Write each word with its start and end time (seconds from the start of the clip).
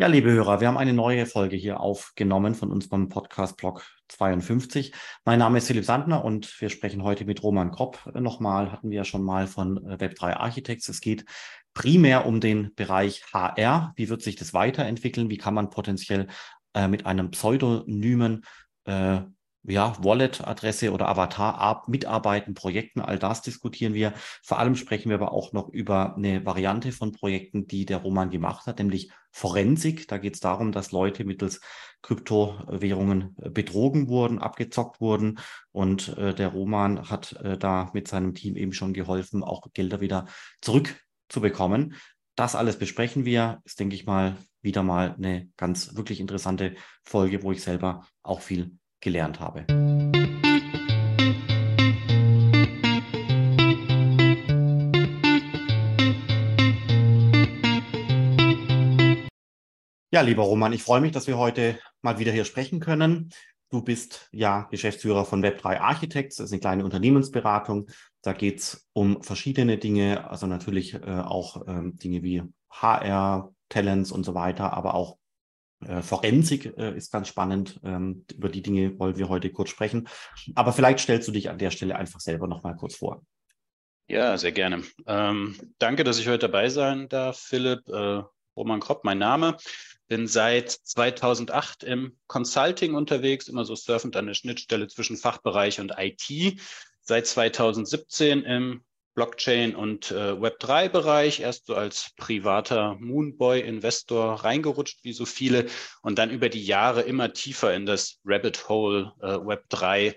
Ja, 0.00 0.06
liebe 0.06 0.30
Hörer, 0.30 0.60
wir 0.60 0.68
haben 0.68 0.76
eine 0.76 0.92
neue 0.92 1.26
Folge 1.26 1.56
hier 1.56 1.80
aufgenommen 1.80 2.54
von 2.54 2.70
uns 2.70 2.88
beim 2.88 3.08
Podcast 3.08 3.56
Blog 3.56 3.84
52. 4.06 4.92
Mein 5.24 5.40
Name 5.40 5.58
ist 5.58 5.66
Philipp 5.66 5.84
Sandner 5.84 6.24
und 6.24 6.60
wir 6.60 6.70
sprechen 6.70 7.02
heute 7.02 7.24
mit 7.24 7.42
Roman 7.42 7.72
Kropp 7.72 8.08
nochmal. 8.14 8.70
Hatten 8.70 8.90
wir 8.90 8.98
ja 8.98 9.04
schon 9.04 9.24
mal 9.24 9.48
von 9.48 9.76
äh, 9.88 9.96
Web3 9.96 10.34
Architects. 10.34 10.88
Es 10.88 11.00
geht 11.00 11.24
primär 11.74 12.26
um 12.26 12.38
den 12.38 12.72
Bereich 12.76 13.24
HR. 13.32 13.92
Wie 13.96 14.08
wird 14.08 14.22
sich 14.22 14.36
das 14.36 14.54
weiterentwickeln? 14.54 15.30
Wie 15.30 15.36
kann 15.36 15.54
man 15.54 15.68
potenziell 15.68 16.28
äh, 16.74 16.86
mit 16.86 17.04
einem 17.04 17.32
pseudonymen 17.32 18.44
äh, 18.84 19.22
ja, 19.64 19.96
Wallet-Adresse 20.02 20.92
oder 20.92 21.08
Avatar 21.08 21.84
mitarbeiten, 21.88 22.54
Projekten, 22.54 23.00
all 23.00 23.18
das 23.18 23.42
diskutieren 23.42 23.94
wir. 23.94 24.14
Vor 24.42 24.58
allem 24.58 24.76
sprechen 24.76 25.10
wir 25.10 25.16
aber 25.16 25.32
auch 25.32 25.52
noch 25.52 25.68
über 25.68 26.16
eine 26.16 26.44
Variante 26.46 26.92
von 26.92 27.12
Projekten, 27.12 27.66
die 27.66 27.84
der 27.84 27.98
Roman 27.98 28.30
gemacht 28.30 28.66
hat, 28.66 28.78
nämlich 28.78 29.10
Forensik. 29.30 30.08
Da 30.08 30.18
geht 30.18 30.34
es 30.34 30.40
darum, 30.40 30.72
dass 30.72 30.92
Leute 30.92 31.24
mittels 31.24 31.60
Kryptowährungen 32.02 33.36
äh, 33.40 33.50
betrogen 33.50 34.08
wurden, 34.08 34.38
abgezockt 34.38 35.00
wurden. 35.00 35.38
Und 35.72 36.16
äh, 36.16 36.34
der 36.34 36.48
Roman 36.48 37.10
hat 37.10 37.32
äh, 37.32 37.58
da 37.58 37.90
mit 37.92 38.08
seinem 38.08 38.34
Team 38.34 38.56
eben 38.56 38.72
schon 38.72 38.92
geholfen, 38.92 39.42
auch 39.42 39.66
Gelder 39.72 40.00
wieder 40.00 40.26
zurückzubekommen. 40.60 41.94
Das 42.36 42.54
alles 42.54 42.78
besprechen 42.78 43.24
wir. 43.24 43.60
Ist, 43.64 43.80
denke 43.80 43.96
ich 43.96 44.06
mal, 44.06 44.36
wieder 44.62 44.82
mal 44.82 45.14
eine 45.14 45.48
ganz 45.56 45.96
wirklich 45.96 46.20
interessante 46.20 46.76
Folge, 47.04 47.42
wo 47.42 47.52
ich 47.52 47.62
selber 47.62 48.06
auch 48.22 48.40
viel 48.40 48.78
gelernt 49.00 49.40
habe. 49.40 49.66
Ja, 60.10 60.22
lieber 60.22 60.42
Roman, 60.42 60.72
ich 60.72 60.82
freue 60.82 61.02
mich, 61.02 61.12
dass 61.12 61.26
wir 61.26 61.36
heute 61.36 61.78
mal 62.00 62.18
wieder 62.18 62.32
hier 62.32 62.46
sprechen 62.46 62.80
können. 62.80 63.30
Du 63.70 63.82
bist 63.82 64.28
ja 64.32 64.62
Geschäftsführer 64.70 65.26
von 65.26 65.44
Web3 65.44 65.78
Architects, 65.78 66.36
das 66.36 66.46
ist 66.46 66.52
eine 66.52 66.60
kleine 66.60 66.84
Unternehmensberatung. 66.84 67.88
Da 68.22 68.32
geht 68.32 68.60
es 68.60 68.88
um 68.94 69.22
verschiedene 69.22 69.76
Dinge, 69.76 70.28
also 70.30 70.46
natürlich 70.46 70.94
äh, 70.94 71.00
auch 71.00 71.62
ähm, 71.68 71.96
Dinge 71.98 72.22
wie 72.22 72.42
HR, 72.70 73.52
Talents 73.68 74.10
und 74.10 74.24
so 74.24 74.34
weiter, 74.34 74.72
aber 74.72 74.94
auch 74.94 75.18
äh, 75.86 76.02
Forensik 76.02 76.76
äh, 76.76 76.96
ist 76.96 77.12
ganz 77.12 77.28
spannend. 77.28 77.80
Ähm, 77.84 78.24
über 78.34 78.48
die 78.48 78.62
Dinge 78.62 78.98
wollen 78.98 79.16
wir 79.16 79.28
heute 79.28 79.50
kurz 79.50 79.70
sprechen. 79.70 80.08
Aber 80.54 80.72
vielleicht 80.72 81.00
stellst 81.00 81.28
du 81.28 81.32
dich 81.32 81.50
an 81.50 81.58
der 81.58 81.70
Stelle 81.70 81.96
einfach 81.96 82.20
selber 82.20 82.46
noch 82.46 82.62
mal 82.62 82.74
kurz 82.74 82.96
vor. 82.96 83.22
Ja, 84.08 84.38
sehr 84.38 84.52
gerne. 84.52 84.82
Ähm, 85.06 85.56
danke, 85.78 86.02
dass 86.02 86.18
ich 86.18 86.28
heute 86.28 86.38
dabei 86.38 86.70
sein 86.70 87.08
darf, 87.08 87.38
Philipp. 87.38 87.86
Äh, 87.88 88.22
Roman 88.56 88.80
Kropp, 88.80 89.04
mein 89.04 89.18
Name. 89.18 89.56
Bin 90.08 90.26
seit 90.26 90.70
2008 90.70 91.84
im 91.84 92.18
Consulting 92.26 92.94
unterwegs, 92.94 93.46
immer 93.46 93.64
so 93.64 93.76
surfend 93.76 94.16
an 94.16 94.26
der 94.26 94.34
Schnittstelle 94.34 94.88
zwischen 94.88 95.16
Fachbereich 95.16 95.80
und 95.80 95.92
IT. 95.96 96.60
Seit 97.02 97.26
2017 97.26 98.42
im 98.42 98.82
Blockchain 99.18 99.74
und 99.74 100.12
äh, 100.12 100.30
Web3-Bereich, 100.30 101.40
erst 101.40 101.66
so 101.66 101.74
als 101.74 102.12
privater 102.16 102.94
Moonboy-Investor 103.00 104.44
reingerutscht, 104.44 105.00
wie 105.02 105.12
so 105.12 105.26
viele, 105.26 105.66
und 106.02 106.20
dann 106.20 106.30
über 106.30 106.48
die 106.48 106.64
Jahre 106.64 107.02
immer 107.02 107.32
tiefer 107.32 107.74
in 107.74 107.84
das 107.84 108.20
Rabbit 108.24 108.68
Hole 108.68 109.12
äh, 109.20 109.26
Web3 109.26 110.14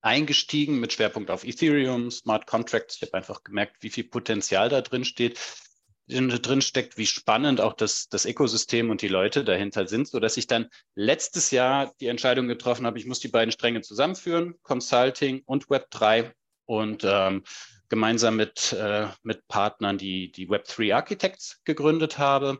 eingestiegen 0.00 0.80
mit 0.80 0.94
Schwerpunkt 0.94 1.30
auf 1.30 1.44
Ethereum, 1.44 2.10
Smart 2.10 2.46
Contracts. 2.46 2.96
Ich 2.96 3.02
habe 3.02 3.12
einfach 3.18 3.44
gemerkt, 3.44 3.76
wie 3.80 3.90
viel 3.90 4.04
Potenzial 4.04 4.70
da 4.70 4.80
drin 4.80 5.04
steht, 5.04 5.38
drin 6.06 6.62
steckt, 6.62 6.96
wie 6.96 7.04
spannend 7.04 7.60
auch 7.60 7.74
das, 7.74 8.08
das 8.08 8.24
Ökosystem 8.24 8.88
und 8.88 9.02
die 9.02 9.08
Leute 9.08 9.44
dahinter 9.44 9.86
sind, 9.86 10.08
so 10.08 10.20
dass 10.20 10.38
ich 10.38 10.46
dann 10.46 10.70
letztes 10.94 11.50
Jahr 11.50 11.92
die 12.00 12.06
Entscheidung 12.06 12.48
getroffen 12.48 12.86
habe, 12.86 12.98
ich 12.98 13.04
muss 13.04 13.20
die 13.20 13.28
beiden 13.28 13.52
Stränge 13.52 13.82
zusammenführen, 13.82 14.54
Consulting 14.62 15.42
und 15.44 15.66
Web3 15.66 16.32
und 16.64 17.02
ähm, 17.04 17.42
gemeinsam 17.90 18.36
mit, 18.36 18.72
äh, 18.72 19.08
mit 19.22 19.46
Partnern 19.48 19.98
die, 19.98 20.32
die 20.32 20.48
Web3 20.48 20.94
Architects 20.94 21.60
gegründet 21.64 22.16
habe. 22.16 22.58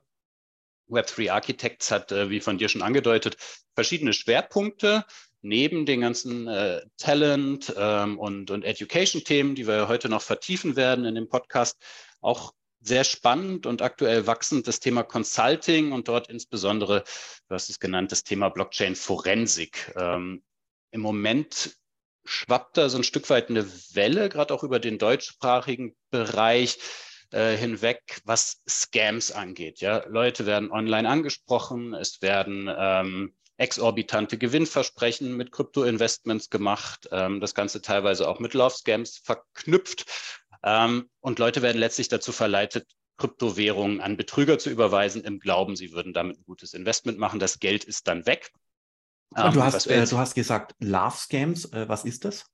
Web3 0.91 1.31
Architects 1.31 1.91
hat, 1.91 2.13
äh, 2.13 2.29
wie 2.29 2.41
von 2.41 2.59
dir 2.59 2.69
schon 2.69 2.83
angedeutet, 2.83 3.37
verschiedene 3.75 4.13
Schwerpunkte 4.13 5.07
neben 5.41 5.87
den 5.87 6.03
ganzen 6.03 6.49
äh, 6.49 6.83
Talent 6.99 7.73
ähm, 7.77 8.19
und, 8.19 8.51
und 8.51 8.65
Education-Themen, 8.65 9.55
die 9.55 9.67
wir 9.67 9.89
heute 9.89 10.09
noch 10.09 10.21
vertiefen 10.21 10.77
werden 10.77 11.07
in 11.07 11.15
dem 11.15 11.29
Podcast, 11.29 11.81
auch 12.21 12.53
sehr 12.81 13.05
spannend 13.05 13.67
und 13.67 13.83
aktuell 13.83 14.27
wachsend 14.27 14.67
das 14.67 14.81
Thema 14.81 15.03
Consulting 15.03 15.93
und 15.93 16.09
dort 16.09 16.29
insbesondere, 16.29 17.05
du 17.49 17.55
hast 17.55 17.71
es 17.71 17.79
genannt, 17.79 18.11
das 18.11 18.25
Thema 18.25 18.49
Blockchain-Forensik. 18.49 19.95
Ähm, 19.97 20.43
Im 20.91 21.01
Moment 21.01 21.77
schwappt 22.31 22.77
da 22.77 22.89
so 22.89 22.99
ein 22.99 23.05
Stück 23.05 23.29
weit 23.29 23.51
eine 23.51 23.67
Welle, 23.95 24.29
gerade 24.29 24.55
auch 24.55 24.63
über 24.63 24.79
den 24.79 24.99
deutschsprachigen 24.99 25.97
Bereich 26.11 26.79
äh, 27.33 27.57
hinweg, 27.57 28.21
was 28.25 28.63
Scams 28.69 29.33
angeht. 29.33 29.81
Ja, 29.81 30.05
Leute 30.07 30.47
werden 30.47 30.71
online 30.71 31.09
angesprochen, 31.09 31.95
es 31.95 32.23
werden 32.23 32.71
ähm, 32.75 33.35
exorbitante 33.57 34.39
Gewinnversprechen 34.39 35.37
mit 35.37 35.53
Krypto-Investments 35.53 36.51
gemacht, 36.51 37.09
ähm, 37.13 37.41
das 37.41 37.55
Ganze 37.55 37.83
teilweise 37.83 38.29
auch 38.29 38.39
mit 38.39 38.55
Love-Scams 38.55 39.19
verknüpft. 39.19 40.07
Ähm, 40.63 41.11
und 41.21 41.39
Leute 41.39 41.63
werden 41.63 41.79
letztlich 41.79 42.09
dazu 42.09 42.33
verleitet, 42.33 42.87
Kryptowährungen 43.19 44.01
an 44.01 44.17
Betrüger 44.17 44.59
zu 44.59 44.71
überweisen, 44.71 45.25
im 45.25 45.41
Glauben, 45.41 45.77
sie 45.77 45.93
würden 45.93 46.15
damit 46.15 46.39
ein 46.39 46.45
gutes 46.45 46.75
Investment 46.75 47.19
machen. 47.19 47.39
Das 47.39 47.59
Geld 47.59 47.85
ist 47.85 48.09
dann 48.09 48.25
weg. 48.25 48.51
Und 49.31 49.45
ähm, 49.45 49.53
du, 49.53 49.63
hast, 49.63 49.87
äh, 49.87 50.07
du 50.07 50.19
hast 50.19 50.35
gesagt, 50.35 50.75
Love 50.81 51.17
Scams. 51.17 51.67
Äh, 51.73 51.89
was 51.89 52.05
ist 52.05 52.25
das? 52.25 52.47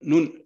Nun, 0.00 0.36
äh, 0.36 0.42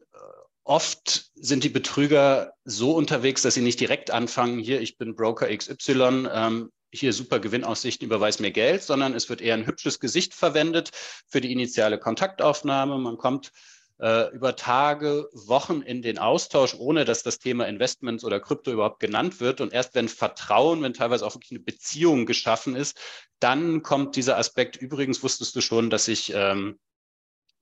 oft 0.65 1.31
sind 1.35 1.65
die 1.65 1.69
Betrüger 1.69 2.53
so 2.65 2.95
unterwegs, 2.97 3.43
dass 3.43 3.55
sie 3.55 3.63
nicht 3.63 3.81
direkt 3.81 4.11
anfangen, 4.11 4.59
hier, 4.59 4.81
ich 4.81 4.99
bin 4.99 5.15
Broker 5.15 5.55
XY, 5.57 6.29
ähm, 6.33 6.71
hier 6.93 7.13
super 7.13 7.41
Gewinnaussichten, 7.41 8.07
überweis 8.07 8.39
mir 8.39 8.53
Geld, 8.53 8.83
sondern 8.83 9.15
es 9.15 9.29
wird 9.29 9.41
eher 9.41 9.55
ein 9.55 9.67
hübsches 9.67 9.99
Gesicht 9.99 10.35
verwendet 10.35 10.91
für 11.27 11.41
die 11.41 11.53
initiale 11.53 11.99
Kontaktaufnahme. 11.99 12.99
Man 12.99 13.17
kommt 13.17 13.51
über 13.97 14.57
Tage, 14.57 15.29
Wochen 15.33 15.81
in 15.81 16.03
den 16.03 16.19
Austausch, 16.19 16.75
ohne 16.75 17.05
dass 17.05 17.23
das 17.23 17.39
Thema 17.39 17.69
Investments 17.69 18.25
oder 18.25 18.41
Krypto 18.41 18.73
überhaupt 18.73 18.99
genannt 18.99 19.39
wird. 19.39 19.61
Und 19.61 19.73
erst 19.73 19.95
wenn 19.95 20.09
Vertrauen, 20.09 20.83
wenn 20.83 20.95
teilweise 20.95 21.25
auch 21.25 21.35
wirklich 21.35 21.53
eine 21.53 21.61
Beziehung 21.61 22.27
geschaffen 22.27 22.75
ist, 22.75 22.99
dann 23.39 23.83
kommt 23.83 24.17
dieser 24.17 24.37
Aspekt. 24.37 24.77
Übrigens 24.77 25.23
wusstest 25.23 25.55
du 25.55 25.61
schon, 25.61 25.91
dass 25.91 26.09
ich 26.09 26.33
ähm, 26.35 26.79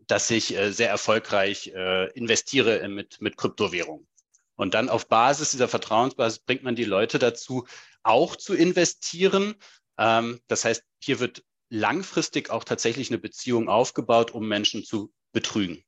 dass 0.06 0.30
ich 0.30 0.56
äh, 0.56 0.72
sehr 0.72 0.88
erfolgreich 0.88 1.68
äh, 1.74 2.10
investiere 2.12 2.86
mit, 2.88 3.20
mit 3.20 3.36
Kryptowährungen. 3.36 4.06
Und 4.56 4.74
dann 4.74 4.88
auf 4.88 5.08
Basis 5.08 5.50
dieser 5.50 5.68
Vertrauensbasis 5.68 6.40
bringt 6.40 6.62
man 6.62 6.76
die 6.76 6.84
Leute 6.84 7.18
dazu, 7.18 7.66
auch 8.02 8.36
zu 8.36 8.54
investieren. 8.54 9.54
Ähm, 9.98 10.40
das 10.48 10.64
heißt, 10.64 10.82
hier 11.02 11.20
wird 11.20 11.42
langfristig 11.70 12.50
auch 12.50 12.64
tatsächlich 12.64 13.10
eine 13.10 13.18
Beziehung 13.18 13.68
aufgebaut, 13.68 14.32
um 14.32 14.46
Menschen 14.46 14.84
zu 14.84 15.12
betrügen. 15.32 15.82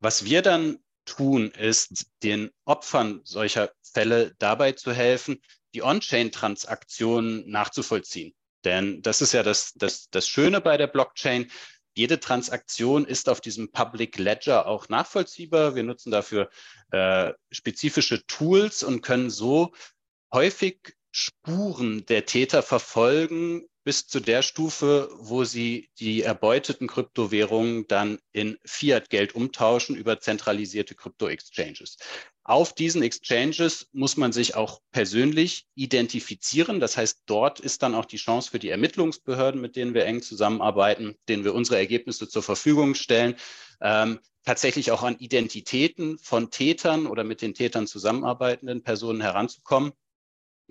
Was 0.00 0.24
wir 0.24 0.42
dann 0.42 0.78
tun, 1.04 1.50
ist 1.50 2.06
den 2.22 2.50
Opfern 2.64 3.20
solcher 3.24 3.70
Fälle 3.82 4.34
dabei 4.38 4.72
zu 4.72 4.92
helfen, 4.92 5.40
die 5.74 5.82
On-Chain-Transaktionen 5.82 7.48
nachzuvollziehen. 7.48 8.34
Denn 8.64 9.02
das 9.02 9.20
ist 9.20 9.32
ja 9.32 9.42
das, 9.42 9.72
das, 9.74 10.08
das 10.10 10.28
Schöne 10.28 10.60
bei 10.60 10.76
der 10.76 10.86
Blockchain. 10.86 11.50
Jede 11.94 12.20
Transaktion 12.20 13.04
ist 13.04 13.28
auf 13.28 13.40
diesem 13.40 13.72
Public 13.72 14.18
Ledger 14.18 14.66
auch 14.66 14.88
nachvollziehbar. 14.88 15.74
Wir 15.74 15.82
nutzen 15.82 16.10
dafür 16.10 16.50
äh, 16.92 17.32
spezifische 17.50 18.26
Tools 18.26 18.82
und 18.82 19.02
können 19.02 19.30
so 19.30 19.72
häufig 20.32 20.94
Spuren 21.12 22.06
der 22.06 22.26
Täter 22.26 22.62
verfolgen, 22.62 23.66
bis 23.84 24.06
zu 24.06 24.20
der 24.20 24.42
Stufe, 24.42 25.08
wo 25.18 25.44
sie 25.44 25.90
die 25.98 26.22
erbeuteten 26.22 26.86
Kryptowährungen 26.86 27.86
dann 27.88 28.18
in 28.32 28.58
Fiat-Geld 28.64 29.34
umtauschen 29.34 29.96
über 29.96 30.20
zentralisierte 30.20 30.94
Krypto-Exchanges. 30.94 31.96
Auf 32.44 32.74
diesen 32.74 33.02
Exchanges 33.02 33.88
muss 33.92 34.16
man 34.16 34.32
sich 34.32 34.54
auch 34.54 34.80
persönlich 34.92 35.66
identifizieren. 35.74 36.80
Das 36.80 36.96
heißt, 36.96 37.22
dort 37.26 37.60
ist 37.60 37.82
dann 37.82 37.94
auch 37.94 38.04
die 38.04 38.16
Chance 38.16 38.50
für 38.50 38.58
die 38.58 38.70
Ermittlungsbehörden, 38.70 39.60
mit 39.60 39.76
denen 39.76 39.94
wir 39.94 40.04
eng 40.04 40.20
zusammenarbeiten, 40.20 41.16
denen 41.28 41.44
wir 41.44 41.54
unsere 41.54 41.78
Ergebnisse 41.78 42.28
zur 42.28 42.42
Verfügung 42.42 42.94
stellen, 42.94 43.36
ähm, 43.80 44.20
tatsächlich 44.44 44.90
auch 44.90 45.02
an 45.02 45.18
Identitäten 45.18 46.18
von 46.18 46.50
Tätern 46.50 47.06
oder 47.06 47.24
mit 47.24 47.40
den 47.40 47.54
Tätern 47.54 47.86
zusammenarbeitenden 47.86 48.82
Personen 48.82 49.20
heranzukommen. 49.20 49.92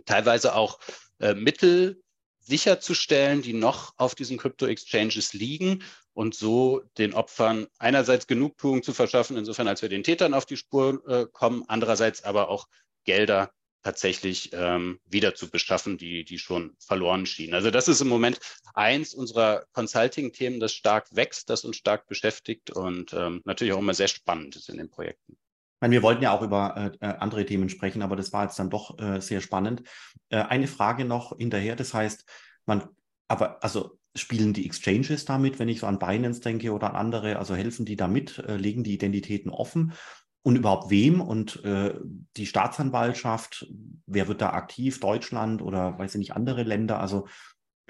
Teilweise 0.06 0.56
auch 0.56 0.80
äh, 1.20 1.34
Mittel 1.34 2.02
sicherzustellen, 2.40 3.42
die 3.42 3.54
noch 3.54 3.94
auf 3.98 4.16
diesen 4.16 4.38
Crypto-Exchanges 4.38 5.34
liegen 5.34 5.84
und 6.14 6.36
so 6.36 6.82
den 6.98 7.14
Opfern 7.14 7.68
einerseits 7.78 8.28
Genugtuung 8.28 8.84
zu 8.84 8.94
verschaffen, 8.94 9.38
insofern 9.38 9.68
als 9.68 9.82
wir 9.82 9.90
den 9.90 10.04
Tätern 10.04 10.34
auf 10.34 10.46
die 10.46 10.58
Spur 10.58 11.02
äh, 11.08 11.26
kommen, 11.32 11.64
andererseits 11.68 12.24
aber 12.24 12.50
auch 12.50 12.68
Gelder 13.06 13.52
tatsächlich 13.84 14.52
ähm, 14.54 15.00
wieder 15.06 15.36
zu 15.36 15.50
beschaffen, 15.50 15.98
die, 15.98 16.26
die 16.26 16.38
schon 16.38 16.76
verloren 16.80 17.26
schienen. 17.26 17.54
Also 17.54 17.72
das 17.72 17.88
ist 17.88 18.02
im 18.02 18.10
Moment 18.10 18.40
eins 18.74 19.14
unserer 19.14 19.66
Consulting-Themen, 19.72 20.60
das 20.60 20.74
stark 20.74 21.08
wächst, 21.16 21.50
das 21.50 21.64
uns 21.64 21.78
stark 21.78 22.08
beschäftigt 22.08 22.72
und 22.72 23.14
ähm, 23.14 23.42
natürlich 23.46 23.74
auch 23.74 23.80
immer 23.80 23.94
sehr 23.94 24.10
spannend 24.10 24.56
ist 24.56 24.70
in 24.70 24.78
den 24.78 24.90
Projekten. 24.90 25.38
Meine, 25.80 25.94
wir 25.94 26.04
wollten 26.04 26.24
ja 26.24 26.31
auch 26.31 26.42
über 26.42 26.76
äh, 27.02 27.06
äh, 27.06 27.16
andere 27.20 27.46
Themen 27.46 27.70
sprechen, 27.70 28.02
aber 28.02 28.16
das 28.16 28.34
war 28.34 28.44
jetzt 28.44 28.60
dann 28.60 28.70
doch 28.70 29.00
äh, 29.00 29.22
sehr 29.22 29.42
spannend. 29.42 29.84
Äh, 30.30 30.42
eine 30.42 30.68
Frage 30.68 31.06
noch 31.06 31.38
hinterher, 31.38 31.76
das 31.76 31.94
heißt, 31.94 32.26
man, 32.66 32.84
aber 33.28 33.64
also 33.64 33.98
spielen 34.16 34.54
die 34.54 34.66
Exchanges 34.66 35.24
damit, 35.26 35.60
wenn 35.60 35.70
ich 35.70 35.80
so 35.80 35.88
an 35.88 36.00
Binance 36.00 36.42
denke 36.42 36.74
oder 36.74 36.90
an 36.90 36.96
andere, 36.96 37.38
also 37.38 37.56
helfen 37.56 37.86
die 37.86 37.96
damit, 37.96 38.40
äh, 38.40 38.58
legen 38.58 38.84
die 38.84 38.94
Identitäten 38.94 39.52
offen 39.52 39.94
und 40.42 40.58
überhaupt 40.58 40.90
wem 40.90 41.22
und 41.22 41.64
äh, 41.64 41.94
die 42.36 42.46
Staatsanwaltschaft, 42.46 43.68
wer 44.06 44.28
wird 44.28 44.42
da 44.42 44.52
aktiv, 44.52 45.00
Deutschland 45.00 45.62
oder 45.62 45.98
weiß 45.98 46.16
ich 46.16 46.20
nicht, 46.20 46.34
andere 46.34 46.64
Länder, 46.64 47.00
also 47.00 47.28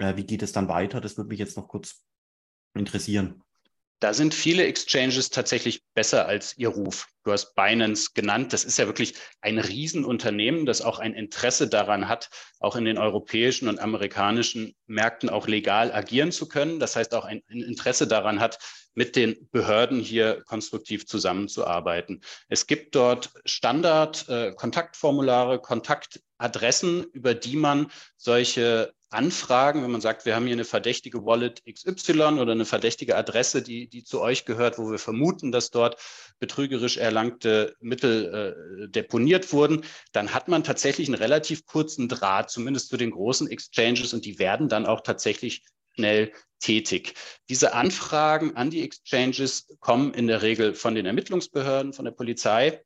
wie 0.02 0.24
geht 0.24 0.42
es 0.42 0.52
dann 0.52 0.66
weiter? 0.66 1.02
Das 1.02 1.18
würde 1.18 1.28
mich 1.28 1.38
jetzt 1.38 1.58
noch 1.58 1.68
kurz 1.68 2.02
interessieren. 2.72 3.42
Da 4.00 4.14
sind 4.14 4.34
viele 4.34 4.64
Exchanges 4.64 5.28
tatsächlich 5.28 5.82
besser 5.94 6.26
als 6.26 6.56
ihr 6.56 6.68
Ruf. 6.68 7.08
Du 7.22 7.32
hast 7.32 7.54
Binance 7.54 8.12
genannt. 8.14 8.54
Das 8.54 8.64
ist 8.64 8.78
ja 8.78 8.86
wirklich 8.86 9.12
ein 9.42 9.58
Riesenunternehmen, 9.58 10.64
das 10.64 10.80
auch 10.80 10.98
ein 10.98 11.12
Interesse 11.12 11.68
daran 11.68 12.08
hat, 12.08 12.30
auch 12.60 12.76
in 12.76 12.86
den 12.86 12.96
europäischen 12.96 13.68
und 13.68 13.78
amerikanischen 13.78 14.74
Märkten 14.86 15.28
auch 15.28 15.46
legal 15.46 15.92
agieren 15.92 16.32
zu 16.32 16.48
können. 16.48 16.80
Das 16.80 16.96
heißt 16.96 17.14
auch 17.14 17.26
ein, 17.26 17.42
Interesse 17.48 18.06
daran 18.06 18.40
hat, 18.40 18.58
mit 18.94 19.16
den 19.16 19.50
Behörden 19.50 20.00
hier 20.00 20.42
konstruktiv 20.46 21.06
zusammenzuarbeiten. 21.06 22.22
Es 22.48 22.66
gibt 22.66 22.94
dort 22.94 23.30
Standard-Kontaktformulare, 23.44 25.56
äh, 25.56 25.58
Kontaktadressen, 25.58 27.04
über 27.12 27.34
die 27.34 27.56
man 27.56 27.88
solche 28.16 28.94
Anfragen, 29.10 29.82
wenn 29.82 29.90
man 29.90 30.00
sagt, 30.00 30.24
wir 30.24 30.36
haben 30.36 30.46
hier 30.46 30.54
eine 30.54 30.64
verdächtige 30.64 31.24
Wallet 31.24 31.62
XY 31.66 32.38
oder 32.38 32.52
eine 32.52 32.64
verdächtige 32.64 33.16
Adresse, 33.16 33.60
die, 33.60 33.88
die 33.88 34.04
zu 34.04 34.20
euch 34.20 34.44
gehört, 34.44 34.78
wo 34.78 34.90
wir 34.90 34.98
vermuten, 34.98 35.50
dass 35.50 35.70
dort 35.70 36.00
betrügerisch 36.38 36.96
erlangte 36.96 37.74
Mittel 37.80 38.84
äh, 38.84 38.88
deponiert 38.88 39.52
wurden, 39.52 39.84
dann 40.12 40.32
hat 40.32 40.46
man 40.46 40.62
tatsächlich 40.62 41.08
einen 41.08 41.18
relativ 41.18 41.66
kurzen 41.66 42.08
Draht, 42.08 42.50
zumindest 42.50 42.88
zu 42.88 42.96
den 42.96 43.10
großen 43.10 43.50
Exchanges, 43.50 44.14
und 44.14 44.24
die 44.24 44.38
werden 44.38 44.68
dann 44.68 44.86
auch 44.86 45.00
tatsächlich 45.00 45.64
schnell 45.96 46.32
tätig. 46.60 47.14
Diese 47.48 47.74
Anfragen 47.74 48.56
an 48.56 48.70
die 48.70 48.82
Exchanges 48.82 49.66
kommen 49.80 50.14
in 50.14 50.28
der 50.28 50.42
Regel 50.42 50.74
von 50.74 50.94
den 50.94 51.06
Ermittlungsbehörden, 51.06 51.92
von 51.92 52.04
der 52.04 52.12
Polizei 52.12 52.80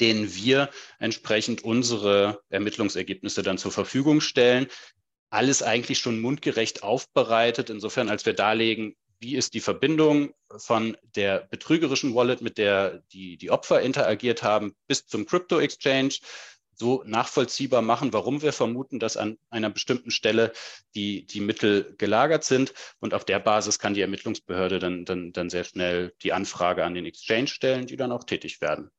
denen 0.00 0.34
wir 0.34 0.70
entsprechend 0.98 1.62
unsere 1.62 2.40
Ermittlungsergebnisse 2.48 3.44
dann 3.44 3.58
zur 3.58 3.70
Verfügung 3.70 4.20
stellen 4.20 4.66
alles 5.34 5.62
eigentlich 5.62 5.98
schon 5.98 6.20
mundgerecht 6.20 6.82
aufbereitet, 6.82 7.68
insofern 7.68 8.08
als 8.08 8.24
wir 8.24 8.34
darlegen, 8.34 8.96
wie 9.18 9.36
ist 9.36 9.54
die 9.54 9.60
Verbindung 9.60 10.34
von 10.56 10.96
der 11.16 11.40
betrügerischen 11.50 12.14
Wallet, 12.14 12.40
mit 12.40 12.58
der 12.58 13.02
die, 13.12 13.36
die 13.36 13.50
Opfer 13.50 13.80
interagiert 13.80 14.42
haben, 14.42 14.74
bis 14.86 15.06
zum 15.06 15.26
Crypto 15.26 15.58
Exchange, 15.58 16.14
so 16.76 17.02
nachvollziehbar 17.06 17.82
machen, 17.82 18.12
warum 18.12 18.42
wir 18.42 18.52
vermuten, 18.52 18.98
dass 18.98 19.16
an 19.16 19.38
einer 19.50 19.70
bestimmten 19.70 20.10
Stelle 20.10 20.52
die, 20.94 21.24
die 21.26 21.40
Mittel 21.40 21.94
gelagert 21.98 22.44
sind. 22.44 22.74
Und 22.98 23.14
auf 23.14 23.24
der 23.24 23.38
Basis 23.38 23.78
kann 23.78 23.94
die 23.94 24.00
Ermittlungsbehörde 24.00 24.78
dann, 24.80 25.04
dann, 25.04 25.32
dann 25.32 25.50
sehr 25.50 25.64
schnell 25.64 26.12
die 26.22 26.32
Anfrage 26.32 26.84
an 26.84 26.94
den 26.94 27.06
Exchange 27.06 27.46
stellen, 27.46 27.86
die 27.86 27.96
dann 27.96 28.12
auch 28.12 28.24
tätig 28.24 28.60
werden. 28.60 28.90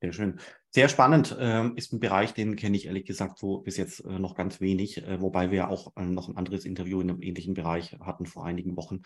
Sehr 0.00 0.12
schön. 0.12 0.40
Sehr 0.76 0.90
spannend 0.90 1.34
ähm, 1.40 1.74
ist 1.76 1.94
ein 1.94 2.00
Bereich, 2.00 2.34
den 2.34 2.54
kenne 2.54 2.76
ich 2.76 2.84
ehrlich 2.84 3.06
gesagt 3.06 3.38
so 3.38 3.60
bis 3.60 3.78
jetzt 3.78 4.00
äh, 4.00 4.18
noch 4.18 4.34
ganz 4.34 4.60
wenig, 4.60 4.98
äh, 4.98 5.22
wobei 5.22 5.50
wir 5.50 5.70
auch 5.70 5.96
äh, 5.96 6.02
noch 6.02 6.28
ein 6.28 6.36
anderes 6.36 6.66
Interview 6.66 7.00
in 7.00 7.08
einem 7.08 7.22
ähnlichen 7.22 7.54
Bereich 7.54 7.96
hatten 7.98 8.26
vor 8.26 8.44
einigen 8.44 8.76
Wochen. 8.76 9.00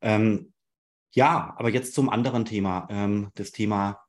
Ähm, 0.00 0.52
ja, 1.10 1.52
aber 1.58 1.70
jetzt 1.70 1.94
zum 1.94 2.10
anderen 2.10 2.44
Thema, 2.44 2.86
ähm, 2.92 3.32
das 3.34 3.50
Thema 3.50 4.06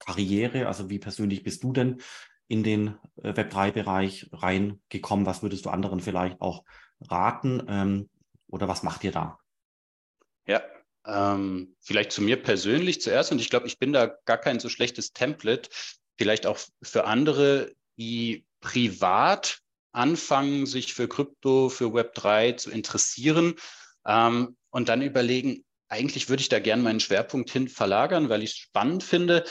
Karriere. 0.00 0.66
Also 0.66 0.90
wie 0.90 0.98
persönlich 0.98 1.44
bist 1.44 1.62
du 1.62 1.72
denn 1.72 2.02
in 2.48 2.64
den 2.64 2.96
äh, 3.22 3.30
Web3-Bereich 3.30 4.30
reingekommen? 4.32 5.26
Was 5.26 5.44
würdest 5.44 5.64
du 5.64 5.70
anderen 5.70 6.00
vielleicht 6.00 6.40
auch 6.40 6.64
raten 7.02 7.62
ähm, 7.68 8.10
oder 8.48 8.66
was 8.66 8.82
macht 8.82 9.04
ihr 9.04 9.12
da? 9.12 9.38
Ja, 10.44 10.60
ähm, 11.06 11.76
vielleicht 11.78 12.10
zu 12.10 12.20
mir 12.20 12.42
persönlich 12.42 13.00
zuerst, 13.00 13.30
und 13.30 13.40
ich 13.40 13.48
glaube, 13.48 13.68
ich 13.68 13.78
bin 13.78 13.92
da 13.92 14.06
gar 14.24 14.38
kein 14.38 14.58
so 14.58 14.68
schlechtes 14.68 15.12
Template 15.12 15.70
vielleicht 16.20 16.44
auch 16.44 16.58
für 16.82 17.06
andere, 17.06 17.72
die 17.96 18.44
privat 18.60 19.60
anfangen, 19.92 20.66
sich 20.66 20.92
für 20.92 21.08
Krypto, 21.08 21.70
für 21.70 21.86
Web3 21.86 22.58
zu 22.58 22.70
interessieren 22.70 23.54
ähm, 24.06 24.54
und 24.68 24.90
dann 24.90 25.00
überlegen, 25.00 25.64
eigentlich 25.88 26.28
würde 26.28 26.42
ich 26.42 26.50
da 26.50 26.58
gerne 26.58 26.82
meinen 26.82 27.00
Schwerpunkt 27.00 27.50
hin 27.50 27.68
verlagern, 27.68 28.28
weil 28.28 28.42
ich 28.42 28.50
es 28.50 28.56
spannend 28.58 29.02
finde. 29.02 29.46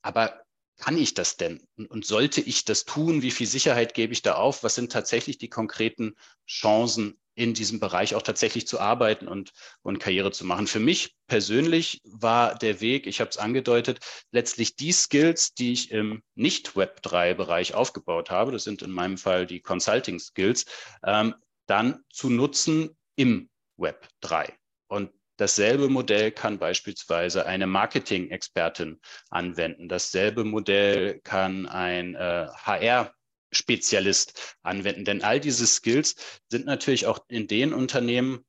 Aber 0.00 0.40
kann 0.78 0.96
ich 0.96 1.12
das 1.12 1.36
denn? 1.36 1.62
Und 1.76 2.06
sollte 2.06 2.40
ich 2.40 2.64
das 2.64 2.86
tun? 2.86 3.20
Wie 3.20 3.30
viel 3.30 3.46
Sicherheit 3.46 3.92
gebe 3.92 4.14
ich 4.14 4.22
da 4.22 4.36
auf? 4.36 4.62
Was 4.62 4.76
sind 4.76 4.90
tatsächlich 4.90 5.36
die 5.36 5.50
konkreten 5.50 6.16
Chancen 6.48 7.20
in 7.38 7.54
diesem 7.54 7.78
Bereich 7.78 8.16
auch 8.16 8.22
tatsächlich 8.22 8.66
zu 8.66 8.80
arbeiten 8.80 9.28
und, 9.28 9.52
und 9.82 10.00
Karriere 10.00 10.32
zu 10.32 10.44
machen. 10.44 10.66
Für 10.66 10.80
mich 10.80 11.14
persönlich 11.28 12.00
war 12.04 12.56
der 12.56 12.80
Weg, 12.80 13.06
ich 13.06 13.20
habe 13.20 13.30
es 13.30 13.38
angedeutet, 13.38 14.00
letztlich 14.32 14.74
die 14.74 14.90
Skills, 14.90 15.54
die 15.54 15.72
ich 15.72 15.92
im 15.92 16.24
Nicht-Web3-Bereich 16.34 17.74
aufgebaut 17.74 18.30
habe, 18.30 18.50
das 18.50 18.64
sind 18.64 18.82
in 18.82 18.90
meinem 18.90 19.18
Fall 19.18 19.46
die 19.46 19.60
Consulting-Skills, 19.60 20.64
ähm, 21.04 21.36
dann 21.66 22.00
zu 22.12 22.28
nutzen 22.28 22.96
im 23.14 23.48
Web 23.76 24.08
3. 24.22 24.52
Und 24.88 25.12
dasselbe 25.36 25.88
Modell 25.88 26.32
kann 26.32 26.58
beispielsweise 26.58 27.46
eine 27.46 27.68
Marketing-Expertin 27.68 29.00
anwenden. 29.30 29.88
Dasselbe 29.88 30.42
Modell 30.42 31.20
kann 31.20 31.66
ein 31.66 32.16
äh, 32.16 32.48
HR 32.64 33.14
Spezialist 33.50 34.56
anwenden. 34.62 35.04
Denn 35.04 35.22
all 35.22 35.40
diese 35.40 35.66
Skills 35.66 36.16
sind 36.48 36.66
natürlich 36.66 37.06
auch 37.06 37.24
in 37.28 37.46
den 37.46 37.72
Unternehmen, 37.72 38.44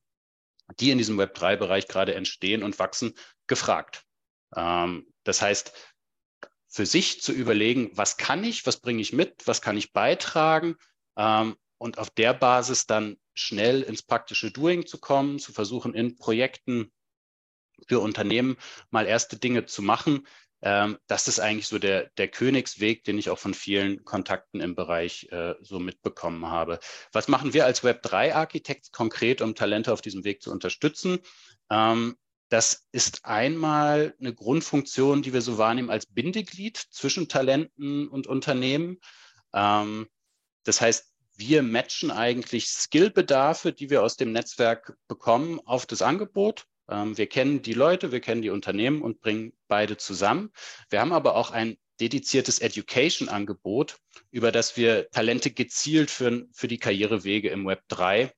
die 0.80 0.92
in 0.92 0.98
diesem 0.98 1.20
Web3-Bereich 1.20 1.88
gerade 1.88 2.16
entstehen 2.16 2.64
und 2.64 2.78
wachsen, 2.80 3.14
gefragt. 3.48 4.06
Ähm, 4.56 5.12
das 5.24 5.42
heißt, 5.42 5.74
für 6.68 6.86
sich 6.86 7.22
zu 7.22 7.32
überlegen, 7.32 7.90
was 7.94 8.18
kann 8.18 8.44
ich, 8.44 8.66
was 8.66 8.78
bringe 8.78 9.02
ich 9.02 9.12
mit, 9.12 9.48
was 9.48 9.62
kann 9.62 9.78
ich 9.78 9.92
beitragen 9.92 10.76
ähm, 11.18 11.56
und 11.80 11.98
auf 11.98 12.12
der 12.12 12.34
Basis 12.34 12.86
dann 12.86 13.18
schnell 13.34 13.82
ins 13.82 14.04
praktische 14.04 14.52
Doing 14.52 14.86
zu 14.86 15.00
kommen, 15.00 15.40
zu 15.40 15.52
versuchen, 15.52 15.96
in 15.96 16.18
Projekten 16.18 16.92
für 17.88 18.00
Unternehmen 18.00 18.58
mal 18.92 19.08
erste 19.08 19.38
Dinge 19.38 19.66
zu 19.66 19.82
machen, 19.82 20.28
ähm, 20.62 20.98
das 21.08 21.28
ist 21.28 21.40
eigentlich 21.40 21.68
so 21.68 21.80
der, 21.80 22.10
der 22.18 22.28
Königsweg, 22.28 23.04
den 23.04 23.18
ich 23.18 23.30
auch 23.30 23.40
von 23.40 23.54
vielen 23.54 24.04
Kontakten 24.04 24.60
im 24.60 24.76
Bereich 24.76 25.28
äh, 25.32 25.56
so 25.62 25.80
mitbekommen 25.80 26.48
habe. 26.48 26.80
Was 27.12 27.28
machen 27.28 27.54
wir 27.54 27.66
als 27.66 27.84
Web3-Architekt 27.84 28.92
konkret, 28.92 29.42
um 29.42 29.56
Talente 29.56 29.94
auf 29.94 30.02
diesem 30.02 30.24
Weg 30.24 30.42
zu 30.42 30.52
unterstützen? 30.52 31.20
Ähm, 31.70 32.18
das 32.50 32.88
ist 32.92 33.26
einmal 33.26 34.16
eine 34.20 34.34
Grundfunktion, 34.34 35.22
die 35.22 35.34
wir 35.34 35.42
so 35.42 35.58
wahrnehmen 35.58 35.92
als 35.92 36.08
Bindeglied 36.08 36.78
zwischen 36.78 37.30
Talenten 37.30 38.08
und 38.08 38.28
Unternehmen. 38.28 39.00
Ähm, 39.54 40.08
das 40.64 40.82
heißt, 40.82 41.14
wir 41.38 41.64
matchen 41.64 42.12
eigentlich 42.12 42.68
Skillbedarfe, 42.68 43.72
die 43.72 43.90
wir 43.90 44.04
aus 44.04 44.18
dem 44.18 44.34
Netzwerk 44.34 44.98
bekommen, 45.08 45.62
auf 45.64 45.86
das 45.86 46.02
Angebot 46.02 46.66
wir 46.90 47.28
kennen 47.28 47.62
die 47.62 47.74
Leute, 47.74 48.12
wir 48.12 48.20
kennen 48.20 48.42
die 48.42 48.50
Unternehmen 48.50 49.02
und 49.02 49.22
bringen 49.22 49.54
beide 49.68 49.98
zusammen. 49.98 50.52
Wir 50.90 51.02
haben 51.02 51.14
aber 51.14 51.36
auch 51.36 51.52
ein 51.52 51.78
dediziertes 52.00 52.60
Education-Angebot, 52.60 53.98
über 54.32 54.52
das 54.52 54.78
wir 54.78 55.10
Talente 55.12 55.52
gezielt 55.52 56.10
für, 56.10 56.48
für 56.52 56.68
die 56.68 56.80
Karrierewege 56.80 57.50
im 57.50 57.66
Web 57.68 57.84
3 57.90 58.32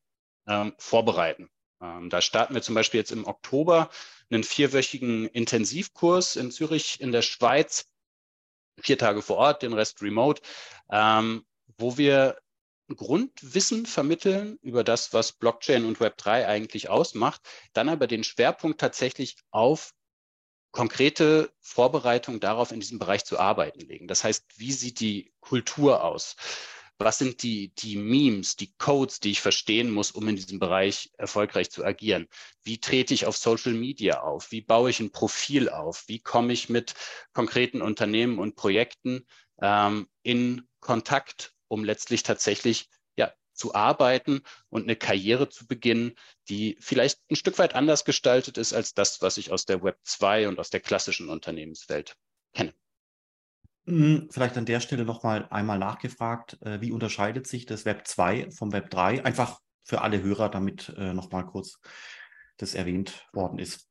ähm, 0.48 0.74
vorbereiten. 0.78 1.50
Ähm, 1.82 2.10
da 2.10 2.22
starten 2.22 2.54
wir 2.54 2.62
zum 2.62 2.76
Beispiel 2.76 3.00
jetzt 3.00 3.12
im 3.12 3.26
Oktober 3.26 3.90
einen 4.30 4.44
vierwöchigen 4.44 5.28
Intensivkurs 5.28 6.36
in 6.36 6.52
Zürich 6.52 7.00
in 7.02 7.12
der 7.12 7.22
Schweiz, 7.22 7.86
vier 8.82 8.98
Tage 8.98 9.22
vor 9.22 9.38
Ort, 9.38 9.62
den 9.62 9.74
Rest 9.74 10.02
remote, 10.02 10.42
ähm, 10.92 11.46
wo 11.78 11.98
wir 11.98 12.38
Grundwissen 12.96 13.86
vermitteln 13.86 14.58
über 14.62 14.84
das, 14.84 15.14
was 15.14 15.34
Blockchain 15.34 15.86
und 15.86 16.00
Web3 16.00 16.46
eigentlich 16.46 16.90
ausmacht, 16.90 17.42
dann 17.74 17.90
aber 17.90 18.08
den 18.08 18.24
Schwerpunkt 18.24 18.80
tatsächlich 18.80 19.38
auf 19.52 19.94
konkrete 20.72 21.52
Vorbereitung 21.60 22.40
darauf, 22.40 22.72
in 22.72 22.80
diesem 22.80 23.00
Bereich 23.00 23.26
zu 23.26 23.40
arbeiten 23.40 23.82
legen. 23.82 24.08
Das 24.08 24.24
heißt, 24.24 24.46
wie 24.58 24.72
sieht 24.72 25.00
die 25.00 25.34
Kultur 25.42 26.04
aus? 26.04 26.36
was 27.06 27.18
sind 27.18 27.44
die, 27.44 27.74
die 27.76 27.98
Memes, 27.98 28.56
die 28.56 28.74
Codes, 28.78 29.20
die 29.20 29.32
ich 29.32 29.42
verstehen 29.42 29.92
muss, 29.92 30.12
um 30.12 30.28
in 30.28 30.36
diesem 30.36 30.60
Bereich 30.60 31.12
erfolgreich 31.18 31.70
zu 31.72 31.84
agieren? 31.84 32.28
Wie 32.64 32.80
trete 32.80 33.14
ich 33.14 33.26
auf 33.26 33.38
Social 33.38 33.74
Media 33.74 34.22
auf? 34.22 34.52
Wie 34.52 34.62
baue 34.62 34.90
ich 34.90 35.00
ein 35.00 35.12
Profil 35.12 35.70
auf? 35.70 36.04
Wie 36.08 36.20
komme 36.20 36.54
ich 36.54 36.70
mit 36.70 36.94
konkreten 37.34 37.82
Unternehmen 37.82 38.40
und 38.40 38.56
Projekten 38.56 39.26
ähm, 39.62 40.08
in 40.24 40.68
Kontakt, 40.80 41.54
um 41.72 41.86
letztlich 41.86 42.24
tatsächlich 42.24 42.90
ja, 43.16 43.32
zu 43.54 43.74
arbeiten 43.74 44.42
und 44.70 44.84
eine 44.84 44.98
Karriere 44.98 45.48
zu 45.48 45.66
beginnen, 45.66 46.16
die 46.50 46.78
vielleicht 46.82 47.20
ein 47.30 47.38
Stück 47.38 47.58
weit 47.60 47.76
anders 47.76 48.04
gestaltet 48.04 48.58
ist 48.58 48.74
als 48.74 48.94
das, 48.94 49.22
was 49.22 49.38
ich 49.38 49.52
aus 49.52 49.66
der 49.66 49.82
Web 49.82 49.98
2 50.04 50.50
und 50.50 50.60
aus 50.60 50.70
der 50.70 50.82
klassischen 50.82 51.30
Unternehmenswelt 51.30 52.18
kenne. 52.54 52.74
Hm, 53.86 54.28
vielleicht 54.30 54.58
an 54.58 54.66
der 54.66 54.82
Stelle 54.82 55.06
nochmal 55.06 55.48
einmal 55.50 55.80
nachgefragt, 55.80 56.62
äh, 56.62 56.82
wie 56.82 56.92
unterscheidet 56.92 57.48
sich 57.48 57.66
das 57.66 57.86
Web 57.86 58.06
2 58.06 58.52
vom 58.52 58.74
Web 58.74 58.90
3? 58.90 59.24
Einfach 59.24 59.60
für 59.84 60.02
alle 60.02 60.22
Hörer, 60.22 60.50
damit 60.50 60.90
äh, 60.98 61.14
nochmal 61.14 61.46
kurz 61.46 61.80
das 62.58 62.76
erwähnt 62.76 63.26
worden 63.32 63.60
ist. 63.60 63.88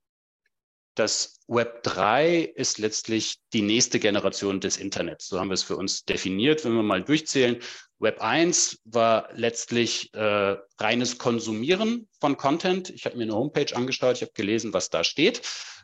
Das 0.94 1.40
Web 1.46 1.82
3 1.84 2.52
ist 2.54 2.78
letztlich 2.78 3.38
die 3.52 3.62
nächste 3.62 4.00
Generation 4.00 4.60
des 4.60 4.76
Internets. 4.76 5.28
So 5.28 5.38
haben 5.38 5.48
wir 5.48 5.54
es 5.54 5.62
für 5.62 5.76
uns 5.76 6.04
definiert. 6.04 6.64
Wenn 6.64 6.74
wir 6.74 6.82
mal 6.82 7.02
durchzählen, 7.02 7.58
Web 7.98 8.20
1 8.20 8.80
war 8.84 9.28
letztlich 9.34 10.12
äh, 10.14 10.56
reines 10.78 11.18
Konsumieren 11.18 12.08
von 12.18 12.36
Content. 12.36 12.90
Ich 12.90 13.04
habe 13.04 13.16
mir 13.16 13.24
eine 13.24 13.34
Homepage 13.34 13.74
angeschaut, 13.76 14.16
ich 14.16 14.22
habe 14.22 14.32
gelesen, 14.32 14.72
was 14.72 14.90
da 14.90 15.04
steht. 15.04 15.42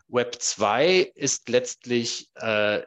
Web 0.09 0.37
2 0.41 1.13
ist 1.15 1.49
letztlich 1.49 2.31
äh, 2.37 2.83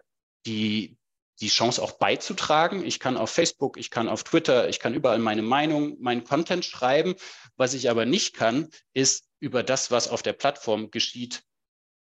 die, 0.46 0.98
die 1.42 1.50
Chance 1.50 1.82
auch 1.82 1.94
beizutragen. 1.94 2.84
Ich 2.86 3.00
kann 3.00 3.18
auf 3.18 3.30
Facebook, 3.30 3.78
ich 3.78 3.92
kann 3.92 4.10
auf 4.10 4.24
Twitter, 4.24 4.68
ich 4.68 4.80
kann 4.80 4.94
überall 4.94 5.20
meine 5.20 5.42
Meinung, 5.42 5.98
meinen 6.00 6.24
Content 6.24 6.66
schreiben. 6.66 7.16
Was 7.56 7.74
ich 7.74 7.90
aber 7.90 8.06
nicht 8.06 8.34
kann, 8.34 8.70
ist 8.94 9.26
über 9.40 9.64
das, 9.64 9.92
was 9.92 10.08
auf 10.08 10.22
der 10.22 10.34
Plattform 10.34 10.92
geschieht, 10.92 11.44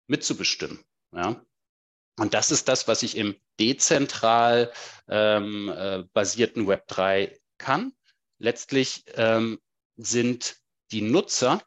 mitzubestimmen. 0.09 0.85
Ja? 1.12 1.41
Und 2.19 2.35
das 2.35 2.50
ist 2.50 2.69
das, 2.69 2.88
was 2.88 3.03
ich 3.03 3.17
im 3.17 3.37
dezentral 3.61 4.73
ähm, 5.09 5.69
äh, 5.69 6.05
basierten 6.12 6.67
Web 6.67 6.88
3 6.88 7.38
kann. 7.59 7.93
Letztlich 8.38 9.05
ähm, 9.15 9.61
sind 9.97 10.57
die 10.91 11.03
Nutzer 11.03 11.62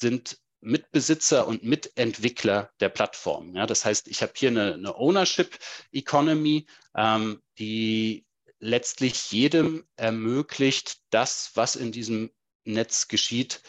sind 0.00 0.38
Mitbesitzer 0.60 1.46
und 1.46 1.62
Mitentwickler 1.62 2.70
der 2.80 2.88
Plattform. 2.88 3.54
Ja, 3.54 3.66
das 3.66 3.84
heißt, 3.84 4.08
ich 4.08 4.22
habe 4.22 4.32
hier 4.36 4.50
eine, 4.50 4.74
eine 4.74 4.96
Ownership 4.96 5.58
Economy, 5.92 6.66
ähm, 6.94 7.42
die 7.58 8.26
letztlich 8.58 9.30
jedem 9.30 9.86
ermöglicht, 9.96 10.98
das, 11.10 11.52
was 11.54 11.76
in 11.76 11.92
diesem 11.92 12.30
Netz 12.64 13.08
geschieht, 13.08 13.62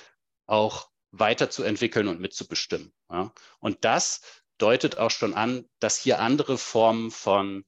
auch 0.46 0.90
weiterzuentwickeln 1.12 2.08
und 2.08 2.20
mitzubestimmen. 2.20 2.94
Ja. 3.10 3.34
Und 3.60 3.86
das 3.86 4.22
deutet 4.58 4.98
auch 4.98 5.12
schon 5.12 5.34
an, 5.34 5.66
dass 5.80 5.98
hier 5.98 6.20
andere 6.20 6.58
Formen 6.58 7.12
von 7.12 7.66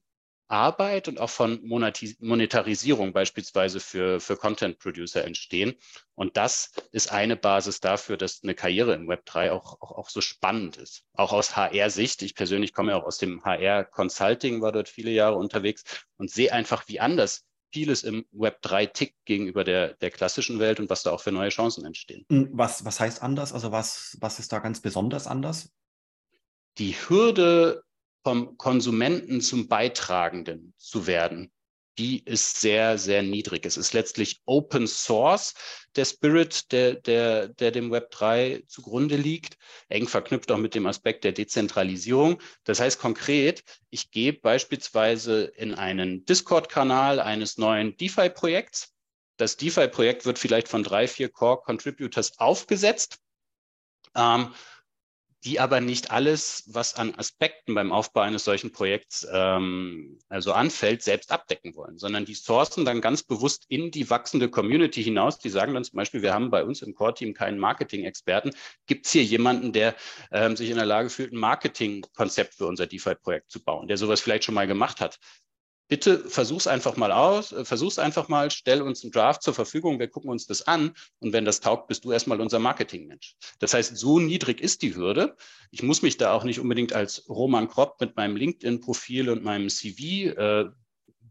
Arbeit 0.50 1.06
und 1.06 1.20
auch 1.20 1.30
von 1.30 1.60
Monetarisierung 1.64 3.12
beispielsweise 3.12 3.78
für, 3.78 4.18
für 4.18 4.36
Content 4.36 4.80
Producer 4.80 5.24
entstehen. 5.24 5.76
Und 6.16 6.36
das 6.36 6.72
ist 6.90 7.12
eine 7.12 7.36
Basis 7.36 7.78
dafür, 7.78 8.16
dass 8.16 8.42
eine 8.42 8.56
Karriere 8.56 8.94
im 8.94 9.06
Web 9.06 9.24
3 9.26 9.52
auch, 9.52 9.80
auch, 9.80 9.92
auch 9.92 10.08
so 10.10 10.20
spannend 10.20 10.76
ist. 10.76 11.04
Auch 11.14 11.32
aus 11.32 11.54
HR-Sicht. 11.54 12.22
Ich 12.22 12.34
persönlich 12.34 12.74
komme 12.74 12.90
ja 12.90 12.98
auch 12.98 13.04
aus 13.04 13.18
dem 13.18 13.44
HR-Consulting, 13.44 14.60
war 14.60 14.72
dort 14.72 14.88
viele 14.88 15.12
Jahre 15.12 15.36
unterwegs 15.36 15.84
und 16.16 16.32
sehe 16.32 16.52
einfach, 16.52 16.88
wie 16.88 16.98
anders 16.98 17.44
vieles 17.72 18.02
im 18.02 18.24
Web 18.32 18.62
3 18.62 18.86
tickt 18.86 19.24
gegenüber 19.24 19.64
der, 19.64 19.94
der 19.94 20.10
klassischen 20.10 20.58
Welt 20.58 20.80
und 20.80 20.90
was 20.90 21.02
da 21.02 21.10
auch 21.10 21.20
für 21.20 21.32
neue 21.32 21.50
Chancen 21.50 21.84
entstehen. 21.84 22.24
Hm, 22.28 22.50
was, 22.52 22.84
was 22.84 23.00
heißt 23.00 23.22
anders? 23.22 23.52
Also 23.52 23.72
was, 23.72 24.16
was 24.20 24.38
ist 24.38 24.52
da 24.52 24.58
ganz 24.58 24.80
besonders 24.80 25.26
anders? 25.26 25.72
Die 26.78 26.94
Hürde 26.94 27.82
vom 28.22 28.56
Konsumenten 28.58 29.40
zum 29.40 29.68
Beitragenden 29.68 30.74
zu 30.76 31.06
werden, 31.06 31.50
die 31.98 32.24
ist 32.24 32.60
sehr, 32.60 32.98
sehr 32.98 33.22
niedrig. 33.22 33.66
Es 33.66 33.76
ist 33.76 33.92
letztlich 33.92 34.40
Open 34.46 34.86
Source, 34.86 35.54
der 35.96 36.04
Spirit, 36.04 36.72
der, 36.72 36.94
der, 36.94 37.48
der 37.48 37.70
dem 37.72 37.90
Web 37.90 38.10
3 38.10 38.62
zugrunde 38.66 39.16
liegt, 39.16 39.56
eng 39.88 40.06
verknüpft 40.06 40.50
auch 40.52 40.58
mit 40.58 40.74
dem 40.74 40.86
Aspekt 40.86 41.24
der 41.24 41.32
Dezentralisierung. 41.32 42.40
Das 42.64 42.80
heißt 42.80 43.00
konkret, 43.00 43.64
ich 43.90 44.10
gehe 44.10 44.32
beispielsweise 44.32 45.44
in 45.56 45.74
einen 45.74 46.24
Discord-Kanal 46.24 47.20
eines 47.20 47.58
neuen 47.58 47.96
DeFi-Projekts. 47.96 48.94
Das 49.36 49.56
DeFi-Projekt 49.56 50.26
wird 50.26 50.38
vielleicht 50.38 50.68
von 50.68 50.82
drei, 50.82 51.08
vier 51.08 51.28
Core-Contributors 51.28 52.38
aufgesetzt. 52.38 53.18
Ähm, 54.14 54.54
die 55.44 55.58
aber 55.58 55.80
nicht 55.80 56.10
alles, 56.10 56.64
was 56.66 56.94
an 56.94 57.14
Aspekten 57.14 57.74
beim 57.74 57.92
Aufbau 57.92 58.20
eines 58.20 58.44
solchen 58.44 58.72
Projekts 58.72 59.26
ähm, 59.32 60.18
also 60.28 60.52
anfällt, 60.52 61.02
selbst 61.02 61.32
abdecken 61.32 61.74
wollen, 61.76 61.98
sondern 61.98 62.26
die 62.26 62.34
sourcen 62.34 62.84
dann 62.84 63.00
ganz 63.00 63.22
bewusst 63.22 63.64
in 63.68 63.90
die 63.90 64.10
wachsende 64.10 64.50
Community 64.50 65.02
hinaus. 65.02 65.38
Die 65.38 65.48
sagen 65.48 65.72
dann 65.72 65.84
zum 65.84 65.96
Beispiel, 65.96 66.20
wir 66.22 66.34
haben 66.34 66.50
bei 66.50 66.62
uns 66.62 66.82
im 66.82 66.94
Core-Team 66.94 67.32
keinen 67.32 67.58
Marketing-Experten. 67.58 68.50
Gibt 68.86 69.06
es 69.06 69.12
hier 69.12 69.24
jemanden, 69.24 69.72
der 69.72 69.94
ähm, 70.30 70.56
sich 70.56 70.68
in 70.68 70.76
der 70.76 70.86
Lage 70.86 71.08
fühlt, 71.08 71.32
ein 71.32 71.38
Marketing-Konzept 71.38 72.54
für 72.54 72.66
unser 72.66 72.86
DeFi-Projekt 72.86 73.50
zu 73.50 73.64
bauen, 73.64 73.88
der 73.88 73.96
sowas 73.96 74.20
vielleicht 74.20 74.44
schon 74.44 74.54
mal 74.54 74.66
gemacht 74.66 75.00
hat? 75.00 75.18
Bitte 75.90 76.20
versuch's 76.20 76.68
einfach 76.68 76.96
mal 76.96 77.12
aus, 77.12 77.52
äh, 77.52 77.64
versuch's 77.64 77.98
einfach 77.98 78.28
mal, 78.28 78.50
stell 78.50 78.80
uns 78.80 79.02
einen 79.02 79.10
Draft 79.10 79.42
zur 79.42 79.52
Verfügung, 79.52 79.98
wir 79.98 80.08
gucken 80.08 80.30
uns 80.30 80.46
das 80.46 80.66
an 80.66 80.94
und 81.18 81.32
wenn 81.34 81.44
das 81.44 81.60
taugt, 81.60 81.88
bist 81.88 82.04
du 82.04 82.12
erstmal 82.12 82.40
unser 82.40 82.60
Marketingmensch. 82.60 83.34
Das 83.58 83.74
heißt, 83.74 83.96
so 83.96 84.20
niedrig 84.20 84.60
ist 84.60 84.82
die 84.82 84.94
Hürde. 84.94 85.36
Ich 85.72 85.82
muss 85.82 86.00
mich 86.00 86.16
da 86.16 86.32
auch 86.32 86.44
nicht 86.44 86.60
unbedingt 86.60 86.92
als 86.92 87.28
Roman 87.28 87.68
Kropp 87.68 88.00
mit 88.00 88.16
meinem 88.16 88.36
LinkedIn-Profil 88.36 89.28
und 89.28 89.42
meinem 89.42 89.68
CV 89.68 90.30
äh, 90.38 90.70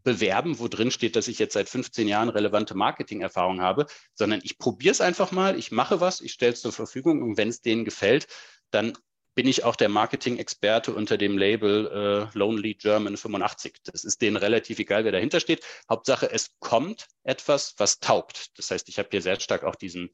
bewerben, 0.02 0.58
wo 0.58 0.68
drin 0.68 0.90
steht, 0.90 1.16
dass 1.16 1.28
ich 1.28 1.38
jetzt 1.38 1.54
seit 1.54 1.68
15 1.68 2.06
Jahren 2.06 2.28
relevante 2.28 2.74
Marketing-Erfahrung 2.74 3.62
habe, 3.62 3.86
sondern 4.14 4.40
ich 4.42 4.58
probiere 4.58 4.92
es 4.92 5.00
einfach 5.00 5.32
mal, 5.32 5.58
ich 5.58 5.72
mache 5.72 6.00
was, 6.00 6.20
ich 6.20 6.32
stelle 6.32 6.52
es 6.52 6.60
zur 6.60 6.72
Verfügung 6.72 7.22
und 7.22 7.38
wenn 7.38 7.48
es 7.48 7.62
denen 7.62 7.84
gefällt, 7.86 8.26
dann 8.70 8.92
bin 9.34 9.46
ich 9.46 9.64
auch 9.64 9.76
der 9.76 9.88
Marketing-Experte 9.88 10.92
unter 10.92 11.16
dem 11.16 11.38
Label 11.38 12.28
äh, 12.32 12.38
Lonely 12.38 12.74
German 12.74 13.16
85. 13.16 13.78
Das 13.84 14.04
ist 14.04 14.20
denen 14.20 14.36
relativ 14.36 14.78
egal, 14.78 15.04
wer 15.04 15.12
dahinter 15.12 15.40
steht. 15.40 15.64
Hauptsache, 15.88 16.30
es 16.30 16.50
kommt 16.58 17.06
etwas, 17.22 17.74
was 17.78 18.00
taugt. 18.00 18.58
Das 18.58 18.70
heißt, 18.70 18.88
ich 18.88 18.98
habe 18.98 19.08
hier 19.10 19.22
sehr 19.22 19.38
stark 19.38 19.64
auch 19.64 19.76
diesen 19.76 20.10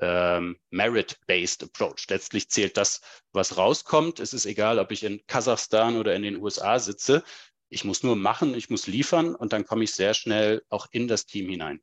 ähm, 0.00 0.58
Merit-Based 0.70 1.62
Approach. 1.64 2.06
Letztlich 2.08 2.48
zählt 2.48 2.76
das, 2.76 3.00
was 3.32 3.56
rauskommt. 3.56 4.20
Es 4.20 4.32
ist 4.32 4.46
egal, 4.46 4.78
ob 4.78 4.90
ich 4.92 5.04
in 5.04 5.24
Kasachstan 5.26 5.96
oder 5.96 6.14
in 6.14 6.22
den 6.22 6.36
USA 6.36 6.78
sitze. 6.78 7.22
Ich 7.68 7.84
muss 7.84 8.02
nur 8.02 8.16
machen, 8.16 8.54
ich 8.54 8.70
muss 8.70 8.86
liefern 8.86 9.34
und 9.34 9.52
dann 9.52 9.64
komme 9.64 9.84
ich 9.84 9.92
sehr 9.92 10.14
schnell 10.14 10.62
auch 10.68 10.86
in 10.90 11.08
das 11.08 11.26
Team 11.26 11.48
hinein. 11.48 11.80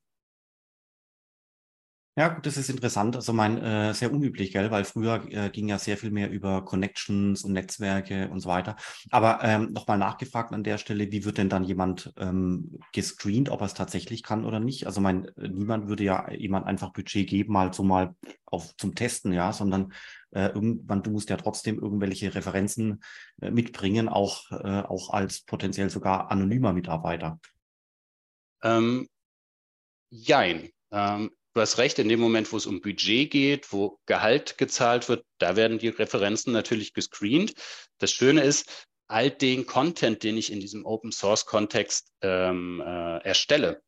Ja, 2.17 2.27
gut, 2.27 2.45
das 2.45 2.57
ist 2.57 2.69
interessant. 2.69 3.15
Also 3.15 3.31
mein 3.31 3.57
äh, 3.57 3.93
sehr 3.93 4.11
unüblich, 4.11 4.51
gell, 4.51 4.69
weil 4.69 4.83
früher 4.83 5.23
äh, 5.29 5.49
ging 5.49 5.69
ja 5.69 5.79
sehr 5.79 5.95
viel 5.95 6.11
mehr 6.11 6.29
über 6.29 6.65
Connections 6.65 7.45
und 7.45 7.53
Netzwerke 7.53 8.27
und 8.29 8.41
so 8.41 8.49
weiter. 8.49 8.75
Aber 9.11 9.39
ähm, 9.43 9.71
nochmal 9.71 9.97
nachgefragt 9.97 10.51
an 10.51 10.63
der 10.63 10.77
Stelle, 10.77 11.09
wie 11.13 11.23
wird 11.23 11.37
denn 11.37 11.47
dann 11.47 11.63
jemand 11.63 12.13
ähm, 12.17 12.79
gescreent, 12.91 13.47
ob 13.49 13.61
er 13.61 13.67
es 13.67 13.75
tatsächlich 13.75 14.23
kann 14.23 14.43
oder 14.43 14.59
nicht? 14.59 14.87
Also 14.87 14.99
mein, 14.99 15.25
äh, 15.37 15.47
niemand 15.47 15.87
würde 15.87 16.03
ja 16.03 16.29
jemand 16.31 16.67
einfach 16.67 16.91
Budget 16.91 17.29
geben, 17.29 17.53
mal 17.53 17.73
so 17.73 17.83
mal 17.83 18.13
auf 18.45 18.75
zum 18.75 18.93
Testen, 18.93 19.31
ja, 19.31 19.53
sondern 19.53 19.93
äh, 20.31 20.47
irgendwann, 20.47 21.03
du 21.03 21.11
musst 21.11 21.29
ja 21.29 21.37
trotzdem 21.37 21.79
irgendwelche 21.79 22.35
Referenzen 22.35 23.01
äh, 23.41 23.51
mitbringen, 23.51 24.09
auch, 24.09 24.51
äh, 24.51 24.81
auch 24.81 25.11
als 25.11 25.45
potenziell 25.45 25.89
sogar 25.89 26.29
anonymer 26.29 26.73
Mitarbeiter. 26.73 27.39
Ähm, 28.63 29.07
jein. 30.09 30.69
Ähm, 30.91 31.31
Du 31.53 31.59
hast 31.59 31.77
recht, 31.77 31.99
in 31.99 32.07
dem 32.07 32.19
Moment, 32.19 32.51
wo 32.53 32.57
es 32.57 32.65
um 32.65 32.79
Budget 32.79 33.29
geht, 33.29 33.73
wo 33.73 33.99
Gehalt 34.05 34.57
gezahlt 34.57 35.09
wird, 35.09 35.25
da 35.37 35.55
werden 35.55 35.79
die 35.79 35.89
Referenzen 35.89 36.53
natürlich 36.53 36.93
gescreent. 36.93 37.53
Das 37.97 38.11
Schöne 38.11 38.41
ist, 38.43 38.87
all 39.07 39.29
den 39.29 39.65
Content, 39.65 40.23
den 40.23 40.37
ich 40.37 40.51
in 40.51 40.61
diesem 40.61 40.85
Open 40.85 41.11
Source 41.11 41.45
Kontext 41.45 42.13
ähm, 42.21 42.81
äh, 42.85 43.17
erstelle, 43.23 43.81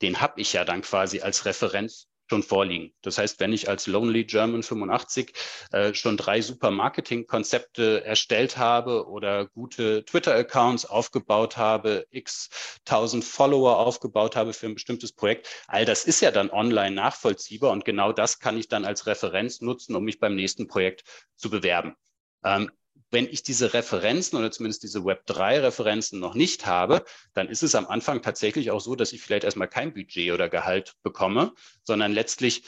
den 0.00 0.22
habe 0.22 0.40
ich 0.40 0.54
ja 0.54 0.64
dann 0.64 0.80
quasi 0.80 1.20
als 1.20 1.44
Referenz 1.44 2.08
schon 2.32 2.42
vorliegen. 2.42 2.94
Das 3.02 3.18
heißt, 3.18 3.40
wenn 3.40 3.52
ich 3.52 3.68
als 3.68 3.86
Lonely 3.86 4.24
German 4.24 4.62
85 4.62 5.34
äh, 5.70 5.92
schon 5.92 6.16
drei 6.16 6.40
super 6.40 6.70
Marketingkonzepte 6.70 8.06
erstellt 8.06 8.56
habe 8.56 9.06
oder 9.06 9.48
gute 9.48 10.02
Twitter-Accounts 10.06 10.86
aufgebaut 10.86 11.58
habe, 11.58 12.06
x 12.10 12.48
tausend 12.86 13.22
Follower 13.22 13.76
aufgebaut 13.76 14.34
habe 14.34 14.54
für 14.54 14.64
ein 14.64 14.72
bestimmtes 14.72 15.12
Projekt, 15.12 15.46
all 15.66 15.84
das 15.84 16.06
ist 16.06 16.22
ja 16.22 16.30
dann 16.30 16.48
online 16.48 16.94
nachvollziehbar 16.94 17.70
und 17.70 17.84
genau 17.84 18.12
das 18.12 18.38
kann 18.38 18.56
ich 18.56 18.66
dann 18.66 18.86
als 18.86 19.06
Referenz 19.06 19.60
nutzen, 19.60 19.94
um 19.94 20.02
mich 20.02 20.18
beim 20.18 20.34
nächsten 20.34 20.68
Projekt 20.68 21.04
zu 21.36 21.50
bewerben. 21.50 21.96
Ähm, 22.44 22.70
wenn 23.12 23.26
ich 23.26 23.42
diese 23.42 23.74
Referenzen 23.74 24.38
oder 24.38 24.50
zumindest 24.50 24.82
diese 24.82 25.00
Web3-Referenzen 25.00 26.18
noch 26.18 26.34
nicht 26.34 26.66
habe, 26.66 27.04
dann 27.34 27.48
ist 27.48 27.62
es 27.62 27.74
am 27.74 27.86
Anfang 27.86 28.22
tatsächlich 28.22 28.70
auch 28.70 28.80
so, 28.80 28.96
dass 28.96 29.12
ich 29.12 29.22
vielleicht 29.22 29.44
erstmal 29.44 29.68
kein 29.68 29.92
Budget 29.92 30.32
oder 30.32 30.48
Gehalt 30.48 30.94
bekomme, 31.02 31.52
sondern 31.84 32.12
letztlich 32.12 32.64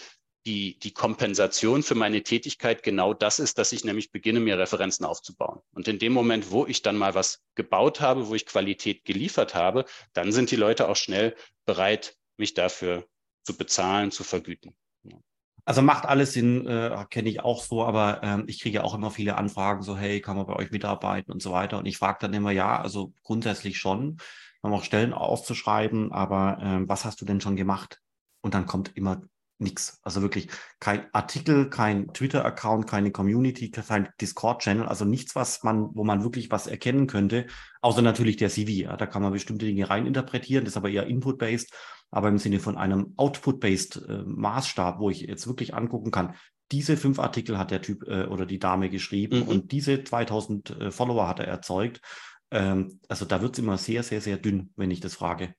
die, 0.47 0.79
die 0.79 0.93
Kompensation 0.93 1.83
für 1.83 1.95
meine 1.95 2.23
Tätigkeit 2.23 2.83
genau 2.83 3.15
das 3.15 3.39
ist, 3.39 3.57
dass 3.57 3.73
ich 3.73 3.85
nämlich 3.85 4.13
beginne, 4.13 4.41
mir 4.41 4.59
Referenzen 4.59 5.07
aufzubauen. 5.07 5.61
Und 5.73 5.89
in 5.89 5.99
dem 5.99 6.13
Moment, 6.13 6.51
wo 6.51 6.67
ich 6.67 6.83
dann 6.83 6.99
mal 6.99 7.15
was 7.15 7.43
gebaut 7.55 8.03
habe, 8.03 8.29
wo 8.29 8.35
ich 8.35 8.45
Qualität 8.45 9.07
geliefert 9.07 9.55
habe, 9.55 9.87
dann 10.13 10.33
sind 10.33 10.51
die 10.51 10.57
Leute 10.57 10.89
auch 10.89 10.97
schnell 10.97 11.35
bereit, 11.65 12.19
mich 12.37 12.53
dafür 12.53 13.07
zu 13.43 13.57
bezahlen, 13.57 14.11
zu 14.11 14.23
vergüten. 14.23 14.77
Also 15.67 15.81
macht 15.81 16.05
alles 16.05 16.35
Sinn, 16.35 16.67
äh, 16.67 17.07
kenne 17.09 17.31
ich 17.31 17.41
auch 17.41 17.63
so, 17.63 17.85
aber 17.85 18.23
ähm, 18.23 18.45
ich 18.49 18.61
kriege 18.61 18.77
ja 18.77 18.85
auch 18.85 18.95
immer 18.95 19.11
viele 19.11 19.37
Anfragen, 19.37 19.83
so 19.83 19.97
hey, 19.97 20.21
kann 20.21 20.37
man 20.37 20.47
bei 20.47 20.57
euch 20.57 20.71
mitarbeiten 20.71 21.33
und 21.33 21.41
so 21.41 21.53
weiter. 21.53 21.79
Und 21.79 21.87
ich 21.87 21.97
frage 21.97 22.19
dann 22.21 22.35
immer, 22.35 22.51
ja, 22.51 22.81
also 22.81 23.15
grundsätzlich 23.23 23.79
schon, 23.79 24.19
man 24.61 24.73
auch 24.73 24.85
Stellen 24.85 25.15
auszuschreiben, 25.15 26.13
aber 26.13 26.59
ähm, 26.61 26.89
was 26.89 27.05
hast 27.05 27.21
du 27.21 27.25
denn 27.25 27.41
schon 27.41 27.57
gemacht? 27.57 28.01
Und 28.43 28.55
dann 28.55 28.67
kommt 28.67 28.95
immer 28.97 29.23
nichts. 29.59 30.01
Also 30.03 30.23
wirklich 30.23 30.49
kein 30.81 31.07
Artikel, 31.13 31.71
kein 31.71 32.13
Twitter-Account, 32.13 32.87
keine 32.87 33.13
Community, 33.13 33.71
kein 33.71 34.09
Discord-Channel, 34.21 34.87
also 34.87 35.05
nichts, 35.05 35.35
was 35.35 35.63
man, 35.63 35.91
wo 35.95 36.05
man 36.05 36.23
wirklich 36.23 36.51
was 36.51 36.67
erkennen 36.67 37.07
könnte, 37.07 37.47
außer 37.81 38.03
natürlich 38.03 38.37
der 38.37 38.51
CV. 38.51 38.71
Ja, 38.71 38.97
da 38.97 39.07
kann 39.07 39.23
man 39.23 39.33
bestimmte 39.33 39.67
Dinge 39.67 39.89
reininterpretieren, 39.89 40.65
das 40.65 40.73
ist 40.73 40.77
aber 40.77 40.91
eher 40.91 41.07
Input-based, 41.07 41.73
aber 42.11 42.29
im 42.29 42.39
Sinne 42.39 42.61
von 42.61 42.77
einem 42.77 43.15
Output-based 43.17 44.05
äh, 44.09 44.23
Maßstab, 44.25 44.99
wo 44.99 45.11
ich 45.11 45.23
jetzt 45.23 45.47
wirklich 45.47 45.75
angucken 45.75 46.11
kann, 46.11 46.35
diese 46.73 46.97
fünf 46.97 47.19
Artikel 47.19 47.59
hat 47.59 47.71
der 47.71 47.83
Typ 47.83 48.07
äh, 48.09 48.25
oder 48.25 48.47
die 48.47 48.59
Dame 48.59 48.89
geschrieben 48.89 49.41
mhm. 49.41 49.49
und 49.49 49.73
diese 49.73 50.03
2000 50.03 50.71
äh, 50.71 50.91
Follower 50.91 51.29
hat 51.29 51.41
er 51.41 51.47
erzeugt. 51.47 52.01
Ähm, 52.51 53.01
also 53.09 53.25
da 53.25 53.43
wird 53.43 53.55
es 53.55 53.59
immer 53.59 53.79
sehr, 53.79 54.03
sehr, 54.03 54.21
sehr 54.21 54.39
dünn, 54.39 54.73
wenn 54.77 54.91
ich 54.91 55.01
das 55.01 55.15
frage. 55.15 55.55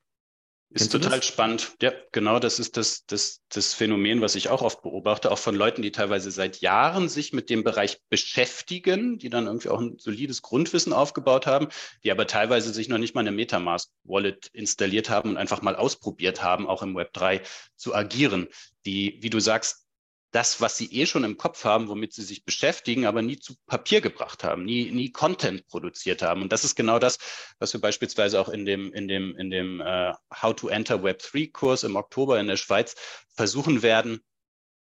Ist 0.76 0.92
total 0.92 1.24
spannend. 1.24 1.72
Ja, 1.82 1.94
genau, 2.12 2.38
das 2.38 2.60
ist 2.60 2.76
das, 2.76 3.06
das, 3.06 3.40
das 3.48 3.74
Phänomen, 3.74 4.20
was 4.20 4.36
ich 4.36 4.50
auch 4.50 4.62
oft 4.62 4.82
beobachte, 4.82 5.32
auch 5.32 5.38
von 5.38 5.56
Leuten, 5.56 5.82
die 5.82 5.94
teilweise 5.94 6.32
seit 6.32 6.60
Jahren 6.60 7.08
sich 7.08 7.32
mit 7.32 7.50
dem 7.50 7.64
Bereich 7.64 8.02
beschäftigen, 8.10 9.18
die 9.18 9.30
dann 9.30 9.46
irgendwie 9.48 9.70
auch 9.70 9.80
ein 9.80 9.98
solides 9.98 10.42
Grundwissen 10.42 10.92
aufgebaut 10.92 11.48
haben, 11.48 11.70
die 12.04 12.12
aber 12.12 12.28
teilweise 12.28 12.74
sich 12.74 12.90
noch 12.90 12.98
nicht 12.98 13.16
mal 13.16 13.22
eine 13.22 13.32
Metamask-Wallet 13.32 14.48
installiert 14.52 15.10
haben 15.10 15.30
und 15.30 15.38
einfach 15.38 15.62
mal 15.62 15.78
ausprobiert 15.78 16.44
haben, 16.44 16.68
auch 16.68 16.84
im 16.84 16.94
Web 16.94 17.14
3 17.14 17.42
zu 17.78 17.96
agieren. 17.96 18.50
Die, 18.86 19.18
wie 19.22 19.30
du 19.30 19.40
sagst, 19.40 19.85
das, 20.36 20.60
was 20.60 20.76
sie 20.76 20.92
eh 20.92 21.06
schon 21.06 21.24
im 21.24 21.38
Kopf 21.38 21.64
haben, 21.64 21.88
womit 21.88 22.14
sie 22.14 22.24
sich 22.24 22.44
beschäftigen, 22.44 23.06
aber 23.06 23.22
nie 23.22 23.40
zu 23.40 23.56
Papier 23.68 24.02
gebracht 24.02 24.44
haben, 24.44 24.66
nie, 24.66 24.92
nie 24.92 25.10
Content 25.10 25.66
produziert 25.68 26.22
haben. 26.22 26.42
Und 26.42 26.52
das 26.52 26.66
ist 26.66 26.76
genau 26.76 27.00
das, 27.00 27.20
was 27.58 27.72
wir 27.72 27.80
beispielsweise 27.80 28.42
auch 28.42 28.50
in 28.50 28.66
dem, 28.66 28.92
in 28.92 29.08
dem, 29.08 29.34
in 29.38 29.50
dem 29.50 29.80
uh, 29.80 30.14
How 30.42 30.54
to 30.54 30.68
Enter 30.68 31.02
Web 31.04 31.20
3 31.20 31.48
Kurs 31.54 31.84
im 31.84 31.96
Oktober 31.96 32.38
in 32.38 32.48
der 32.48 32.58
Schweiz 32.58 32.96
versuchen 33.34 33.82
werden, 33.82 34.20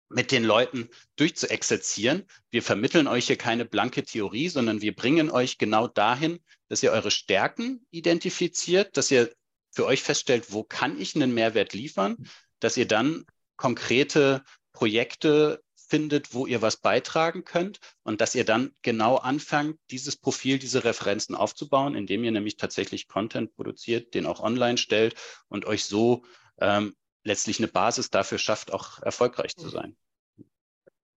mit 0.09 0.31
den 0.31 0.43
Leuten 0.43 0.89
durchzuexerzieren. 1.15 2.27
Wir 2.51 2.61
vermitteln 2.61 3.07
euch 3.07 3.25
hier 3.25 3.37
keine 3.37 3.65
blanke 3.65 4.03
Theorie, 4.03 4.49
sondern 4.49 4.81
wir 4.81 4.95
bringen 4.95 5.31
euch 5.31 5.57
genau 5.57 5.87
dahin, 5.87 6.39
dass 6.67 6.83
ihr 6.83 6.91
eure 6.91 7.09
Stärken 7.09 7.83
identifiziert, 7.89 8.95
dass 8.95 9.09
ihr 9.09 9.33
für 9.71 9.87
euch 9.87 10.03
feststellt, 10.03 10.51
wo 10.51 10.63
kann 10.63 10.99
ich 11.01 11.15
einen 11.15 11.33
Mehrwert 11.33 11.73
liefern, 11.73 12.17
dass 12.59 12.77
ihr 12.77 12.87
dann 12.87 13.25
konkrete 13.55 14.43
Projekte 14.73 15.61
findet, 15.75 16.33
wo 16.33 16.47
ihr 16.47 16.61
was 16.61 16.77
beitragen 16.77 17.43
könnt 17.43 17.79
und 18.03 18.21
dass 18.21 18.33
ihr 18.33 18.45
dann 18.45 18.71
genau 18.81 19.17
anfangt, 19.17 19.77
dieses 19.91 20.15
Profil, 20.15 20.57
diese 20.57 20.85
Referenzen 20.85 21.35
aufzubauen, 21.35 21.95
indem 21.95 22.23
ihr 22.23 22.31
nämlich 22.31 22.55
tatsächlich 22.55 23.09
Content 23.09 23.53
produziert, 23.55 24.13
den 24.13 24.25
auch 24.25 24.39
online 24.39 24.77
stellt 24.77 25.15
und 25.49 25.65
euch 25.65 25.83
so 25.83 26.23
ähm, 26.59 26.95
letztlich 27.23 27.59
eine 27.59 27.67
Basis 27.67 28.09
dafür 28.09 28.37
schafft, 28.37 28.71
auch 28.71 29.01
erfolgreich 29.01 29.55
zu 29.55 29.67
sein. 29.67 29.97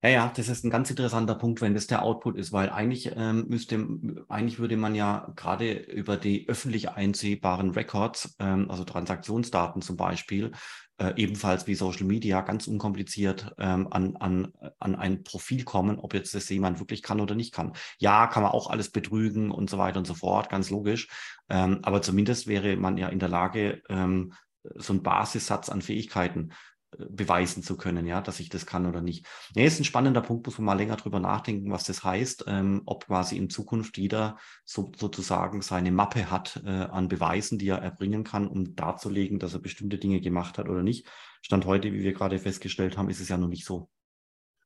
Ja, 0.04 0.10
ja, 0.10 0.32
das 0.36 0.48
ist 0.50 0.64
ein 0.64 0.70
ganz 0.70 0.90
interessanter 0.90 1.34
Punkt, 1.34 1.62
wenn 1.62 1.72
das 1.72 1.86
der 1.86 2.02
Output 2.02 2.36
ist, 2.36 2.52
weil 2.52 2.68
eigentlich 2.68 3.12
ähm, 3.16 3.46
müsste, 3.48 3.86
eigentlich 4.28 4.58
würde 4.58 4.76
man 4.76 4.94
ja 4.94 5.32
gerade 5.34 5.72
über 5.72 6.18
die 6.18 6.46
öffentlich 6.46 6.90
einsehbaren 6.90 7.70
Records, 7.70 8.36
ähm, 8.38 8.70
also 8.70 8.84
Transaktionsdaten 8.84 9.80
zum 9.80 9.96
Beispiel, 9.96 10.52
äh, 10.98 11.12
ebenfalls 11.16 11.66
wie 11.66 11.74
Social 11.74 12.06
Media 12.06 12.40
ganz 12.42 12.66
unkompliziert 12.66 13.54
ähm, 13.58 13.88
an, 13.90 14.16
an, 14.16 14.52
an 14.78 14.94
ein 14.94 15.24
Profil 15.24 15.64
kommen, 15.64 15.98
ob 15.98 16.14
jetzt 16.14 16.34
das 16.34 16.48
jemand 16.48 16.78
wirklich 16.78 17.02
kann 17.02 17.20
oder 17.20 17.34
nicht 17.34 17.52
kann. 17.52 17.72
Ja, 17.98 18.26
kann 18.26 18.42
man 18.42 18.52
auch 18.52 18.70
alles 18.70 18.90
betrügen 18.90 19.50
und 19.50 19.70
so 19.70 19.78
weiter 19.78 19.98
und 19.98 20.06
so 20.06 20.14
fort, 20.14 20.48
ganz 20.50 20.70
logisch. 20.70 21.08
Ähm, 21.48 21.80
aber 21.82 22.02
zumindest 22.02 22.46
wäre 22.46 22.76
man 22.76 22.96
ja 22.96 23.08
in 23.08 23.18
der 23.18 23.28
Lage, 23.28 23.82
ähm, 23.88 24.32
so 24.76 24.92
einen 24.92 25.02
Basissatz 25.02 25.68
an 25.68 25.82
Fähigkeiten 25.82 26.52
beweisen 26.98 27.62
zu 27.62 27.76
können, 27.76 28.06
ja, 28.06 28.20
dass 28.20 28.40
ich 28.40 28.48
das 28.48 28.66
kann 28.66 28.86
oder 28.86 29.00
nicht. 29.00 29.26
Ja, 29.54 29.64
ist 29.64 29.80
ein 29.80 29.84
spannender 29.84 30.20
Punkt, 30.20 30.46
muss 30.46 30.58
man 30.58 30.66
mal 30.66 30.76
länger 30.76 30.96
drüber 30.96 31.20
nachdenken, 31.20 31.70
was 31.70 31.84
das 31.84 32.04
heißt, 32.04 32.44
ähm, 32.46 32.82
ob 32.86 33.06
quasi 33.06 33.36
in 33.36 33.50
Zukunft 33.50 33.98
jeder 33.98 34.38
so, 34.64 34.92
sozusagen 34.96 35.62
seine 35.62 35.92
Mappe 35.92 36.30
hat 36.30 36.62
äh, 36.64 36.68
an 36.68 37.08
Beweisen, 37.08 37.58
die 37.58 37.68
er 37.68 37.78
erbringen 37.78 38.24
kann, 38.24 38.46
um 38.46 38.74
darzulegen, 38.74 39.38
dass 39.38 39.54
er 39.54 39.60
bestimmte 39.60 39.98
Dinge 39.98 40.20
gemacht 40.20 40.58
hat 40.58 40.68
oder 40.68 40.82
nicht. 40.82 41.06
Stand 41.42 41.66
heute, 41.66 41.92
wie 41.92 42.02
wir 42.02 42.12
gerade 42.12 42.38
festgestellt 42.38 42.96
haben, 42.96 43.10
ist 43.10 43.20
es 43.20 43.28
ja 43.28 43.36
noch 43.36 43.48
nicht 43.48 43.64
so. 43.64 43.90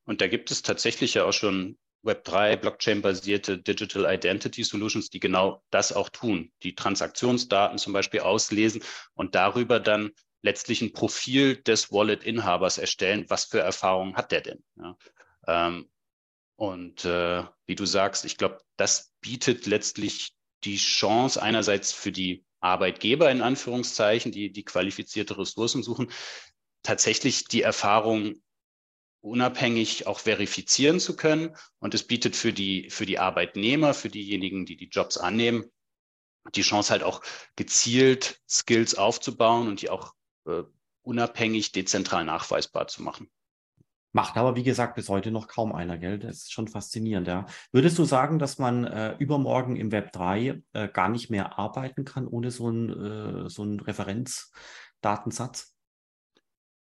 Und 0.04 0.20
da 0.20 0.28
gibt 0.28 0.50
es 0.50 0.62
tatsächlich 0.62 1.14
ja 1.14 1.24
auch 1.24 1.32
schon 1.32 1.76
Web3, 2.04 2.56
Blockchain-basierte 2.56 3.58
Digital 3.58 4.12
Identity 4.12 4.62
Solutions, 4.62 5.10
die 5.10 5.20
genau 5.20 5.62
das 5.70 5.92
auch 5.92 6.08
tun, 6.08 6.52
die 6.62 6.74
Transaktionsdaten 6.74 7.78
zum 7.78 7.92
Beispiel 7.92 8.20
auslesen 8.20 8.82
und 9.14 9.34
darüber 9.34 9.80
dann 9.80 10.12
letztlich 10.42 10.82
ein 10.82 10.92
Profil 10.92 11.56
des 11.56 11.92
Wallet-Inhabers 11.92 12.78
erstellen. 12.78 13.24
Was 13.28 13.44
für 13.44 13.60
Erfahrungen 13.60 14.16
hat 14.16 14.32
der 14.32 14.40
denn? 14.40 14.64
Ja. 14.76 14.96
Ähm, 15.46 15.90
und 16.56 17.04
äh, 17.04 17.44
wie 17.66 17.74
du 17.74 17.86
sagst, 17.86 18.24
ich 18.24 18.36
glaube, 18.36 18.58
das 18.76 19.12
bietet 19.20 19.66
letztlich 19.66 20.34
die 20.64 20.76
Chance 20.76 21.40
einerseits 21.40 21.92
für 21.92 22.10
die 22.10 22.44
Arbeitgeber 22.60 23.30
in 23.30 23.42
Anführungszeichen, 23.42 24.32
die, 24.32 24.50
die 24.50 24.64
qualifizierte 24.64 25.38
Ressourcen 25.38 25.82
suchen, 25.82 26.10
tatsächlich 26.82 27.44
die 27.44 27.62
Erfahrung 27.62 28.42
unabhängig 29.20 30.06
auch 30.06 30.18
verifizieren 30.18 31.00
zu 31.00 31.16
können. 31.16 31.56
Und 31.78 31.94
es 31.94 32.04
bietet 32.04 32.34
für 32.34 32.52
die, 32.52 32.90
für 32.90 33.06
die 33.06 33.18
Arbeitnehmer, 33.18 33.94
für 33.94 34.08
diejenigen, 34.08 34.66
die 34.66 34.76
die 34.76 34.88
Jobs 34.88 35.16
annehmen, 35.16 35.70
die 36.54 36.62
Chance 36.62 36.90
halt 36.90 37.02
auch 37.02 37.22
gezielt 37.56 38.40
Skills 38.48 38.94
aufzubauen 38.94 39.68
und 39.68 39.82
die 39.82 39.90
auch 39.90 40.14
unabhängig 41.02 41.72
dezentral 41.72 42.24
nachweisbar 42.24 42.86
zu 42.86 43.02
machen. 43.02 43.30
Macht 44.12 44.38
aber, 44.38 44.56
wie 44.56 44.62
gesagt, 44.62 44.94
bis 44.94 45.10
heute 45.10 45.30
noch 45.30 45.48
kaum 45.48 45.72
einer, 45.72 45.98
gell? 45.98 46.18
Das 46.18 46.38
ist 46.38 46.52
schon 46.52 46.66
faszinierend, 46.66 47.28
ja. 47.28 47.44
Würdest 47.72 47.98
du 47.98 48.04
sagen, 48.04 48.38
dass 48.38 48.58
man 48.58 48.84
äh, 48.84 49.14
übermorgen 49.18 49.76
im 49.76 49.92
Web 49.92 50.12
3 50.12 50.62
äh, 50.72 50.88
gar 50.88 51.10
nicht 51.10 51.30
mehr 51.30 51.58
arbeiten 51.58 52.04
kann 52.04 52.26
ohne 52.26 52.50
so 52.50 52.68
einen 52.68 53.46
äh, 53.46 53.50
so 53.50 53.64
Referenzdatensatz? 53.64 55.74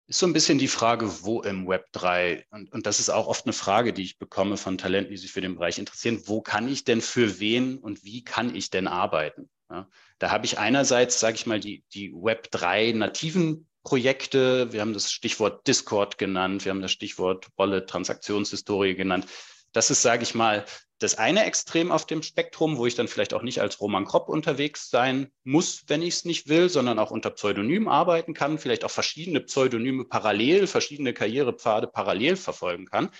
Ist 0.06 0.20
so 0.20 0.26
ein 0.26 0.32
bisschen 0.32 0.58
die 0.58 0.68
Frage, 0.68 1.22
wo 1.22 1.42
im 1.42 1.68
Web 1.68 1.84
3, 1.92 2.46
und, 2.50 2.72
und 2.72 2.86
das 2.86 2.98
ist 2.98 3.10
auch 3.10 3.26
oft 3.26 3.44
eine 3.44 3.52
Frage, 3.52 3.92
die 3.92 4.04
ich 4.04 4.18
bekomme 4.18 4.56
von 4.56 4.78
Talenten, 4.78 5.10
die 5.10 5.18
sich 5.18 5.32
für 5.32 5.42
den 5.42 5.56
Bereich 5.56 5.78
interessieren, 5.78 6.22
wo 6.24 6.40
kann 6.40 6.66
ich 6.66 6.84
denn 6.84 7.02
für 7.02 7.40
wen 7.40 7.76
und 7.76 8.04
wie 8.04 8.24
kann 8.24 8.54
ich 8.54 8.70
denn 8.70 8.86
arbeiten? 8.86 9.50
Ja, 9.70 9.88
da 10.18 10.30
habe 10.30 10.46
ich 10.46 10.58
einerseits, 10.58 11.20
sage 11.20 11.36
ich 11.36 11.46
mal, 11.46 11.60
die, 11.60 11.84
die 11.92 12.12
Web3 12.12 12.94
nativen 12.96 13.68
Projekte. 13.84 14.72
Wir 14.72 14.80
haben 14.80 14.94
das 14.94 15.12
Stichwort 15.12 15.66
Discord 15.66 16.18
genannt. 16.18 16.64
Wir 16.64 16.70
haben 16.70 16.82
das 16.82 16.92
Stichwort 16.92 17.48
Wallet, 17.56 17.88
Transaktionshistorie 17.88 18.94
genannt. 18.94 19.26
Das 19.72 19.90
ist, 19.90 20.02
sage 20.02 20.22
ich 20.22 20.34
mal, 20.34 20.64
das 20.98 21.16
eine 21.16 21.44
Extrem 21.44 21.92
auf 21.92 22.06
dem 22.06 22.22
Spektrum, 22.22 22.76
wo 22.76 22.86
ich 22.86 22.96
dann 22.96 23.08
vielleicht 23.08 23.32
auch 23.32 23.42
nicht 23.42 23.60
als 23.60 23.80
Roman 23.80 24.04
Kropp 24.04 24.28
unterwegs 24.28 24.90
sein 24.90 25.30
muss, 25.44 25.84
wenn 25.86 26.02
ich 26.02 26.14
es 26.14 26.24
nicht 26.24 26.48
will, 26.48 26.68
sondern 26.68 26.98
auch 26.98 27.10
unter 27.10 27.30
Pseudonym 27.30 27.88
arbeiten 27.88 28.34
kann, 28.34 28.58
vielleicht 28.58 28.84
auch 28.84 28.90
verschiedene 28.90 29.40
Pseudonyme 29.40 30.04
parallel, 30.06 30.66
verschiedene 30.66 31.14
Karrierepfade 31.14 31.86
parallel 31.86 32.36
verfolgen 32.36 32.86
kann. 32.86 33.10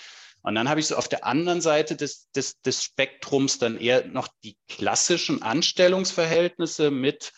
Und 0.43 0.55
dann 0.55 0.69
habe 0.69 0.81
ich 0.81 0.87
so 0.87 0.97
auf 0.97 1.09
der 1.09 1.25
anderen 1.25 1.61
Seite 1.61 1.97
des, 1.97 2.31
des, 2.31 2.61
des 2.63 2.83
Spektrums 2.83 3.59
dann 3.59 3.79
eher 3.79 4.07
noch 4.07 4.29
die 4.45 4.57
klassischen 4.69 5.43
Anstellungsverhältnisse 5.43 6.91
mit 6.91 7.33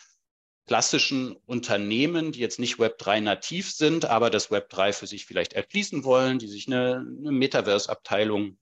klassischen 0.67 1.35
Unternehmen, 1.47 2.31
die 2.31 2.39
jetzt 2.39 2.61
nicht 2.61 2.77
Web3 2.77 3.21
nativ 3.21 3.73
sind, 3.73 4.05
aber 4.05 4.31
das 4.31 4.51
Web3 4.51 4.93
für 4.93 5.07
sich 5.07 5.27
vielleicht 5.27 5.55
erschließen 5.55 6.05
wollen, 6.05 6.39
die 6.39 6.47
sich 6.47 6.69
eine, 6.69 7.05
eine 7.19 7.33
Metaverse-Abteilung 7.33 8.57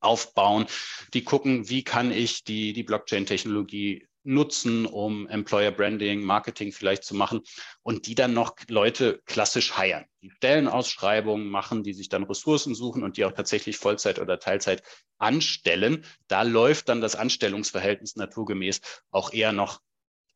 aufbauen, 0.00 0.66
die 1.12 1.24
gucken, 1.24 1.68
wie 1.68 1.82
kann 1.82 2.12
ich 2.12 2.44
die, 2.44 2.72
die 2.72 2.84
Blockchain-Technologie 2.84 4.06
nutzen, 4.24 4.86
um 4.86 5.28
Employer 5.28 5.70
Branding, 5.70 6.22
Marketing 6.22 6.72
vielleicht 6.72 7.04
zu 7.04 7.14
machen 7.14 7.42
und 7.82 8.06
die 8.06 8.14
dann 8.14 8.34
noch 8.34 8.56
Leute 8.68 9.22
klassisch 9.26 9.76
heiern, 9.76 10.04
die 10.22 10.30
Stellenausschreibungen 10.30 11.46
machen, 11.46 11.82
die 11.82 11.92
sich 11.92 12.08
dann 12.08 12.24
Ressourcen 12.24 12.74
suchen 12.74 13.02
und 13.02 13.16
die 13.16 13.24
auch 13.24 13.32
tatsächlich 13.32 13.76
Vollzeit 13.76 14.18
oder 14.18 14.38
Teilzeit 14.38 14.82
anstellen. 15.18 16.04
Da 16.28 16.42
läuft 16.42 16.88
dann 16.88 17.00
das 17.00 17.16
Anstellungsverhältnis 17.16 18.16
naturgemäß 18.16 18.80
auch 19.10 19.32
eher 19.32 19.52
noch 19.52 19.80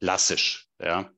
klassisch. 0.01 0.69
Ja. 0.81 1.11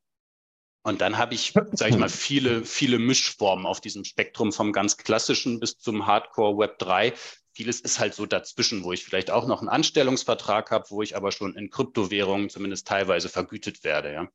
Und 0.83 1.03
dann 1.03 1.19
habe 1.19 1.35
ich, 1.35 1.53
sage 1.73 1.91
ich 1.91 1.99
mal, 1.99 2.09
viele, 2.09 2.65
viele 2.65 2.99
Mischformen 2.99 3.67
auf 3.67 3.81
diesem 3.81 4.05
Spektrum 4.05 4.51
vom 4.51 4.73
ganz 4.73 4.97
klassischen 4.97 5.61
bis 5.61 5.77
zum 5.77 6.07
Hardcore 6.07 6.57
Web 6.57 6.79
3. 6.79 7.13
Vieles 7.53 7.81
ist 7.81 7.99
halt 7.99 8.15
so 8.15 8.27
dazwischen, 8.27 8.85
wo 8.85 8.93
ich 8.93 9.05
vielleicht 9.05 9.31
auch 9.31 9.47
noch 9.47 9.61
einen 9.61 9.69
Anstellungsvertrag 9.69 10.71
habe, 10.71 10.87
wo 10.91 11.03
ich 11.03 11.17
aber 11.17 11.33
schon 11.33 11.55
in 11.57 11.71
Kryptowährungen 11.71 12.49
zumindest 12.49 12.87
teilweise 12.87 13.29
vergütet 13.29 13.85
werde. 13.85 14.13
Ja. 14.13 14.29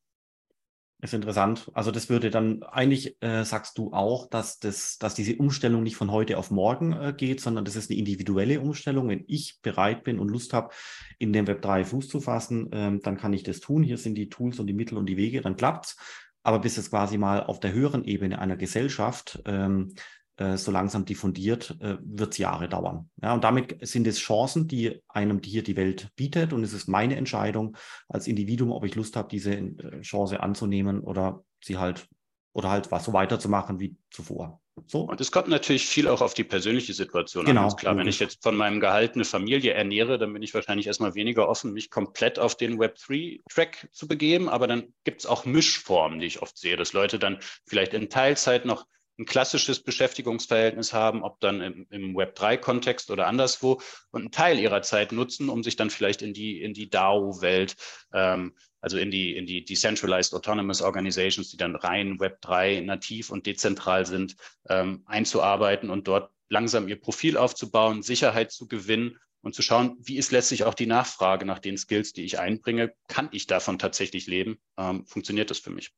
Ist 1.01 1.13
interessant. 1.13 1.69
Also 1.73 1.91
das 1.91 2.09
würde 2.09 2.29
dann 2.31 2.63
eigentlich, 2.63 3.21
äh, 3.21 3.43
sagst 3.43 3.77
du 3.77 3.91
auch, 3.91 4.27
dass, 4.29 4.59
das, 4.59 4.97
dass 4.97 5.13
diese 5.13 5.35
Umstellung 5.35 5.83
nicht 5.83 5.97
von 5.97 6.09
heute 6.09 6.37
auf 6.37 6.51
morgen 6.51 6.93
äh, 6.93 7.13
geht, 7.15 7.41
sondern 7.41 7.65
das 7.65 7.75
ist 7.75 7.91
eine 7.91 7.99
individuelle 7.99 8.61
Umstellung. 8.61 9.09
Wenn 9.09 9.23
ich 9.27 9.59
bereit 9.61 10.03
bin 10.03 10.19
und 10.19 10.29
Lust 10.31 10.53
habe, 10.53 10.73
in 11.19 11.33
dem 11.33 11.47
Web 11.47 11.61
3 11.61 11.83
Fuß 11.83 12.07
zu 12.07 12.21
fassen, 12.21 12.69
ähm, 12.71 13.01
dann 13.03 13.17
kann 13.17 13.33
ich 13.33 13.43
das 13.43 13.59
tun. 13.59 13.83
Hier 13.83 13.97
sind 13.97 14.15
die 14.15 14.29
Tools 14.29 14.57
und 14.59 14.67
die 14.67 14.73
Mittel 14.73 14.97
und 14.97 15.05
die 15.05 15.17
Wege, 15.17 15.41
dann 15.41 15.57
klappt's. 15.57 15.97
Aber 16.43 16.59
bis 16.59 16.77
es 16.77 16.89
quasi 16.89 17.17
mal 17.17 17.43
auf 17.43 17.59
der 17.59 17.73
höheren 17.73 18.03
Ebene 18.05 18.39
einer 18.39 18.55
Gesellschaft 18.55 19.41
ähm, 19.45 19.95
äh, 20.37 20.57
so 20.57 20.71
langsam 20.71 21.05
diffundiert, 21.05 21.77
äh, 21.79 21.97
wird 22.01 22.33
es 22.33 22.37
Jahre 22.37 22.67
dauern. 22.67 23.09
Ja, 23.21 23.33
und 23.33 23.43
damit 23.43 23.77
sind 23.87 24.05
es 24.07 24.19
Chancen, 24.19 24.67
die 24.67 25.01
einem 25.07 25.41
hier 25.43 25.63
die 25.63 25.77
Welt 25.77 26.09
bietet. 26.15 26.53
Und 26.53 26.63
es 26.63 26.73
ist 26.73 26.87
meine 26.87 27.15
Entscheidung 27.15 27.77
als 28.09 28.27
Individuum, 28.27 28.71
ob 28.71 28.83
ich 28.83 28.95
Lust 28.95 29.15
habe, 29.15 29.29
diese 29.29 29.53
äh, 29.53 30.01
Chance 30.01 30.41
anzunehmen 30.41 30.99
oder 30.99 31.43
sie 31.63 31.77
halt 31.77 32.07
oder 32.55 32.69
halt 32.69 32.89
was 32.89 33.03
so 33.03 33.11
weiterzumachen 33.11 33.79
wie 33.79 33.97
zuvor. 34.09 34.61
So. 34.87 35.01
Und 35.01 35.21
es 35.21 35.31
kommt 35.31 35.47
natürlich 35.47 35.85
viel 35.85 36.07
auch 36.07 36.21
auf 36.21 36.33
die 36.33 36.43
persönliche 36.43 36.93
Situation 36.93 37.45
genau, 37.45 37.61
an. 37.61 37.67
Ganz 37.67 37.77
klar, 37.77 37.97
wenn 37.97 38.07
ich 38.07 38.19
jetzt 38.19 38.43
von 38.43 38.55
meinem 38.55 38.79
Gehalt 38.79 39.15
eine 39.15 39.25
Familie 39.25 39.73
ernähre, 39.73 40.17
dann 40.17 40.33
bin 40.33 40.41
ich 40.41 40.53
wahrscheinlich 40.53 40.87
erstmal 40.87 41.15
weniger 41.15 41.47
offen, 41.47 41.73
mich 41.73 41.89
komplett 41.89 42.39
auf 42.39 42.55
den 42.55 42.79
Web3-Track 42.79 43.89
zu 43.91 44.07
begeben. 44.07 44.49
Aber 44.49 44.67
dann 44.67 44.93
gibt 45.05 45.21
es 45.21 45.25
auch 45.25 45.45
Mischformen, 45.45 46.19
die 46.19 46.27
ich 46.27 46.41
oft 46.41 46.57
sehe, 46.57 46.75
dass 46.75 46.93
Leute 46.93 47.19
dann 47.19 47.39
vielleicht 47.65 47.93
in 47.93 48.09
Teilzeit 48.09 48.65
noch 48.65 48.85
ein 49.17 49.25
klassisches 49.25 49.81
Beschäftigungsverhältnis 49.81 50.93
haben, 50.93 51.23
ob 51.23 51.39
dann 51.39 51.61
im, 51.61 51.87
im 51.89 52.15
Web3-Kontext 52.15 53.11
oder 53.11 53.27
anderswo, 53.27 53.81
und 54.11 54.21
einen 54.21 54.31
Teil 54.31 54.59
ihrer 54.59 54.81
Zeit 54.81 55.11
nutzen, 55.11 55.49
um 55.49 55.63
sich 55.63 55.75
dann 55.75 55.89
vielleicht 55.89 56.21
in 56.21 56.33
die, 56.33 56.61
in 56.61 56.73
die 56.73 56.89
DAO-Welt, 56.89 57.75
ähm, 58.13 58.55
also 58.81 58.97
in 58.97 59.11
die, 59.11 59.35
in 59.35 59.45
die 59.45 59.63
Decentralized 59.63 60.33
Autonomous 60.33 60.81
Organizations, 60.81 61.49
die 61.49 61.57
dann 61.57 61.75
rein 61.75 62.19
Web3 62.19 62.81
nativ 62.81 63.29
und 63.29 63.45
dezentral 63.45 64.05
sind, 64.05 64.35
ähm, 64.69 65.03
einzuarbeiten 65.05 65.89
und 65.89 66.07
dort 66.07 66.31
langsam 66.49 66.87
ihr 66.87 66.99
Profil 66.99 67.37
aufzubauen, 67.37 68.03
Sicherheit 68.03 68.51
zu 68.51 68.67
gewinnen 68.67 69.17
und 69.41 69.55
zu 69.55 69.61
schauen, 69.61 69.95
wie 69.99 70.17
ist 70.17 70.31
letztlich 70.31 70.63
auch 70.63 70.73
die 70.73 70.85
Nachfrage 70.87 71.45
nach 71.45 71.59
den 71.59 71.77
Skills, 71.77 72.13
die 72.13 72.23
ich 72.23 72.39
einbringe. 72.39 72.93
Kann 73.07 73.29
ich 73.31 73.47
davon 73.47 73.79
tatsächlich 73.79 74.27
leben? 74.27 74.59
Ähm, 74.77 75.05
funktioniert 75.05 75.49
das 75.49 75.59
für 75.59 75.69
mich? 75.71 75.91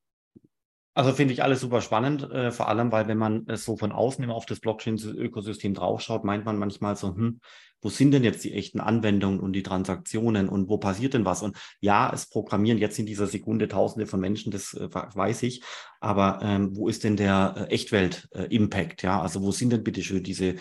Also 0.97 1.13
finde 1.13 1.31
ich 1.31 1.43
alles 1.43 1.62
super 1.62 1.81
spannend, 1.81 2.23
äh, 2.31 2.49
vor 2.49 2.69
allem, 2.69 2.91
weil 2.91 3.07
wenn 3.07 3.19
man 3.19 3.45
es 3.45 3.65
so 3.65 3.77
von 3.77 3.91
außen 3.91 4.23
immer 4.23 4.33
auf 4.33 4.47
das 4.47 4.60
Blockchain-Ökosystem 4.60 5.75
draufschaut, 5.75 6.23
meint 6.23 6.43
man 6.43 6.57
manchmal 6.57 6.95
so, 6.95 7.10
hm, 7.10 7.39
wo 7.83 7.89
sind 7.89 8.10
denn 8.10 8.23
jetzt 8.23 8.43
die 8.43 8.53
echten 8.53 8.79
Anwendungen 8.79 9.39
und 9.39 9.53
die 9.53 9.62
Transaktionen 9.62 10.49
und 10.49 10.69
wo 10.69 10.79
passiert 10.79 11.13
denn 11.13 11.23
was? 11.23 11.43
Und 11.43 11.55
ja, 11.81 12.12
es 12.12 12.27
programmieren 12.27 12.79
jetzt 12.79 12.97
in 12.97 13.05
dieser 13.05 13.27
Sekunde 13.27 13.67
Tausende 13.67 14.07
von 14.07 14.19
Menschen, 14.19 14.51
das 14.51 14.73
äh, 14.73 14.89
weiß 14.91 15.43
ich, 15.43 15.62
aber 15.99 16.39
ähm, 16.41 16.75
wo 16.75 16.88
ist 16.88 17.03
denn 17.03 17.15
der 17.15 17.67
äh, 17.69 17.73
Echtwelt-Impact? 17.75 19.03
ja, 19.03 19.21
also 19.21 19.43
wo 19.43 19.51
sind 19.51 19.71
denn 19.71 19.83
bitte 19.83 20.01
schön 20.01 20.23
diese 20.23 20.55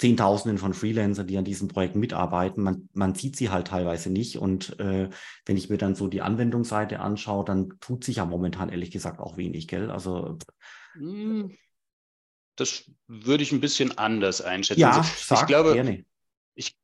Zehntausenden 0.00 0.56
von 0.56 0.72
Freelancern, 0.72 1.26
die 1.26 1.36
an 1.36 1.44
diesen 1.44 1.68
Projekten 1.68 2.00
mitarbeiten. 2.00 2.62
Man, 2.62 2.88
man 2.94 3.14
sieht 3.14 3.36
sie 3.36 3.50
halt 3.50 3.66
teilweise 3.66 4.08
nicht. 4.08 4.38
Und 4.38 4.80
äh, 4.80 5.10
wenn 5.44 5.56
ich 5.58 5.68
mir 5.68 5.76
dann 5.76 5.94
so 5.94 6.08
die 6.08 6.22
Anwendungsseite 6.22 7.00
anschaue, 7.00 7.44
dann 7.44 7.74
tut 7.80 8.04
sich 8.04 8.16
ja 8.16 8.24
momentan 8.24 8.70
ehrlich 8.70 8.90
gesagt 8.90 9.20
auch 9.20 9.36
wenig, 9.36 9.68
gell? 9.68 9.90
Also 9.90 10.38
hm, 10.94 11.54
das 12.56 12.90
würde 13.08 13.42
ich 13.42 13.52
ein 13.52 13.60
bisschen 13.60 13.98
anders 13.98 14.40
einschätzen. 14.40 14.80
Ja, 14.80 14.96
also, 14.96 15.10
sag, 15.18 15.40
ich 15.40 15.46
glaube, 15.46 15.74
gerne. 15.74 16.02
Ich, 16.54 16.74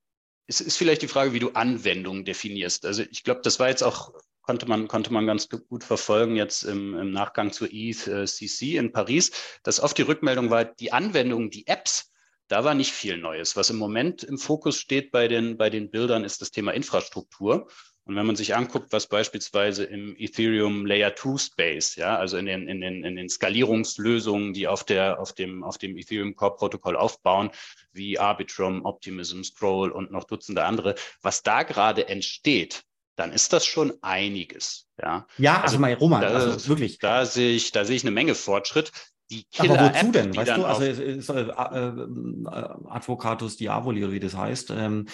es 0.47 0.61
ist 0.61 0.77
vielleicht 0.77 1.01
die 1.01 1.09
Frage, 1.09 1.33
wie 1.33 1.39
du 1.39 1.53
Anwendungen 1.53 2.27
definierst. 2.27 2.85
Also 2.85 3.03
ich 3.03 3.25
glaube, 3.25 3.41
das 3.43 3.59
war 3.59 3.71
jetzt 3.71 3.83
auch 3.83 4.13
konnte 4.43 4.67
man, 4.67 4.89
konnte 4.89 5.11
man 5.11 5.27
ganz 5.27 5.49
gut 5.49 5.85
verfolgen 5.85 6.37
jetzt 6.37 6.65
im, 6.65 6.95
im 6.97 7.11
Nachgang 7.13 7.51
zur 7.51 7.69
ETH-CC 7.73 8.77
in 8.77 8.93
Paris, 8.93 9.33
dass 9.63 9.81
oft 9.81 9.97
die 9.97 10.03
Rückmeldung 10.03 10.51
war, 10.51 10.67
die 10.67 10.93
Anwendungen, 10.93 11.51
die 11.51 11.67
Apps, 11.67 12.13
da 12.49 12.65
war 12.65 12.75
nicht 12.75 12.93
viel 12.93 13.17
Neues. 13.17 13.57
Was 13.57 13.71
im 13.71 13.77
Moment 13.77 14.23
im 14.23 14.39
Fokus 14.39 14.79
steht 14.79 15.11
bei 15.11 15.29
den, 15.29 15.57
bei 15.57 15.71
den 15.71 15.91
Bildern, 15.91 16.25
ist 16.25 16.41
das 16.41 16.51
Thema 16.51 16.73
Infrastruktur. 16.73 17.69
Und 18.05 18.15
wenn 18.15 18.27
man 18.27 18.37
sich 18.37 18.55
anguckt, 18.55 18.93
was 18.93 19.09
beispielsweise 19.09 19.83
im 19.83 20.15
Ethereum 20.17 20.87
Layer 20.87 21.17
2 21.17 21.39
Space, 21.39 21.97
ja, 21.97 22.17
also 22.17 22.37
in 22.37 22.47
den, 22.47 22.69
in 22.69 22.81
den, 22.81 23.03
in 23.03 23.17
den 23.17 23.29
Skalierungslösungen, 23.29 24.53
die 24.53 24.69
auf 24.69 24.85
der, 24.85 25.19
auf 25.19 25.33
dem, 25.33 25.65
auf 25.65 25.77
dem 25.77 25.97
Ethereum 25.97 26.37
Core 26.37 26.55
Protokoll 26.55 26.97
aufbauen, 26.97 27.51
wie 27.93 28.17
Arbitrum, 28.17 28.85
Optimism, 28.85 29.43
Scroll 29.43 29.91
und 29.91 30.13
noch 30.13 30.23
Dutzende 30.23 30.65
andere, 30.65 30.95
was 31.21 31.43
da 31.43 31.65
gerade 31.65 32.09
entsteht, 32.09 32.85
dann 33.17 33.33
ist 33.33 33.53
das 33.53 33.67
schon 33.67 33.93
einiges. 34.03 34.87
Ja, 35.03 35.27
ja 35.37 35.55
also, 35.55 35.65
also 35.65 35.79
mal 35.81 35.95
Roman, 35.95 36.21
da, 36.21 36.29
also 36.29 36.69
wirklich. 36.69 36.99
Da 37.01 37.27
sehe 37.27 37.57
ich, 37.57 37.73
da 37.73 37.85
sehe 37.85 37.97
ich 37.97 38.05
eine 38.05 38.13
Menge 38.13 38.37
Fortschritt 38.37 38.93
die 39.31 39.45
Killer 39.45 39.79
Aber 39.81 39.95
wozu 39.95 40.13
denn? 40.13 40.37
Weißt 40.37 40.57
du, 40.57 40.65
also 40.65 40.85
äh, 40.85 41.13
äh, 41.13 41.41
äh, 41.41 42.69
Advocatus 42.89 43.57
Diaboli 43.57 44.11
wie 44.13 44.21
das 44.21 44.37
heißt, 44.37 44.71
ähm, 44.71 45.07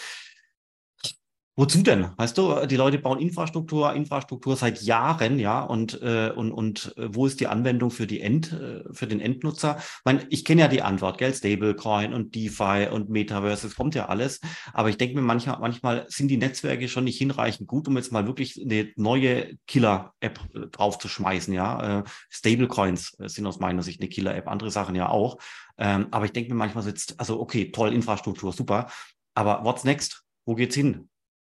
Wozu 1.54 1.82
denn? 1.82 2.08
Weißt 2.16 2.38
du, 2.38 2.64
die 2.64 2.76
Leute 2.76 2.98
bauen 2.98 3.18
Infrastruktur, 3.18 3.92
Infrastruktur 3.92 4.56
seit 4.56 4.80
Jahren, 4.80 5.38
ja, 5.38 5.62
und, 5.62 6.00
äh, 6.00 6.32
und, 6.34 6.50
und 6.50 6.94
äh, 6.96 7.14
wo 7.14 7.26
ist 7.26 7.40
die 7.40 7.46
Anwendung 7.46 7.90
für 7.90 8.06
die 8.06 8.22
End, 8.22 8.52
äh, 8.54 8.82
für 8.90 9.06
den 9.06 9.20
Endnutzer? 9.20 9.76
Ich, 9.78 10.04
meine, 10.06 10.26
ich 10.30 10.46
kenne 10.46 10.62
ja 10.62 10.68
die 10.68 10.80
Antwort, 10.80 11.18
Geld, 11.18 11.36
Stablecoin 11.36 12.14
und 12.14 12.34
DeFi 12.34 12.88
und 12.90 13.10
Metaverse, 13.10 13.66
es 13.66 13.76
kommt 13.76 13.94
ja 13.94 14.06
alles. 14.06 14.40
Aber 14.72 14.88
ich 14.88 14.96
denke 14.96 15.16
mir 15.16 15.20
manchmal, 15.20 15.58
manchmal 15.60 16.06
sind 16.08 16.28
die 16.28 16.38
Netzwerke 16.38 16.88
schon 16.88 17.04
nicht 17.04 17.18
hinreichend 17.18 17.68
gut, 17.68 17.86
um 17.86 17.98
jetzt 17.98 18.12
mal 18.12 18.26
wirklich 18.26 18.58
eine 18.58 18.90
neue 18.96 19.58
Killer-App 19.66 20.40
äh, 20.54 20.60
draufzuschmeißen, 20.68 21.52
ja. 21.52 21.98
Äh, 21.98 22.04
Stablecoins 22.30 23.14
sind 23.26 23.46
aus 23.46 23.60
meiner 23.60 23.82
Sicht 23.82 24.00
eine 24.00 24.08
Killer-App, 24.08 24.48
andere 24.48 24.70
Sachen 24.70 24.94
ja 24.94 25.10
auch. 25.10 25.36
Ähm, 25.76 26.06
aber 26.12 26.24
ich 26.24 26.32
denke 26.32 26.48
mir 26.48 26.56
manchmal 26.56 26.82
sitzt, 26.82 27.20
also 27.20 27.38
okay, 27.38 27.70
toll, 27.72 27.92
Infrastruktur, 27.92 28.54
super. 28.54 28.90
Aber 29.34 29.64
what's 29.64 29.84
next? 29.84 30.24
Wo 30.46 30.54
geht's 30.54 30.74
hin? 30.74 31.10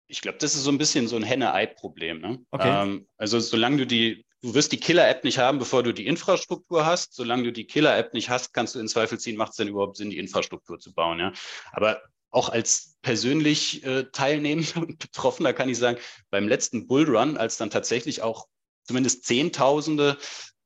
Ich 0.08 0.22
glaube, 0.22 0.38
das 0.40 0.56
ist 0.56 0.64
so 0.64 0.72
ein 0.72 0.78
bisschen 0.78 1.08
so 1.08 1.16
ein 1.16 1.24
Henne-Ei-Problem. 1.24 2.20
Ne? 2.20 2.40
Okay. 2.52 2.84
Ähm, 2.84 3.08
also 3.18 3.40
solange 3.40 3.78
du 3.78 3.88
die, 3.88 4.26
du 4.42 4.54
wirst 4.54 4.72
die 4.72 4.80
Killer-App 4.80 5.24
nicht 5.24 5.38
haben, 5.38 5.60
bevor 5.60 5.84
du 5.84 5.94
die 5.94 6.08
Infrastruktur 6.08 6.86
hast. 6.86 7.14
Solange 7.14 7.44
du 7.44 7.52
die 7.52 7.68
Killer-App 7.68 8.14
nicht 8.14 8.30
hast, 8.30 8.54
kannst 8.54 8.76
du 8.76 8.80
in 8.80 8.88
Zweifel 8.88 9.20
ziehen, 9.20 9.38
macht 9.38 9.52
es 9.52 9.58
denn 9.58 9.68
überhaupt 9.68 9.98
Sinn, 9.98 10.10
die 10.10 10.18
Infrastruktur 10.18 10.80
zu 10.80 10.94
bauen. 10.94 11.20
Ja? 11.20 11.34
Aber 11.72 12.02
auch 12.30 12.50
als 12.50 12.98
persönlich 13.02 13.84
äh, 13.86 14.06
Teilnehmender 14.12 14.78
und 14.82 15.00
Betroffener 15.00 15.54
kann 15.54 15.70
ich 15.70 15.78
sagen, 15.78 15.98
beim 16.30 16.48
letzten 16.48 16.88
Bullrun, 16.88 17.38
als 17.38 17.58
dann 17.58 17.70
tatsächlich 17.70 18.22
auch 18.22 18.48
zumindest 18.84 19.26
Zehntausende 19.26 20.18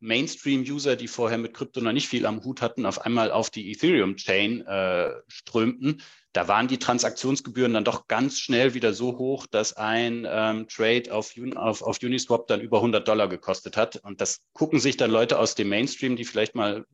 Mainstream-User, 0.02 0.96
die 0.96 1.08
vorher 1.08 1.38
mit 1.38 1.54
Krypto 1.54 1.80
noch 1.80 1.94
nicht 1.94 2.08
viel 2.08 2.26
am 2.26 2.44
Hut 2.44 2.62
hatten, 2.62 2.86
auf 2.86 3.02
einmal 3.02 3.32
auf 3.32 3.50
die 3.50 3.72
Ethereum-Chain 3.72 4.66
äh, 4.66 5.12
strömten, 5.28 6.02
da 6.34 6.48
waren 6.48 6.68
die 6.68 6.80
Transaktionsgebühren 6.80 7.74
dann 7.74 7.84
doch 7.84 8.08
ganz 8.08 8.40
schnell 8.40 8.74
wieder 8.74 8.94
so 8.94 9.18
hoch, 9.18 9.48
dass 9.48 9.74
ein 9.74 10.26
ähm, 10.30 10.68
Trade 10.68 11.14
auf, 11.14 11.34
auf, 11.56 11.82
auf 11.82 12.00
Uniswap 12.02 12.48
dann 12.48 12.62
über 12.62 12.78
100 12.78 13.06
Dollar 13.06 13.28
gekostet 13.28 13.76
hat. 13.76 13.98
Und 13.98 14.22
das 14.22 14.40
gucken 14.54 14.80
sich 14.80 14.96
dann 14.98 15.12
Leute 15.12 15.40
aus 15.40 15.56
dem 15.56 15.70
Mainstream, 15.70 16.16
die 16.16 16.24
vielleicht 16.24 16.56
mal 16.56 16.86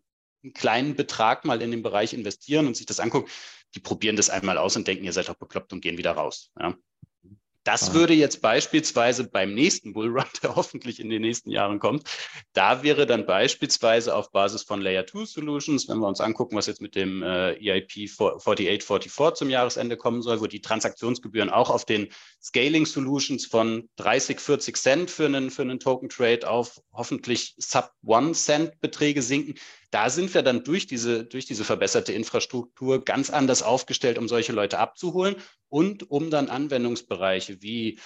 einen 0.43 0.54
kleinen 0.54 0.95
Betrag 0.95 1.45
mal 1.45 1.62
in 1.62 1.71
den 1.71 1.84
Bereich 1.84 2.13
investieren 2.13 2.67
und 2.67 2.76
sich 2.76 2.86
das 2.86 3.00
angucken, 3.00 3.30
die 3.76 3.80
probieren 3.80 4.15
das 4.15 4.30
einmal 4.30 4.58
aus 4.58 4.76
und 4.76 4.88
denken, 4.88 5.04
ihr 5.04 5.13
seid 5.13 5.30
doch 5.30 5.36
bekloppt 5.36 5.73
und 5.73 5.82
gehen 5.82 5.97
wieder 5.97 6.12
raus. 6.12 6.52
Ja. 6.60 6.76
Das 7.67 7.89
ah. 7.89 7.93
würde 7.95 8.13
jetzt 8.13 8.41
beispielsweise 8.41 9.25
beim 9.25 9.53
nächsten 9.53 9.91
Bullrun, 9.91 10.23
der 10.41 10.56
hoffentlich 10.56 11.01
in 11.01 11.10
den 11.10 11.21
nächsten 11.21 11.51
Jahren 11.51 11.80
kommt, 11.80 12.08
da 12.53 12.82
wäre 12.82 13.06
dann 13.06 13.25
beispielsweise 13.25 14.15
auf 14.15 14.32
Basis 14.32 14.63
von 14.63 14.80
Layer 14.80 15.06
2 15.06 15.25
Solutions, 15.25 15.89
wenn 15.89 15.97
wir 15.97 16.08
uns 16.08 16.21
angucken, 16.21 16.56
was 16.56 16.67
jetzt 16.67 16.80
mit 16.80 16.95
dem 16.95 17.21
äh, 17.23 17.56
EIP 17.56 17.91
4844 17.91 19.38
zum 19.38 19.49
Jahresende 19.49 19.97
kommen 19.97 20.21
soll, 20.21 20.39
wo 20.39 20.47
die 20.47 20.62
Transaktionsgebühren 20.62 21.49
auch 21.49 21.69
auf 21.69 21.84
den 21.84 22.08
Scaling 22.41 22.86
Solutions 22.86 23.45
von 23.45 23.89
30, 23.97 24.39
40 24.39 24.77
Cent 24.77 25.12
für 25.12 25.25
einen, 25.25 25.51
für 25.51 25.63
einen 25.63 25.82
Token 25.82 26.08
Trade 26.08 26.49
auf 26.49 26.80
hoffentlich 26.93 27.53
Sub 27.58 27.91
1 28.08 28.45
Cent 28.45 28.80
Beträge 28.80 29.21
sinken, 29.21 29.56
da 29.91 30.10
sind 30.10 30.34
wir 30.34 30.41
dann 30.41 30.63
durch 30.63 30.88
diese, 30.88 31.23
durch 31.23 31.45
diese 31.45 31.63
verbesserte 31.63 32.13
Infrastruktur 32.13 33.04
ganz 33.04 33.30
anders 33.30 33.63
aufgestellt, 33.63 34.17
um 34.17 34.28
solche 34.28 34.52
Leute 34.52 34.80
abzuholen 34.80 35.36
und 35.69 36.10
um 36.10 36.30
dann 36.30 36.50
Anwendungsbereiche 36.50 37.62
wie 37.62 38.00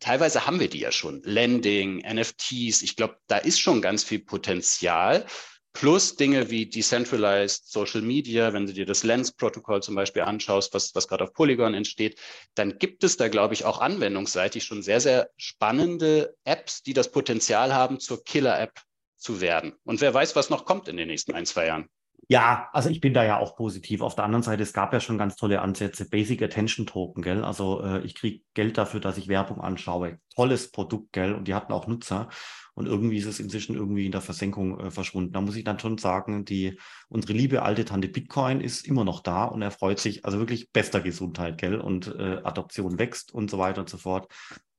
teilweise 0.00 0.46
haben 0.46 0.60
wir 0.60 0.68
die 0.68 0.80
ja 0.80 0.92
schon. 0.92 1.22
Lending, 1.24 1.98
NFTs, 1.98 2.82
ich 2.82 2.96
glaube, 2.96 3.16
da 3.26 3.38
ist 3.38 3.60
schon 3.60 3.80
ganz 3.80 4.04
viel 4.04 4.20
Potenzial. 4.20 5.26
Plus 5.72 6.16
Dinge 6.16 6.50
wie 6.50 6.66
Decentralized 6.66 7.70
Social 7.70 8.02
Media, 8.02 8.52
wenn 8.52 8.66
du 8.66 8.72
dir 8.72 8.86
das 8.86 9.04
Lens-Protokoll 9.04 9.80
zum 9.82 9.94
Beispiel 9.94 10.22
anschaust, 10.22 10.74
was, 10.74 10.96
was 10.96 11.06
gerade 11.06 11.22
auf 11.22 11.32
Polygon 11.32 11.74
entsteht, 11.74 12.18
dann 12.56 12.78
gibt 12.78 13.04
es 13.04 13.16
da, 13.16 13.28
glaube 13.28 13.54
ich, 13.54 13.64
auch 13.64 13.80
anwendungsseitig 13.80 14.64
schon 14.64 14.82
sehr, 14.82 15.00
sehr 15.00 15.30
spannende 15.36 16.34
Apps, 16.42 16.82
die 16.82 16.92
das 16.92 17.12
Potenzial 17.12 17.72
haben, 17.72 18.00
zur 18.00 18.24
Killer-App 18.24 18.82
zu 19.20 19.40
werden. 19.40 19.74
Und 19.84 20.00
wer 20.00 20.12
weiß, 20.12 20.34
was 20.36 20.50
noch 20.50 20.64
kommt 20.64 20.88
in 20.88 20.96
den 20.96 21.08
nächsten 21.08 21.34
ein, 21.34 21.46
zwei 21.46 21.66
Jahren. 21.66 21.88
Ja, 22.28 22.68
also 22.72 22.90
ich 22.90 23.00
bin 23.00 23.12
da 23.12 23.24
ja 23.24 23.38
auch 23.38 23.56
positiv. 23.56 24.02
Auf 24.02 24.14
der 24.14 24.24
anderen 24.24 24.44
Seite, 24.44 24.62
es 24.62 24.72
gab 24.72 24.92
ja 24.92 25.00
schon 25.00 25.18
ganz 25.18 25.34
tolle 25.34 25.62
Ansätze. 25.62 26.08
Basic 26.08 26.40
Attention 26.42 26.86
Token, 26.86 27.22
gell? 27.22 27.42
Also 27.42 27.82
äh, 27.82 28.04
ich 28.04 28.14
kriege 28.14 28.44
Geld 28.54 28.78
dafür, 28.78 29.00
dass 29.00 29.18
ich 29.18 29.26
Werbung 29.26 29.60
anschaue. 29.60 30.20
Tolles 30.36 30.70
Produkt, 30.70 31.12
gell? 31.12 31.34
Und 31.34 31.48
die 31.48 31.54
hatten 31.54 31.72
auch 31.72 31.88
Nutzer. 31.88 32.28
Und 32.74 32.86
irgendwie 32.86 33.16
ist 33.16 33.26
es 33.26 33.40
inzwischen 33.40 33.74
irgendwie 33.74 34.06
in 34.06 34.12
der 34.12 34.20
Versenkung 34.20 34.78
äh, 34.78 34.90
verschwunden. 34.92 35.32
Da 35.32 35.40
muss 35.40 35.56
ich 35.56 35.64
dann 35.64 35.80
schon 35.80 35.98
sagen, 35.98 36.44
die, 36.44 36.78
unsere 37.08 37.32
liebe 37.32 37.62
alte 37.62 37.84
Tante 37.84 38.08
Bitcoin 38.08 38.60
ist 38.60 38.86
immer 38.86 39.04
noch 39.04 39.20
da 39.20 39.46
und 39.46 39.60
er 39.60 39.72
freut 39.72 39.98
sich, 39.98 40.24
also 40.24 40.38
wirklich 40.38 40.70
bester 40.70 41.00
Gesundheit, 41.00 41.58
gell? 41.58 41.80
Und 41.80 42.14
äh, 42.16 42.40
Adoption 42.44 43.00
wächst 43.00 43.32
und 43.34 43.50
so 43.50 43.58
weiter 43.58 43.80
und 43.80 43.90
so 43.90 43.98
fort. 43.98 44.32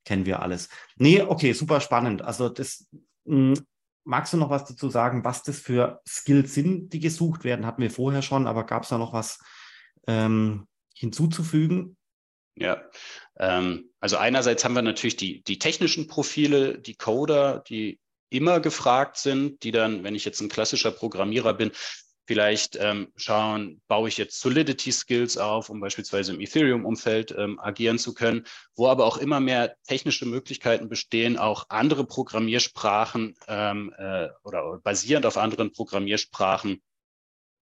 Kennen 0.06 0.26
wir 0.26 0.42
alles. 0.42 0.70
Nee, 0.96 1.22
okay, 1.22 1.52
super 1.52 1.82
spannend. 1.82 2.22
Also 2.22 2.48
das, 2.48 2.88
mh, 3.26 3.58
hm, 3.58 3.66
Magst 4.04 4.34
du 4.34 4.38
noch 4.38 4.50
was 4.50 4.66
dazu 4.66 4.90
sagen, 4.90 5.24
was 5.24 5.44
das 5.44 5.60
für 5.60 6.02
Skills 6.08 6.54
sind, 6.54 6.92
die 6.94 7.00
gesucht 7.00 7.44
werden? 7.44 7.66
Hatten 7.66 7.82
wir 7.82 7.92
vorher 7.92 8.22
schon, 8.22 8.48
aber 8.48 8.66
gab 8.66 8.84
es 8.84 8.90
da 8.90 8.98
noch 8.98 9.14
was 9.14 9.40
ähm, 10.08 10.68
hinzuzufügen? 10.96 11.98
Ja, 12.56 12.82
ähm, 13.38 13.90
also 14.00 14.18
einerseits 14.18 14.66
haben 14.66 14.76
wir 14.76 14.82
natürlich 14.82 15.16
die, 15.16 15.44
die 15.44 15.60
technischen 15.60 16.08
Profile, 16.08 16.80
die 16.80 16.96
Coder, 16.96 17.64
die 17.68 18.00
immer 18.30 18.60
gefragt 18.60 19.18
sind, 19.18 19.64
die 19.64 19.72
dann, 19.72 20.04
wenn 20.04 20.16
ich 20.16 20.26
jetzt 20.26 20.42
ein 20.42 20.50
klassischer 20.50 20.92
Programmierer 20.92 21.54
bin, 21.54 21.72
vielleicht 22.32 22.78
ähm, 22.78 23.12
schauen, 23.18 23.82
baue 23.90 24.08
ich 24.08 24.16
jetzt 24.16 24.40
Solidity-Skills 24.40 25.38
auf, 25.38 25.70
um 25.70 25.82
beispielsweise 25.82 26.34
im 26.34 26.40
Ethereum-Umfeld 26.40 27.36
ähm, 27.38 27.60
agieren 27.60 28.00
zu 28.00 28.14
können, 28.14 28.46
wo 28.74 28.88
aber 28.88 29.06
auch 29.06 29.18
immer 29.18 29.42
mehr 29.42 29.76
technische 29.86 30.26
Möglichkeiten 30.26 30.88
bestehen, 30.88 31.38
auch 31.38 31.66
andere 31.68 32.06
Programmiersprachen 32.06 33.36
ähm, 33.50 33.94
äh, 33.98 34.30
oder 34.46 34.80
basierend 34.82 35.26
auf 35.26 35.36
anderen 35.36 35.74
Programmiersprachen 35.74 36.82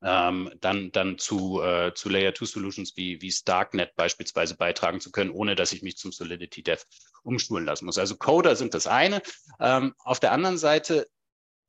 ähm, 0.03 0.51
dann, 0.61 0.91
dann 0.91 1.17
zu, 1.17 1.63
äh, 1.63 1.95
zu 1.95 2.07
Layer 2.09 2.35
2 2.35 2.45
Solutions 2.45 2.95
wie, 2.95 3.19
wie 3.23 3.31
Starknet 3.31 3.95
beispielsweise 3.95 4.55
beitragen 4.55 5.01
zu 5.01 5.11
können, 5.11 5.31
ohne 5.31 5.55
dass 5.55 5.71
ich 5.71 5.81
mich 5.81 5.97
zum 5.97 6.11
Solidity 6.11 6.61
Dev 6.61 6.83
umschulen 7.23 7.65
lassen 7.65 7.85
muss. 7.85 7.97
Also 7.97 8.17
Coder 8.17 8.55
sind 8.55 8.75
das 8.75 8.85
eine. 8.85 9.23
Ähm, 9.59 9.95
auf 9.97 10.19
der 10.19 10.31
anderen 10.31 10.59
Seite 10.59 11.07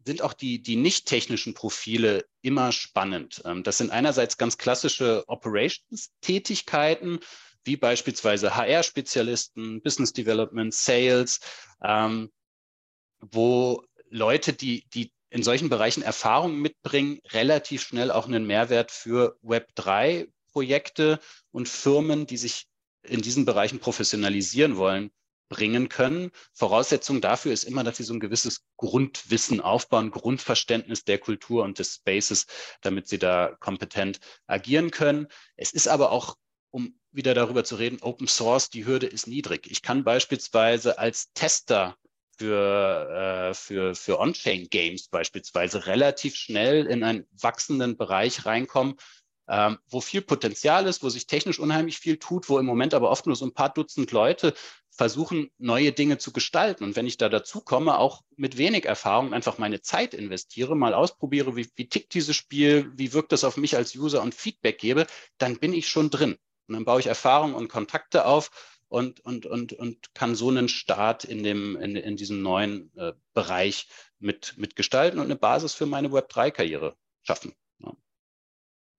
sind 0.05 0.23
auch 0.23 0.33
die, 0.33 0.63
die 0.63 0.77
nicht 0.77 1.07
technischen 1.07 1.55
Profile 1.55 2.25
immer 2.43 2.73
spannend. 2.73 3.43
Ähm, 3.45 3.63
das 3.63 3.79
sind 3.79 3.91
einerseits 3.91 4.37
ganz 4.39 4.59
klassische 4.59 5.25
Operations-Tätigkeiten, 5.29 7.21
wie 7.65 7.77
beispielsweise 7.77 8.57
HR-Spezialisten, 8.57 9.83
Business 9.83 10.13
Development, 10.13 10.73
Sales, 10.73 11.41
ähm, 11.83 12.31
wo 13.21 13.85
Leute, 14.09 14.53
die, 14.53 14.87
die 14.95 15.13
in 15.29 15.43
solchen 15.43 15.69
Bereichen 15.69 16.03
Erfahrungen 16.03 16.61
mitbringen, 16.61 17.21
relativ 17.31 17.83
schnell 17.83 18.11
auch 18.11 18.27
einen 18.27 18.47
Mehrwert 18.47 18.91
für 18.91 19.39
Web3-Projekte 19.45 21.21
und 21.53 21.69
Firmen, 21.69 22.27
die 22.27 22.37
sich 22.37 22.67
in 23.03 23.23
diesen 23.23 23.45
Bereichen 23.45 23.79
professionalisieren 23.79 24.77
wollen, 24.77 25.11
bringen 25.51 25.91
können. 25.91 26.31
Voraussetzung 26.55 27.21
dafür 27.21 27.53
ist 27.53 27.65
immer, 27.65 27.85
dass 27.85 27.99
sie 27.99 28.05
so 28.05 28.15
ein 28.15 28.21
gewisses 28.21 28.65
Grundwissen 28.79 29.61
aufbauen, 29.61 30.11
Grundverständnis 30.11 31.05
der 31.05 31.19
Kultur 31.19 31.65
und 31.65 31.79
des 31.79 31.97
Spaces, 31.97 32.47
damit 32.81 33.09
sie 33.09 33.19
da 33.19 33.57
kompetent 33.61 34.21
agieren 34.47 34.91
können. 34.91 35.27
Es 35.57 35.73
ist 35.73 35.89
aber 35.89 36.13
auch, 36.13 36.37
um 36.71 36.99
wieder 37.11 37.35
darüber 37.35 37.65
zu 37.65 37.75
reden, 37.77 37.99
Open 38.01 38.29
Source, 38.29 38.71
die 38.71 38.87
Hürde 38.87 39.07
ist 39.07 39.27
niedrig. 39.27 39.69
Ich 39.71 39.83
kann 39.83 40.05
beispielsweise 40.05 40.99
als 40.99 41.33
Tester 41.35 41.97
für, 42.39 43.51
äh, 43.51 43.55
für, 43.55 43.95
für 43.95 44.19
On-Chain-Games 44.21 45.09
beispielsweise 45.09 45.87
relativ 45.87 46.37
schnell 46.37 46.87
in 46.87 47.03
einen 47.03 47.27
wachsenden 47.33 47.99
Bereich 47.99 48.47
reinkommen, 48.47 48.95
ähm, 49.51 49.79
wo 49.89 50.01
viel 50.01 50.23
Potenzial 50.23 50.87
ist, 50.87 51.03
wo 51.03 51.09
sich 51.09 51.27
technisch 51.27 51.59
unheimlich 51.59 51.99
viel 51.99 52.19
tut, 52.19 52.49
wo 52.49 52.59
im 52.61 52.67
Moment 52.67 52.95
aber 52.95 53.11
oft 53.11 53.27
nur 53.27 53.35
so 53.35 53.45
ein 53.45 53.53
paar 53.53 53.75
Dutzend 53.75 54.13
Leute 54.13 54.55
versuchen, 54.91 55.51
neue 55.59 55.91
Dinge 55.91 56.19
zu 56.19 56.33
gestalten. 56.33 56.85
Und 56.85 56.95
wenn 56.95 57.07
ich 57.07 57.17
da 57.17 57.29
dazu 57.29 57.61
komme, 57.61 57.99
auch 57.99 58.23
mit 58.37 58.59
wenig 58.59 58.85
Erfahrung 58.85 59.35
einfach 59.35 59.59
meine 59.59 59.81
Zeit 59.81 60.15
investiere, 60.15 60.77
mal 60.77 60.95
ausprobiere, 60.95 61.57
wie, 61.57 61.69
wie 61.75 61.89
tickt 61.89 62.15
dieses 62.15 62.37
Spiel, 62.37 62.93
wie 62.95 63.13
wirkt 63.13 63.33
das 63.33 63.43
auf 63.43 63.57
mich 63.57 63.77
als 63.77 63.97
User 63.97 64.23
und 64.23 64.37
Feedback 64.37 64.79
gebe, 64.79 65.07
dann 65.39 65.59
bin 65.59 65.73
ich 65.73 65.89
schon 65.89 66.11
drin. 66.11 66.37
Und 66.69 66.75
dann 66.75 66.85
baue 66.85 67.01
ich 67.01 67.07
Erfahrung 67.09 67.55
und 67.55 67.67
Kontakte 67.67 68.27
auf 68.27 68.51
und, 68.87 69.19
und, 69.21 69.47
und, 69.47 69.73
und 69.73 70.15
kann 70.15 70.37
so 70.37 70.49
einen 70.49 70.69
Start 70.69 71.25
in, 71.25 71.43
dem, 71.43 71.75
in, 71.75 71.97
in 71.97 72.17
diesem 72.17 72.41
neuen 72.41 72.97
äh, 72.97 73.15
Bereich 73.35 73.89
mit, 74.21 74.55
mit 74.59 74.77
und 74.95 75.19
eine 75.19 75.37
Basis 75.37 75.75
für 75.75 75.87
meine 75.87 76.09
Web3-Karriere 76.09 76.95
schaffen. 77.23 77.53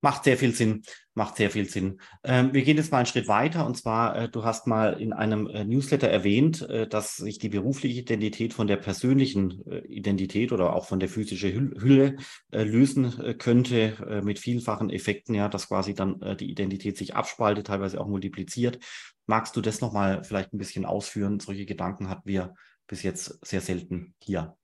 Macht 0.02 0.24
sehr 0.24 0.36
viel 0.36 0.54
Sinn, 0.54 0.82
macht 1.14 1.38
sehr 1.38 1.52
viel 1.52 1.70
Sinn. 1.70 2.02
Ähm, 2.24 2.54
wir 2.54 2.64
gehen 2.64 2.78
jetzt 2.78 2.92
mal 2.92 2.98
einen 2.98 3.06
Schritt 3.06 3.28
weiter 3.28 3.68
und 3.68 3.78
zwar, 3.78 4.16
äh, 4.16 4.30
du 4.30 4.44
hast 4.44 4.66
mal 4.66 5.00
in 5.00 5.14
einem 5.14 5.46
äh, 5.48 5.64
Newsletter 5.64 6.08
erwähnt, 6.08 6.68
äh, 6.70 6.88
dass 6.88 7.18
sich 7.18 7.38
die 7.38 7.50
berufliche 7.50 8.02
Identität 8.02 8.54
von 8.54 8.66
der 8.66 8.78
persönlichen 8.78 9.64
äh, 9.68 9.86
Identität 9.88 10.52
oder 10.52 10.76
auch 10.76 10.88
von 10.88 11.00
der 11.00 11.08
physischen 11.08 11.80
Hülle, 11.80 12.18
äh, 12.52 12.64
lösen 12.64 13.20
äh, 13.22 13.36
könnte 13.36 14.22
mit 14.24 14.40
vielfachen 14.40 14.90
Effekten, 14.90 15.36
ja, 15.36 15.48
dass 15.48 15.68
quasi 15.68 15.94
dann 15.94 16.20
die 16.40 16.50
Identität 16.50 16.98
sich 16.98 17.16
abspaltet, 17.16 17.68
teilweise 17.68 18.00
auch 18.00 18.08
multipliziert. 18.08 18.80
Magst 19.28 19.56
du 19.56 19.62
das 19.62 19.82
nochmal 19.82 20.24
vielleicht 20.24 20.54
ein 20.54 20.58
bisschen 20.58 20.86
ausführen? 20.86 21.40
Solche 21.40 21.66
Gedanken 21.66 22.10
hatten 22.10 22.28
wir 22.28 22.54
bis 22.88 23.04
jetzt 23.04 23.40
sehr 23.46 23.62
selten 23.62 24.16
hier. 24.20 24.58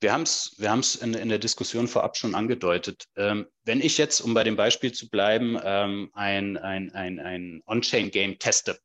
Wir 0.00 0.12
haben 0.12 0.22
es 0.22 0.54
wir 0.56 0.70
haben's 0.70 0.94
in, 0.94 1.14
in 1.14 1.28
der 1.28 1.38
Diskussion 1.38 1.86
vorab 1.86 2.16
schon 2.16 2.34
angedeutet. 2.34 3.06
Ähm, 3.16 3.46
wenn 3.64 3.80
ich 3.80 3.98
jetzt, 3.98 4.20
um 4.20 4.32
bei 4.32 4.44
dem 4.44 4.56
Beispiel 4.56 4.92
zu 4.92 5.10
bleiben, 5.10 5.58
ähm, 5.62 6.10
ein, 6.14 6.56
ein, 6.56 6.90
ein, 6.92 7.20
ein 7.20 7.62
On-Chain-Game 7.66 8.38
teste, 8.38 8.78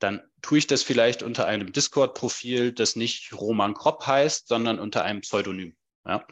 dann 0.00 0.22
tue 0.42 0.58
ich 0.58 0.66
das 0.66 0.82
vielleicht 0.82 1.22
unter 1.22 1.46
einem 1.46 1.72
Discord-Profil, 1.72 2.72
das 2.72 2.96
nicht 2.96 3.32
Roman 3.32 3.74
Kropp 3.74 4.06
heißt, 4.06 4.48
sondern 4.48 4.78
unter 4.78 5.04
einem 5.04 5.20
Pseudonym. 5.20 5.76
Ja? 6.04 6.26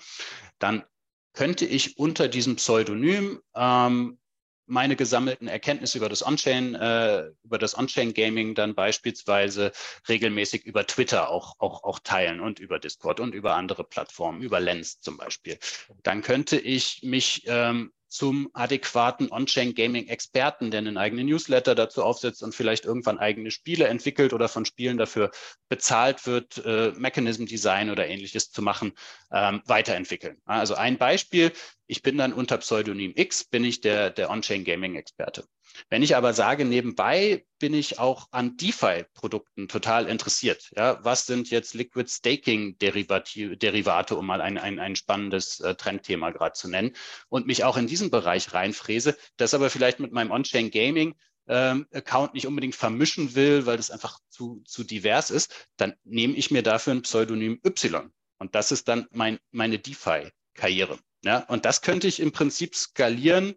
Dann 0.59 0.85
könnte 1.33 1.67
ich 1.67 1.99
unter 1.99 2.29
diesem 2.29 2.57
Pseudonym 2.57 3.41
ähm, 3.55 4.19
meine 4.67 4.97
gesammelten 4.97 5.49
Erkenntnisse 5.49 5.99
über 5.99 6.09
das 6.09 6.25
On-Chain, 6.25 6.75
äh, 6.75 7.31
über 7.45 7.59
das 7.59 7.77
On-Chain-Gaming 7.77 8.55
dann 8.55 8.75
beispielsweise 8.75 9.73
regelmäßig 10.09 10.65
über 10.65 10.87
Twitter 10.87 11.31
auch, 11.31 11.55
auch, 11.59 11.85
auch 11.85 11.99
teilen 12.01 12.41
und 12.41 12.59
über 12.59 12.79
Discord 12.79 13.21
und 13.21 13.35
über 13.35 13.55
andere 13.55 13.85
Plattformen, 13.85 14.43
über 14.43 14.61
Lens 14.61 15.01
zum 15.01 15.17
Beispiel. 15.17 15.59
Dann 16.03 16.23
könnte 16.23 16.59
ich 16.59 17.03
mich 17.03 17.45
ähm, 17.47 17.93
zum 18.09 18.49
adäquaten 18.53 19.31
On-Chain-Gaming-Experten, 19.31 20.71
der 20.71 20.79
einen 20.79 20.97
eigenen 20.97 21.27
Newsletter 21.27 21.75
dazu 21.75 22.03
aufsetzt 22.03 22.43
und 22.43 22.55
vielleicht 22.55 22.85
irgendwann 22.85 23.19
eigene 23.19 23.51
Spiele 23.51 23.87
entwickelt 23.87 24.33
oder 24.33 24.49
von 24.49 24.65
Spielen 24.65 24.97
dafür 24.97 25.31
bezahlt 25.69 26.27
wird, 26.27 26.65
äh, 26.65 26.93
Mechanism 26.97 27.47
Design 27.47 27.91
oder 27.91 28.07
ähnliches 28.07 28.51
zu 28.51 28.63
machen, 28.63 28.93
ähm, 29.33 29.63
weiterentwickeln. 29.67 30.41
Also 30.45 30.75
ein 30.75 30.99
Beispiel, 30.99 31.53
ich 31.87 32.03
bin 32.03 32.17
dann 32.17 32.33
unter 32.33 32.59
Pseudonym 32.59 33.13
X, 33.17 33.45
bin 33.45 33.65
ich 33.65 33.81
der, 33.81 34.11
der 34.11 34.31
On-Chain-Gaming-Experte. 34.31 35.45
Wenn 35.89 36.03
ich 36.03 36.17
aber 36.17 36.33
sage, 36.33 36.65
nebenbei 36.65 37.47
bin 37.59 37.75
ich 37.75 37.99
auch 37.99 38.29
an 38.31 38.57
DeFi-Produkten 38.57 39.69
total 39.69 40.09
interessiert. 40.09 40.71
Ja, 40.77 41.03
was 41.05 41.27
sind 41.27 41.51
jetzt 41.51 41.75
Liquid 41.75 42.11
Staking-Derivate, 42.11 44.17
um 44.17 44.27
mal 44.27 44.41
ein, 44.41 44.59
ein, 44.59 44.79
ein 44.79 44.97
spannendes 44.97 45.61
äh, 45.61 45.75
Trendthema 45.75 46.31
gerade 46.31 46.55
zu 46.55 46.69
nennen, 46.69 46.95
und 47.29 47.47
mich 47.47 47.65
auch 47.65 47.77
in 47.77 47.87
diesen 47.87 48.11
Bereich 48.11 48.53
reinfräse, 48.53 49.17
das 49.37 49.55
aber 49.55 49.71
vielleicht 49.71 50.01
mit 50.01 50.13
meinem 50.13 50.31
On-Chain 50.31 50.71
Gaming 50.71 51.15
ähm, 51.49 51.87
Account 51.93 52.35
nicht 52.35 52.47
unbedingt 52.47 52.75
vermischen 52.75 53.35
will, 53.35 53.67
weil 53.67 53.77
das 53.77 53.91
einfach 53.91 54.19
zu, 54.29 54.63
zu 54.67 54.85
divers 54.85 55.31
ist, 55.31 55.69
dann 55.77 55.95
nehme 56.05 56.35
ich 56.35 56.51
mir 56.51 56.63
dafür 56.63 56.95
ein 56.95 57.03
Pseudonym 57.03 57.61
Y. 57.65 58.11
Und 58.39 58.55
das 58.55 58.73
ist 58.73 58.89
dann 58.89 59.07
mein, 59.11 59.39
meine 59.51 59.79
DeFi-Karriere. 59.79 60.99
Ja, 61.25 61.39
und 61.49 61.65
das 61.65 61.83
könnte 61.83 62.07
ich 62.07 62.21
im 62.21 62.33
Prinzip 62.33 62.75
skalieren 62.75 63.55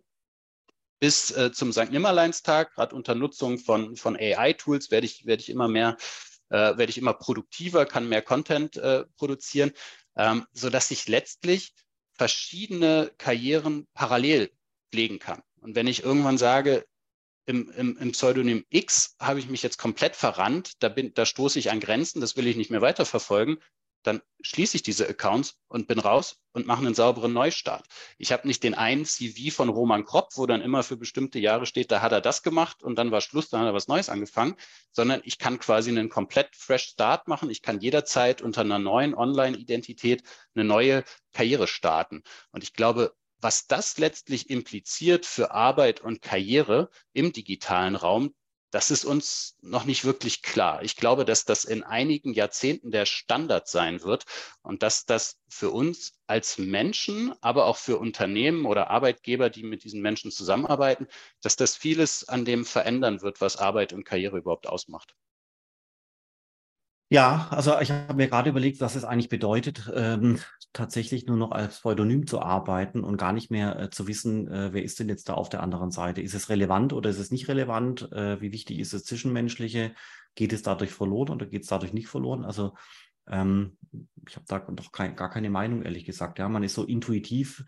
bis 1.00 1.32
äh, 1.32 1.52
zum 1.52 1.72
St. 1.72 1.92
Nimmerleinstag, 1.92 2.74
gerade 2.76 2.96
unter 2.96 3.16
Nutzung 3.16 3.58
von, 3.58 3.96
von 3.96 4.16
AI-Tools 4.16 4.92
werde 4.92 5.06
ich, 5.06 5.26
werde 5.26 5.42
ich 5.42 5.50
immer 5.50 5.68
mehr, 5.68 5.98
äh, 6.50 6.78
werde 6.78 6.90
ich 6.90 6.98
immer 6.98 7.14
produktiver, 7.14 7.86
kann 7.86 8.10
mehr 8.10 8.22
Content 8.22 8.78
äh, 8.78 9.06
produzieren, 9.18 9.72
ähm, 10.18 10.46
sodass 10.52 10.92
ich 10.92 11.08
letztlich 11.08 11.74
verschiedene 12.14 13.12
Karrieren 13.18 13.88
parallel 13.94 14.52
pflegen 14.92 15.20
kann. 15.20 15.42
Und 15.62 15.76
wenn 15.76 15.88
ich 15.88 16.04
irgendwann 16.04 16.38
sage, 16.38 16.86
im, 17.46 17.72
im, 17.72 17.98
im 17.98 18.12
Pseudonym 18.12 18.64
X 18.70 19.16
habe 19.20 19.40
ich 19.40 19.50
mich 19.50 19.64
jetzt 19.64 19.78
komplett 19.78 20.16
verrannt, 20.16 20.84
da, 20.84 20.90
bin, 20.90 21.14
da 21.16 21.26
stoße 21.26 21.58
ich 21.58 21.72
an 21.72 21.80
Grenzen, 21.80 22.22
das 22.22 22.36
will 22.36 22.46
ich 22.46 22.58
nicht 22.58 22.70
mehr 22.70 22.82
weiterverfolgen, 22.82 23.58
dann 24.04 24.22
schließe 24.42 24.78
ich 24.78 24.84
diese 24.84 25.08
Accounts 25.08 25.60
und 25.68 25.88
bin 25.88 26.00
raus 26.00 26.38
und 26.54 26.66
mache 26.66 26.86
einen 26.86 26.96
sauberen 26.96 27.34
Neustart. 27.34 27.86
Ich 28.18 28.32
habe 28.32 28.48
nicht 28.48 28.64
den 28.64 28.74
einen 28.74 29.06
CV 29.06 29.54
von 29.54 29.70
Roman 29.70 30.06
Kropp, 30.06 30.30
wo 30.36 30.46
dann 30.46 30.62
immer 30.62 30.84
für 30.84 30.98
bestimmte 30.98 31.40
Jahre 31.40 31.66
steht, 31.66 31.92
da 31.92 32.02
hat 32.02 32.12
er 32.12 32.22
das 32.22 32.42
gemacht 32.42 32.82
und 32.84 32.96
dann 32.96 33.12
war 33.12 33.22
Schluss, 33.22 33.50
dann 33.50 33.62
hat 33.62 33.68
er 33.68 33.74
was 33.74 33.88
Neues 33.88 34.10
angefangen, 34.10 34.56
sondern 34.92 35.22
ich 35.24 35.38
kann 35.38 35.60
quasi 35.60 35.90
einen 35.90 36.10
komplett 36.10 36.56
fresh 36.56 36.84
Start 36.90 37.28
machen. 37.28 37.50
Ich 37.50 37.62
kann 37.62 37.82
jederzeit 37.82 38.42
unter 38.42 38.62
einer 38.62 38.80
neuen 38.80 39.14
Online-Identität 39.14 40.24
eine 40.56 40.64
neue 40.64 41.04
Karriere 41.34 41.68
starten. 41.68 42.24
Und 42.52 42.64
ich 42.64 42.74
glaube, 42.74 43.14
was 43.42 43.68
das 43.68 43.98
letztlich 43.98 44.50
impliziert 44.50 45.26
für 45.26 45.52
Arbeit 45.52 46.02
und 46.02 46.22
Karriere 46.22 46.90
im 47.14 47.32
digitalen 47.32 47.96
Raum, 47.96 48.34
das 48.72 48.92
ist 48.92 49.06
uns 49.06 49.58
noch 49.62 49.86
nicht 49.86 50.06
wirklich 50.06 50.42
klar. 50.42 50.84
Ich 50.84 50.96
glaube, 50.96 51.26
dass 51.26 51.46
das 51.46 51.66
in 51.66 51.84
einigen 51.84 52.34
Jahrzehnten 52.34 52.92
der 52.92 53.06
Standard 53.06 53.68
sein 53.68 54.04
wird 54.04 54.26
und 54.62 54.84
dass 54.84 55.06
das 55.06 55.40
für 55.48 55.72
uns 55.72 56.14
als 56.28 56.58
Menschen, 56.58 57.34
aber 57.42 57.66
auch 57.66 57.78
für 57.78 57.98
Unternehmen 57.98 58.66
oder 58.66 58.90
Arbeitgeber, 58.90 59.50
die 59.50 59.64
mit 59.64 59.84
diesen 59.84 60.02
Menschen 60.02 60.32
zusammenarbeiten, 60.32 61.08
dass 61.42 61.56
das 61.56 61.76
vieles 61.76 62.28
an 62.28 62.46
dem 62.46 62.66
verändern 62.66 63.22
wird, 63.22 63.42
was 63.42 63.58
Arbeit 63.58 63.94
und 63.94 64.04
Karriere 64.04 64.38
überhaupt 64.38 64.68
ausmacht. 64.68 65.16
Ja, 67.12 67.48
also 67.50 67.80
ich 67.80 67.90
habe 67.90 68.14
mir 68.14 68.28
gerade 68.28 68.52
überlegt, 68.52 68.82
was 68.82 68.96
es 68.96 69.04
eigentlich 69.04 69.30
bedeutet, 69.30 69.92
ähm, 69.96 70.40
tatsächlich 70.74 71.26
nur 71.26 71.38
noch 71.38 71.50
als 71.52 71.80
Pseudonym 71.80 72.28
zu 72.28 72.40
arbeiten 72.40 73.04
und 73.04 73.18
gar 73.18 73.34
nicht 73.34 73.50
mehr 73.50 73.80
äh, 73.80 73.90
zu 73.90 74.08
wissen, 74.08 74.48
äh, 74.48 74.74
wer 74.74 74.84
ist 74.84 75.00
denn 75.00 75.10
jetzt 75.10 75.28
da 75.28 75.34
auf 75.34 75.50
der 75.50 75.64
anderen 75.64 75.90
Seite. 75.90 76.22
Ist 76.22 76.36
es 76.36 76.50
relevant 76.50 76.94
oder 76.94 77.10
ist 77.10 77.18
es 77.18 77.32
nicht 77.32 77.48
relevant? 77.48 78.12
Äh, 78.12 78.40
wie 78.42 78.52
wichtig 78.52 78.78
ist 78.78 78.94
das 78.94 79.06
Zwischenmenschliche? 79.06 79.96
Geht 80.36 80.54
es 80.54 80.62
dadurch 80.62 80.92
verloren 80.92 81.32
oder 81.32 81.48
geht 81.48 81.64
es 81.64 81.68
dadurch 81.68 81.94
nicht 81.94 82.08
verloren? 82.08 82.46
Also 82.46 82.76
ähm, 83.28 83.76
ich 84.28 84.36
habe 84.36 84.46
da 84.48 84.60
doch 84.60 84.92
kein, 84.92 85.16
gar 85.16 85.32
keine 85.32 85.50
Meinung, 85.50 85.82
ehrlich 85.82 86.06
gesagt. 86.06 86.38
Ja, 86.38 86.48
man 86.48 86.62
ist 86.62 86.76
so 86.76 86.84
intuitiv 86.84 87.66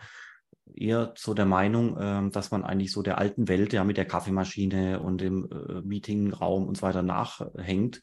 eher 0.75 1.13
so 1.17 1.34
der 1.34 1.47
Meinung, 1.47 1.97
äh, 1.97 2.30
dass 2.30 2.51
man 2.51 2.63
eigentlich 2.63 2.91
so 2.91 3.01
der 3.01 3.17
alten 3.17 3.47
Welt 3.47 3.73
ja 3.73 3.84
mit 3.84 3.97
der 3.97 4.06
Kaffeemaschine 4.06 4.99
und 4.99 5.19
dem 5.19 5.49
äh, 5.51 5.82
Meetingraum 5.82 6.67
und 6.67 6.77
so 6.77 6.84
weiter 6.84 7.01
nachhängt 7.01 8.01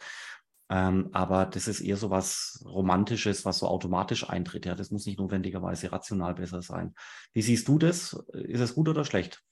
ähm, 0.70 1.08
aber 1.12 1.46
das 1.46 1.66
ist 1.66 1.80
eher 1.80 1.96
so 1.96 2.10
was 2.10 2.62
Romantisches, 2.64 3.44
was 3.44 3.58
so 3.58 3.66
automatisch 3.66 4.28
eintritt. 4.28 4.66
Ja, 4.66 4.74
das 4.74 4.90
muss 4.90 5.06
nicht 5.06 5.18
notwendigerweise 5.18 5.90
rational 5.90 6.34
besser 6.34 6.62
sein. 6.62 6.94
Wie 7.32 7.42
siehst 7.42 7.68
du 7.68 7.78
das? 7.78 8.14
Ist 8.32 8.60
es 8.60 8.74
gut 8.74 8.88
oder 8.88 9.04
schlecht? 9.04 9.42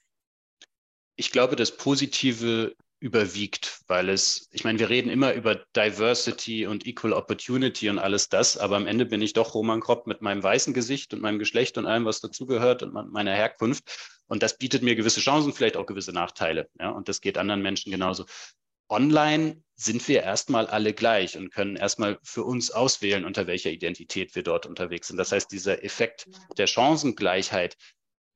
Ich 1.16 1.31
glaube, 1.31 1.57
das 1.57 1.76
Positive 1.76 2.74
überwiegt, 2.98 3.81
weil 3.88 4.09
es, 4.09 4.48
ich 4.52 4.64
meine, 4.64 4.79
wir 4.79 4.88
reden 4.88 5.11
immer 5.11 5.35
über 5.35 5.55
Diversity 5.76 6.66
und 6.66 6.87
Equal 6.87 7.12
Opportunity 7.12 7.90
und 7.90 7.98
alles 7.98 8.29
das, 8.29 8.57
aber 8.57 8.76
am 8.76 8.87
Ende 8.87 9.05
bin 9.05 9.20
ich 9.20 9.35
doch 9.35 9.55
Roman 9.55 9.81
Kropp 9.81 10.07
mit 10.07 10.22
meinem 10.22 10.42
weißen 10.42 10.72
Gesicht 10.72 11.12
und 11.12 11.20
meinem 11.20 11.38
Geschlecht 11.38 11.76
und 11.79 11.87
allem, 11.87 12.05
was 12.07 12.20
dazugehört 12.20 12.83
und 12.83 12.92
meiner 12.92 13.33
Herkunft. 13.33 14.16
Und 14.26 14.42
das 14.42 14.59
bietet 14.59 14.83
mir 14.83 14.96
gewisse 14.96 15.20
Chancen, 15.20 15.52
vielleicht 15.52 15.76
auch 15.76 15.87
gewisse 15.87 16.12
Nachteile. 16.12 16.68
Ja, 16.79 16.90
und 16.90 17.09
das 17.09 17.20
geht 17.20 17.38
anderen 17.38 17.62
Menschen 17.62 17.92
genauso 17.92 18.24
online 18.88 19.62
sind 19.77 20.07
wir 20.09 20.22
erstmal 20.22 20.66
alle 20.66 20.94
gleich 20.94 21.37
und 21.37 21.53
können 21.53 21.77
erstmal 21.77 22.18
für 22.22 22.44
uns 22.44 22.70
auswählen, 22.70 23.25
unter 23.25 23.46
welcher 23.46 23.70
Identität 23.70 24.35
wir 24.35 24.42
dort 24.42 24.64
unterwegs 24.64 25.09
sind. 25.09 25.18
Das 25.18 25.33
heißt, 25.33 25.53
dieser 25.53 25.85
Effekt 25.85 26.27
der 26.57 26.66
Chancengleichheit, 26.66 27.77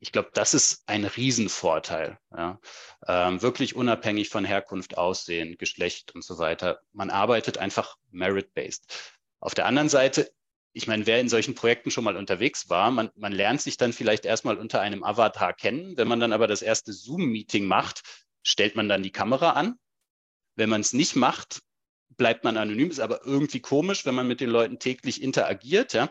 ich 0.01 0.13
glaube, 0.13 0.31
das 0.35 0.55
ist 0.55 0.83
ein 0.87 1.05
Riesenvorteil. 1.05 2.19
Ja. 2.37 2.61
Ähm, 3.07 3.41
wirklich 3.43 3.75
unabhängig 3.75 4.29
von 4.29 4.45
Herkunft, 4.45 4.99
Aussehen, 4.99 5.57
Geschlecht 5.57 6.15
und 6.15 6.25
so 6.25 6.39
weiter. 6.39 6.81
Man 6.93 7.11
arbeitet 7.11 7.59
einfach 7.59 7.97
merit-based. 8.11 9.15
Auf 9.41 9.55
der 9.55 9.67
anderen 9.67 9.89
Seite, 9.89 10.31
ich 10.73 10.87
meine, 10.87 11.07
wer 11.07 11.21
in 11.21 11.29
solchen 11.29 11.55
Projekten 11.55 11.91
schon 11.91 12.05
mal 12.05 12.17
unterwegs 12.17 12.69
war, 12.69 12.91
man, 12.91 13.11
man 13.15 13.33
lernt 13.33 13.63
sich 13.63 13.79
dann 13.79 13.93
vielleicht 13.93 14.27
erstmal 14.27 14.59
unter 14.59 14.81
einem 14.81 15.05
Avatar 15.05 15.55
kennen. 15.55 15.97
Wenn 15.97 16.09
man 16.09 16.21
dann 16.21 16.35
aber 16.35 16.47
das 16.47 16.63
erste 16.63 16.93
Zoom-Meeting 16.93 17.65
macht, 17.67 18.03
stellt 18.43 18.77
man 18.77 18.89
dann 18.89 19.03
die 19.03 19.13
Kamera 19.13 19.53
an 19.53 19.79
wenn 20.61 20.71
man 20.71 20.83
es 20.83 20.93
nicht 20.93 21.17
macht, 21.17 21.63
bleibt 22.17 22.45
man 22.45 22.57
anonym, 22.57 22.91
ist 22.91 23.01
aber 23.01 23.25
irgendwie 23.25 23.61
komisch, 23.61 24.05
wenn 24.05 24.15
man 24.15 24.29
mit 24.29 24.41
den 24.41 24.51
Leuten 24.51 24.79
täglich 24.79 25.23
interagiert. 25.23 25.95
Ja? 25.95 26.11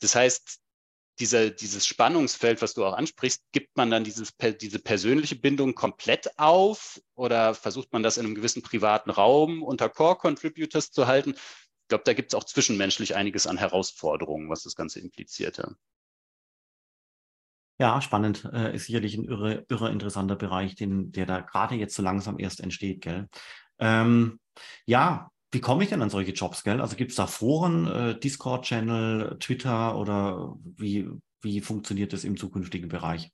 Das 0.00 0.14
heißt, 0.14 0.58
dieser, 1.20 1.50
dieses 1.50 1.86
Spannungsfeld, 1.86 2.62
was 2.62 2.72
du 2.72 2.84
auch 2.84 2.94
ansprichst, 2.94 3.42
gibt 3.52 3.76
man 3.76 3.90
dann 3.90 4.02
dieses, 4.02 4.32
diese 4.60 4.78
persönliche 4.78 5.36
Bindung 5.36 5.74
komplett 5.74 6.38
auf 6.38 7.00
oder 7.14 7.54
versucht 7.54 7.92
man 7.92 8.02
das 8.02 8.16
in 8.16 8.24
einem 8.24 8.34
gewissen 8.34 8.62
privaten 8.62 9.10
Raum 9.10 9.62
unter 9.62 9.90
Core-Contributors 9.90 10.92
zu 10.92 11.06
halten? 11.06 11.32
Ich 11.32 11.88
glaube, 11.88 12.04
da 12.04 12.14
gibt 12.14 12.32
es 12.32 12.38
auch 12.38 12.44
zwischenmenschlich 12.44 13.14
einiges 13.16 13.46
an 13.46 13.58
Herausforderungen, 13.58 14.48
was 14.48 14.62
das 14.62 14.74
Ganze 14.74 15.00
impliziert. 15.00 15.58
Ja. 15.58 15.74
Ja, 17.80 18.02
spannend. 18.02 18.46
Äh, 18.52 18.74
ist 18.74 18.86
sicherlich 18.86 19.16
ein 19.16 19.24
irre, 19.24 19.64
irre 19.70 19.90
interessanter 19.90 20.36
Bereich, 20.36 20.74
den, 20.74 21.12
der 21.12 21.24
da 21.24 21.40
gerade 21.40 21.76
jetzt 21.76 21.94
so 21.94 22.02
langsam 22.02 22.38
erst 22.38 22.60
entsteht, 22.60 23.00
gell? 23.00 23.28
Ähm, 23.80 24.38
ja, 24.86 25.30
wie 25.52 25.60
komme 25.60 25.82
ich 25.82 25.90
denn 25.90 26.02
an 26.02 26.10
solche 26.10 26.32
Jobs, 26.32 26.62
gell? 26.62 26.80
Also 26.80 26.96
gibt 26.96 27.10
es 27.10 27.16
da 27.16 27.26
Foren, 27.26 27.86
äh, 27.86 28.18
Discord-Channel, 28.18 29.38
Twitter 29.40 29.96
oder 29.96 30.56
wie, 30.76 31.08
wie 31.40 31.60
funktioniert 31.60 32.12
das 32.12 32.24
im 32.24 32.36
zukünftigen 32.36 32.88
Bereich? 32.88 33.30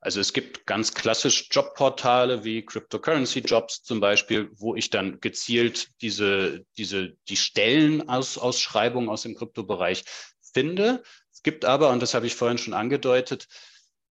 Also 0.00 0.20
es 0.20 0.34
gibt 0.34 0.66
ganz 0.66 0.92
klassisch 0.92 1.48
Jobportale 1.50 2.44
wie 2.44 2.64
Cryptocurrency 2.64 3.40
Jobs 3.40 3.82
zum 3.82 4.00
Beispiel, 4.00 4.50
wo 4.52 4.74
ich 4.74 4.90
dann 4.90 5.20
gezielt 5.20 5.88
diese, 6.02 6.66
diese, 6.76 7.16
die 7.28 7.36
Stellenausschreibungen 7.36 9.08
aus 9.08 9.22
dem 9.22 9.34
Kryptobereich 9.34 10.04
finde. 10.52 11.02
Es 11.32 11.42
gibt 11.42 11.64
aber, 11.64 11.90
und 11.90 12.00
das 12.02 12.12
habe 12.12 12.26
ich 12.26 12.34
vorhin 12.34 12.58
schon 12.58 12.74
angedeutet, 12.74 13.48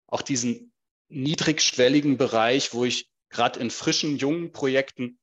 auch 0.07 0.21
diesen 0.21 0.73
niedrigschwelligen 1.07 2.17
Bereich, 2.17 2.73
wo 2.73 2.83
ich 2.83 3.09
gerade 3.29 3.59
in 3.59 3.71
frischen, 3.71 4.17
jungen 4.17 4.51
Projekten 4.51 5.19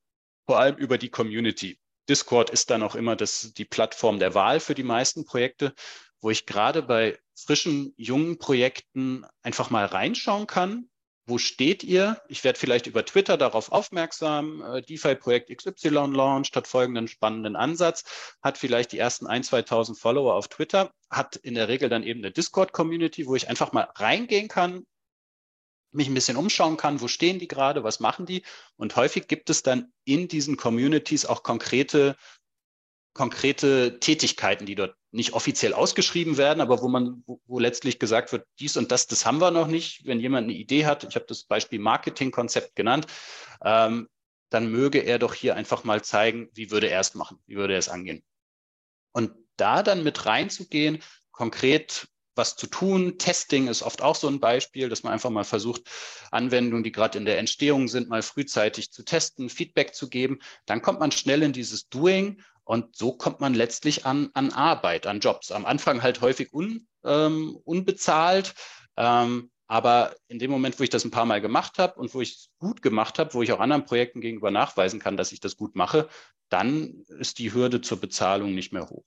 vor 0.51 0.59
allem 0.59 0.75
über 0.79 0.99
die 0.99 1.11
Community. 1.11 1.79
Discord 2.09 2.51
ist 2.51 2.71
dann 2.71 2.83
auch 2.83 2.97
immer 2.97 3.15
das, 3.15 3.53
die 3.53 3.65
Plattform 3.65 4.19
der 4.19 4.35
Wahl 4.35 4.59
für 4.59 4.75
die 4.75 4.83
meisten 4.83 5.25
Projekte, 5.25 5.73
wo 6.21 6.29
ich 6.29 6.45
gerade 6.45 6.83
bei 6.83 7.17
frischen, 7.37 7.95
jungen 7.97 8.37
Projekten 8.37 9.25
einfach 9.45 9.71
mal 9.71 9.85
reinschauen 9.85 10.49
kann. 10.49 10.91
Wo 11.25 11.39
steht 11.39 11.85
ihr? 11.85 12.21
Ich 12.27 12.43
werde 12.43 12.59
vielleicht 12.59 12.89
über 12.89 13.05
Twitter 13.05 13.37
darauf 13.37 13.71
aufmerksam. 13.71 14.61
Äh, 14.61 14.83
DeFi-Projekt 14.83 15.57
XY 15.57 16.11
launcht, 16.11 16.57
hat 16.57 16.67
folgenden 16.67 17.07
spannenden 17.07 17.55
Ansatz, 17.55 18.03
hat 18.43 18.59
vielleicht 18.59 18.91
die 18.91 18.99
ersten 18.99 19.29
1.000, 19.29 19.69
2.000 19.69 20.01
Follower 20.01 20.35
auf 20.35 20.49
Twitter, 20.49 20.91
hat 21.11 21.37
in 21.37 21.55
der 21.55 21.69
Regel 21.69 21.89
dann 21.89 22.03
eben 22.03 22.23
eine 22.25 22.33
Discord-Community, 22.33 23.29
wo 23.29 23.37
ich 23.37 23.49
einfach 23.49 23.71
mal 23.71 23.89
reingehen 23.95 24.49
kann, 24.49 24.85
mich 25.92 26.09
ein 26.09 26.14
bisschen 26.14 26.37
umschauen 26.37 26.76
kann, 26.76 27.00
wo 27.00 27.09
stehen 27.09 27.38
die 27.38 27.48
gerade, 27.48 27.85
was 27.85 28.00
machen 28.00 28.26
die. 28.26 28.42
Und 28.76 28.96
häufig 28.96 29.26
gibt 29.29 29.50
es 29.50 29.62
dann 29.62 29.92
in 30.05 30.29
diesen 30.29 30.57
Communities 30.57 31.26
auch 31.26 31.42
konkrete, 31.42 32.16
konkrete 33.14 33.98
Tätigkeiten, 34.00 34.66
die 34.66 34.74
dort 34.74 34.94
nicht 35.12 35.33
offiziell 35.33 35.74
ausgeschrieben 35.74 36.37
werden, 36.37 36.61
aber 36.61 36.83
wo 36.83 36.88
man, 36.88 37.22
wo, 37.26 37.40
wo 37.46 37.59
letztlich 37.59 37.98
gesagt 37.98 38.31
wird, 38.33 38.46
dies 38.61 38.76
und 38.76 38.92
das, 38.92 39.09
das 39.09 39.26
haben 39.26 39.38
wir 39.38 39.50
noch 39.50 39.66
nicht. 39.66 40.07
Wenn 40.07 40.20
jemand 40.20 40.44
eine 40.44 40.53
Idee 40.53 40.87
hat, 40.87 41.05
ich 41.05 41.16
habe 41.16 41.26
das 41.26 41.44
Beispiel 41.44 41.81
Marketingkonzept 41.81 42.76
genannt, 42.76 43.07
ähm, 43.62 44.09
dann 44.50 44.70
möge 44.70 45.00
er 45.00 45.18
doch 45.18 45.35
hier 45.35 45.57
einfach 45.57 45.85
mal 45.85 46.03
zeigen, 46.03 46.48
wie 46.53 46.70
würde 46.70 46.88
er 46.88 47.00
es 47.00 47.14
machen, 47.14 47.38
wie 47.46 47.57
würde 47.57 47.74
er 47.74 47.79
es 47.79 47.88
angehen. 47.88 48.22
Und 49.12 49.33
da 49.57 49.83
dann 49.83 50.05
mit 50.05 50.26
reinzugehen, 50.26 51.03
konkret 51.33 52.09
was 52.35 52.57
zu 52.57 52.66
tun. 52.66 53.19
Testing 53.19 53.69
ist 53.69 53.83
oft 53.83 54.03
auch 54.03 54.14
so 54.14 54.29
ein 54.29 54.40
Beispiel, 54.40 54.88
dass 54.88 55.03
man 55.03 55.12
einfach 55.12 55.31
mal 55.31 55.45
versucht, 55.45 55.83
Anwendungen, 56.31 56.85
die 56.85 56.93
gerade 56.93 57.19
in 57.19 57.25
der 57.25 57.38
Entstehung 57.38 57.88
sind, 57.88 58.09
mal 58.09 58.23
frühzeitig 58.23 58.93
zu 58.93 59.05
testen, 59.05 59.49
Feedback 59.49 59.95
zu 59.95 60.09
geben. 60.09 60.38
Dann 60.66 60.83
kommt 60.83 61.01
man 61.01 61.12
schnell 61.12 61.43
in 61.43 61.53
dieses 61.53 61.88
Doing 61.88 62.43
und 62.64 62.97
so 62.97 63.12
kommt 63.12 63.40
man 63.40 63.55
letztlich 63.55 64.07
an, 64.07 64.31
an 64.35 64.53
Arbeit, 64.53 65.07
an 65.07 65.21
Jobs. 65.21 65.51
Am 65.51 65.66
Anfang 65.66 66.03
halt 66.03 66.21
häufig 66.21 66.53
un, 66.53 66.87
ähm, 67.05 67.59
unbezahlt. 67.64 68.55
Ähm, 68.97 69.51
aber 69.66 70.16
in 70.27 70.40
dem 70.40 70.51
Moment, 70.51 70.81
wo 70.81 70.83
ich 70.83 70.90
das 70.90 71.05
ein 71.05 71.12
paar 71.12 71.27
Mal 71.27 71.40
gemacht 71.40 71.79
habe 71.79 71.99
und 72.01 72.12
wo 72.12 72.21
ich 72.21 72.33
es 72.33 72.51
gut 72.59 72.83
gemacht 72.83 73.19
habe, 73.21 73.35
wo 73.35 73.43
ich 73.43 73.53
auch 73.53 73.61
anderen 73.61 73.85
Projekten 73.85 74.21
gegenüber 74.21 74.51
nachweisen 74.51 74.99
kann, 74.99 75.16
dass 75.16 75.31
ich 75.31 75.38
das 75.40 75.57
gut 75.57 75.77
mache, 75.77 76.09
dann 76.49 77.05
ist 77.07 77.38
die 77.38 77.53
Hürde 77.53 77.81
zur 77.81 78.01
Bezahlung 78.01 78.55
nicht 78.55 78.73
mehr 78.73 78.90
hoch. 78.90 79.05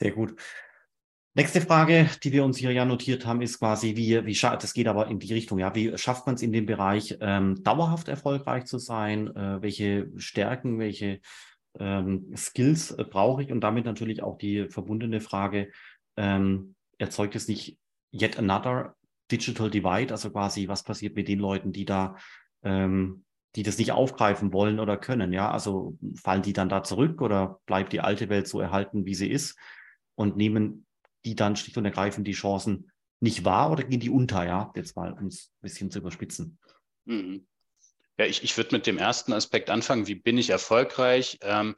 Sehr 0.00 0.10
gut. 0.10 0.34
Nächste 1.36 1.60
Frage, 1.60 2.08
die 2.22 2.30
wir 2.30 2.44
uns 2.44 2.58
hier 2.58 2.70
ja 2.70 2.84
notiert 2.84 3.26
haben, 3.26 3.42
ist 3.42 3.58
quasi, 3.58 3.96
wie, 3.96 4.24
wie 4.24 4.38
das 4.40 4.72
geht 4.72 4.86
aber 4.86 5.08
in 5.08 5.18
die 5.18 5.32
Richtung, 5.32 5.58
ja, 5.58 5.74
wie 5.74 5.98
schafft 5.98 6.26
man 6.26 6.36
es 6.36 6.42
in 6.42 6.52
dem 6.52 6.64
Bereich, 6.64 7.16
ähm, 7.20 7.60
dauerhaft 7.64 8.06
erfolgreich 8.06 8.66
zu 8.66 8.78
sein? 8.78 9.34
Äh, 9.34 9.60
welche 9.60 10.12
Stärken, 10.16 10.78
welche 10.78 11.20
ähm, 11.80 12.32
Skills 12.36 12.92
äh, 12.92 13.02
brauche 13.02 13.42
ich? 13.42 13.50
Und 13.50 13.62
damit 13.62 13.84
natürlich 13.84 14.22
auch 14.22 14.38
die 14.38 14.68
verbundene 14.68 15.20
Frage, 15.20 15.72
ähm, 16.16 16.76
erzeugt 16.98 17.34
es 17.34 17.48
nicht 17.48 17.78
yet 18.12 18.38
another 18.38 18.94
digital 19.28 19.70
divide? 19.70 20.12
Also 20.12 20.30
quasi, 20.30 20.68
was 20.68 20.84
passiert 20.84 21.16
mit 21.16 21.26
den 21.26 21.40
Leuten, 21.40 21.72
die 21.72 21.84
da 21.84 22.14
ähm, 22.62 23.24
die 23.56 23.62
das 23.62 23.78
nicht 23.78 23.92
aufgreifen 23.92 24.52
wollen 24.52 24.80
oder 24.80 24.96
können. 24.96 25.32
Ja, 25.32 25.50
also 25.50 25.96
fallen 26.16 26.42
die 26.42 26.52
dann 26.52 26.68
da 26.68 26.82
zurück 26.82 27.22
oder 27.22 27.60
bleibt 27.66 27.92
die 27.92 28.00
alte 28.00 28.28
Welt 28.28 28.48
so 28.48 28.60
erhalten, 28.60 29.04
wie 29.04 29.14
sie 29.14 29.30
ist 29.30 29.56
und 30.16 30.36
nehmen 30.36 30.86
die 31.24 31.34
dann 31.34 31.56
schlicht 31.56 31.76
und 31.76 31.84
ergreifend 31.84 32.26
die 32.26 32.32
Chancen 32.32 32.90
nicht 33.20 33.44
wahr 33.44 33.70
oder 33.72 33.84
gehen 33.84 34.00
die 34.00 34.10
unter? 34.10 34.44
Ja, 34.44 34.72
jetzt 34.76 34.96
mal 34.96 35.12
um 35.12 35.26
es 35.26 35.50
ein 35.56 35.62
bisschen 35.62 35.90
zu 35.90 35.98
überspitzen. 35.98 36.58
Mhm. 37.04 37.46
Ja, 38.18 38.26
ich, 38.26 38.44
ich 38.44 38.56
würde 38.56 38.74
mit 38.74 38.86
dem 38.86 38.98
ersten 38.98 39.32
Aspekt 39.32 39.70
anfangen. 39.70 40.06
Wie 40.06 40.14
bin 40.14 40.38
ich 40.38 40.50
erfolgreich? 40.50 41.38
Ähm, 41.42 41.74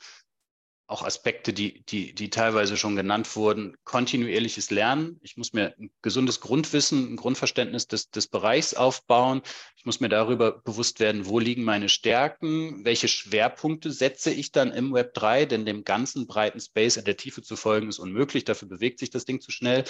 auch 0.89 1.03
Aspekte, 1.03 1.53
die, 1.53 1.82
die, 1.87 2.14
die 2.14 2.30
teilweise 2.30 2.76
schon 2.76 2.95
genannt 2.95 3.34
wurden, 3.34 3.76
kontinuierliches 3.84 4.70
Lernen. 4.70 5.18
Ich 5.20 5.37
muss 5.37 5.53
mir 5.53 5.74
ein 5.78 5.91
gesundes 6.01 6.41
Grundwissen, 6.41 7.12
ein 7.12 7.16
Grundverständnis 7.16 7.89
des, 7.89 8.11
des 8.11 8.28
Bereichs 8.28 8.74
aufbauen. 8.74 9.43
Ich 9.76 9.84
muss 9.84 9.99
mir 9.99 10.09
darüber 10.09 10.53
bewusst 10.62 11.01
werden, 11.01 11.26
wo 11.26 11.41
liegen 11.41 11.64
meine 11.64 11.89
Stärken, 11.89 12.84
welche 12.84 13.09
Schwerpunkte 13.09 13.91
setze 13.91 14.30
ich 14.30 14.53
dann 14.53 14.70
im 14.70 14.93
Web 14.95 15.14
3, 15.14 15.47
denn 15.47 15.66
dem 15.66 15.82
ganzen 15.82 16.28
breiten 16.28 16.61
Space 16.61 16.97
in 16.97 17.05
der 17.05 17.16
Tiefe 17.16 17.43
zu 17.43 17.57
folgen 17.57 17.89
ist 17.89 17.99
unmöglich, 17.99 18.45
dafür 18.45 18.68
bewegt 18.68 19.01
sich 19.01 19.11
das 19.11 19.24
Ding 19.24 19.41
zu 19.41 19.51
schnell. 19.51 19.84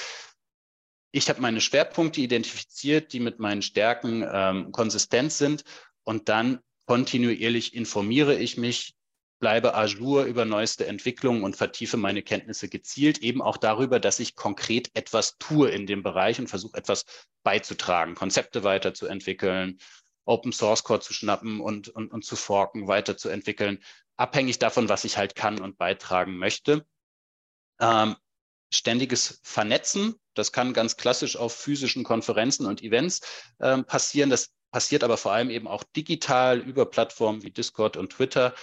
Ich 1.12 1.28
habe 1.28 1.42
meine 1.42 1.60
Schwerpunkte 1.60 2.22
identifiziert, 2.22 3.12
die 3.12 3.20
mit 3.20 3.38
meinen 3.38 3.62
Stärken 3.62 4.26
ähm, 4.30 4.72
konsistent 4.72 5.32
sind 5.32 5.64
und 6.04 6.30
dann 6.30 6.60
kontinuierlich 6.86 7.74
informiere 7.74 8.36
ich 8.38 8.56
mich, 8.56 8.95
bleibe 9.38 9.74
ajour 9.74 10.24
über 10.24 10.44
neueste 10.44 10.86
Entwicklungen 10.86 11.42
und 11.44 11.56
vertiefe 11.56 11.96
meine 11.96 12.22
Kenntnisse 12.22 12.68
gezielt, 12.68 13.18
eben 13.18 13.42
auch 13.42 13.56
darüber, 13.56 14.00
dass 14.00 14.18
ich 14.18 14.34
konkret 14.34 14.90
etwas 14.94 15.36
tue 15.38 15.68
in 15.70 15.86
dem 15.86 16.02
Bereich 16.02 16.38
und 16.38 16.48
versuche 16.48 16.76
etwas 16.76 17.04
beizutragen, 17.42 18.14
Konzepte 18.14 18.64
weiterzuentwickeln, 18.64 19.78
Open 20.24 20.52
Source 20.52 20.82
Code 20.84 21.04
zu 21.04 21.12
schnappen 21.12 21.60
und, 21.60 21.88
und, 21.88 22.12
und 22.12 22.24
zu 22.24 22.34
forken, 22.34 22.88
weiterzuentwickeln, 22.88 23.82
abhängig 24.16 24.58
davon, 24.58 24.88
was 24.88 25.04
ich 25.04 25.18
halt 25.18 25.34
kann 25.34 25.60
und 25.60 25.78
beitragen 25.78 26.36
möchte. 26.38 26.84
Ähm, 27.78 28.16
ständiges 28.72 29.40
Vernetzen, 29.42 30.14
das 30.34 30.52
kann 30.52 30.72
ganz 30.72 30.96
klassisch 30.96 31.36
auf 31.36 31.54
physischen 31.54 32.04
Konferenzen 32.04 32.66
und 32.66 32.82
Events 32.82 33.20
ähm, 33.60 33.84
passieren. 33.84 34.30
Das 34.30 34.50
passiert 34.72 35.04
aber 35.04 35.16
vor 35.16 35.32
allem 35.32 35.50
eben 35.50 35.68
auch 35.68 35.84
digital 35.84 36.58
über 36.58 36.86
Plattformen 36.86 37.42
wie 37.42 37.50
Discord 37.50 37.96
und 37.96 38.10
Twitter 38.12 38.54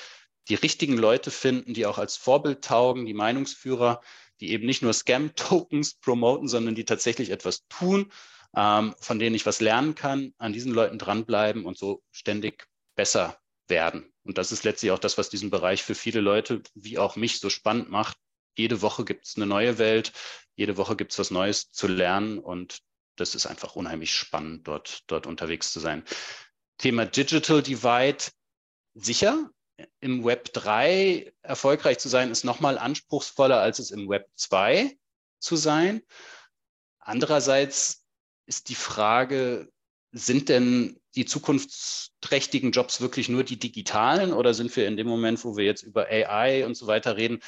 die 0.49 0.55
richtigen 0.55 0.97
Leute 0.97 1.31
finden, 1.31 1.73
die 1.73 1.85
auch 1.85 1.97
als 1.97 2.17
Vorbild 2.17 2.63
taugen, 2.63 3.05
die 3.05 3.13
Meinungsführer, 3.13 4.01
die 4.39 4.51
eben 4.51 4.65
nicht 4.65 4.81
nur 4.81 4.93
Scam-Tokens 4.93 5.95
promoten, 5.95 6.47
sondern 6.47 6.75
die 6.75 6.85
tatsächlich 6.85 7.29
etwas 7.29 7.65
tun, 7.69 8.11
ähm, 8.55 8.93
von 8.99 9.19
denen 9.19 9.35
ich 9.35 9.45
was 9.45 9.61
lernen 9.61 9.95
kann, 9.95 10.33
an 10.37 10.53
diesen 10.53 10.73
Leuten 10.73 10.99
dranbleiben 10.99 11.65
und 11.65 11.77
so 11.77 12.03
ständig 12.11 12.67
besser 12.95 13.39
werden. 13.67 14.11
Und 14.23 14.37
das 14.37 14.51
ist 14.51 14.63
letztlich 14.63 14.91
auch 14.91 14.99
das, 14.99 15.17
was 15.17 15.29
diesen 15.29 15.49
Bereich 15.49 15.83
für 15.83 15.95
viele 15.95 16.21
Leute, 16.21 16.61
wie 16.75 16.97
auch 16.97 17.15
mich, 17.15 17.39
so 17.39 17.49
spannend 17.49 17.89
macht. 17.89 18.17
Jede 18.55 18.81
Woche 18.81 19.05
gibt 19.05 19.25
es 19.25 19.35
eine 19.35 19.45
neue 19.45 19.77
Welt, 19.77 20.13
jede 20.55 20.77
Woche 20.77 20.95
gibt 20.95 21.11
es 21.11 21.19
was 21.19 21.31
Neues 21.31 21.71
zu 21.71 21.87
lernen 21.87 22.37
und 22.37 22.79
das 23.15 23.35
ist 23.35 23.45
einfach 23.45 23.75
unheimlich 23.75 24.13
spannend, 24.13 24.67
dort, 24.67 25.03
dort 25.07 25.27
unterwegs 25.27 25.71
zu 25.71 25.79
sein. 25.79 26.03
Thema 26.77 27.05
Digital 27.05 27.61
Divide, 27.61 28.25
sicher, 28.93 29.49
im 29.99 30.23
Web 30.23 30.53
3 30.53 31.33
erfolgreich 31.41 31.99
zu 31.99 32.09
sein, 32.09 32.31
ist 32.31 32.43
nochmal 32.43 32.77
anspruchsvoller, 32.77 33.59
als 33.59 33.79
es 33.79 33.91
im 33.91 34.09
Web 34.09 34.27
2 34.35 34.97
zu 35.39 35.55
sein. 35.55 36.01
Andererseits 36.99 38.05
ist 38.45 38.69
die 38.69 38.75
Frage, 38.75 39.71
sind 40.11 40.49
denn 40.49 40.99
die 41.15 41.25
zukunftsträchtigen 41.25 42.71
Jobs 42.71 43.01
wirklich 43.01 43.29
nur 43.29 43.43
die 43.43 43.57
digitalen 43.57 44.31
oder 44.31 44.53
sind 44.53 44.75
wir 44.75 44.87
in 44.87 44.97
dem 44.97 45.07
Moment, 45.07 45.43
wo 45.43 45.57
wir 45.57 45.65
jetzt 45.65 45.83
über 45.83 46.07
AI 46.07 46.65
und 46.65 46.75
so 46.75 46.87
weiter 46.87 47.17
reden, 47.17 47.39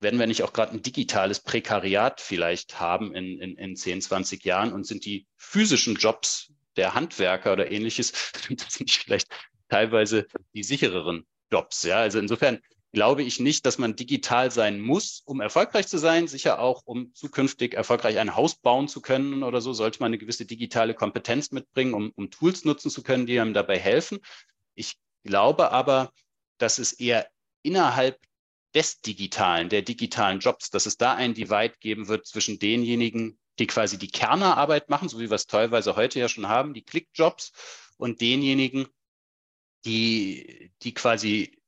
werden 0.00 0.18
wir 0.18 0.26
nicht 0.26 0.42
auch 0.42 0.52
gerade 0.52 0.72
ein 0.72 0.82
digitales 0.82 1.40
Prekariat 1.40 2.20
vielleicht 2.20 2.78
haben 2.78 3.14
in, 3.14 3.40
in, 3.40 3.56
in 3.56 3.76
10, 3.76 4.00
20 4.02 4.44
Jahren 4.44 4.72
und 4.72 4.84
sind 4.84 5.04
die 5.04 5.26
physischen 5.36 5.96
Jobs 5.96 6.52
der 6.76 6.94
Handwerker 6.94 7.52
oder 7.52 7.70
ähnliches, 7.70 8.12
sind 8.46 8.64
das 8.64 8.78
nicht 8.80 9.04
vielleicht 9.04 9.28
teilweise 9.68 10.26
die 10.54 10.62
sichereren 10.62 11.26
Jobs. 11.50 11.82
Ja, 11.82 11.98
also 11.98 12.18
insofern 12.18 12.60
glaube 12.92 13.22
ich 13.22 13.38
nicht, 13.40 13.66
dass 13.66 13.78
man 13.78 13.96
digital 13.96 14.50
sein 14.50 14.80
muss, 14.80 15.22
um 15.24 15.40
erfolgreich 15.40 15.88
zu 15.88 15.98
sein. 15.98 16.26
Sicher 16.26 16.58
auch, 16.58 16.82
um 16.84 17.12
zukünftig 17.14 17.74
erfolgreich 17.74 18.18
ein 18.18 18.34
Haus 18.34 18.56
bauen 18.56 18.88
zu 18.88 19.00
können 19.00 19.42
oder 19.42 19.60
so, 19.60 19.72
sollte 19.72 20.00
man 20.00 20.08
eine 20.08 20.18
gewisse 20.18 20.46
digitale 20.46 20.94
Kompetenz 20.94 21.50
mitbringen, 21.50 21.94
um, 21.94 22.12
um 22.16 22.30
Tools 22.30 22.64
nutzen 22.64 22.90
zu 22.90 23.02
können, 23.02 23.26
die 23.26 23.38
einem 23.38 23.54
dabei 23.54 23.78
helfen. 23.78 24.18
Ich 24.74 24.96
glaube 25.24 25.70
aber, 25.72 26.12
dass 26.58 26.78
es 26.78 26.92
eher 26.92 27.28
innerhalb 27.62 28.18
des 28.74 29.00
Digitalen, 29.00 29.68
der 29.68 29.82
digitalen 29.82 30.40
Jobs, 30.40 30.70
dass 30.70 30.86
es 30.86 30.96
da 30.96 31.14
ein 31.14 31.34
Divide 31.34 31.74
geben 31.80 32.08
wird 32.08 32.26
zwischen 32.26 32.58
denjenigen, 32.58 33.38
die 33.58 33.66
quasi 33.66 33.98
die 33.98 34.10
Kernerarbeit 34.10 34.88
machen, 34.88 35.08
so 35.08 35.18
wie 35.18 35.30
wir 35.30 35.34
es 35.34 35.46
teilweise 35.46 35.96
heute 35.96 36.20
ja 36.20 36.28
schon 36.28 36.48
haben, 36.48 36.74
die 36.74 36.84
Clickjobs, 36.84 37.52
und 37.96 38.20
denjenigen, 38.20 38.86
die, 39.84 40.72
die 40.82 40.94
quasi 40.94 41.58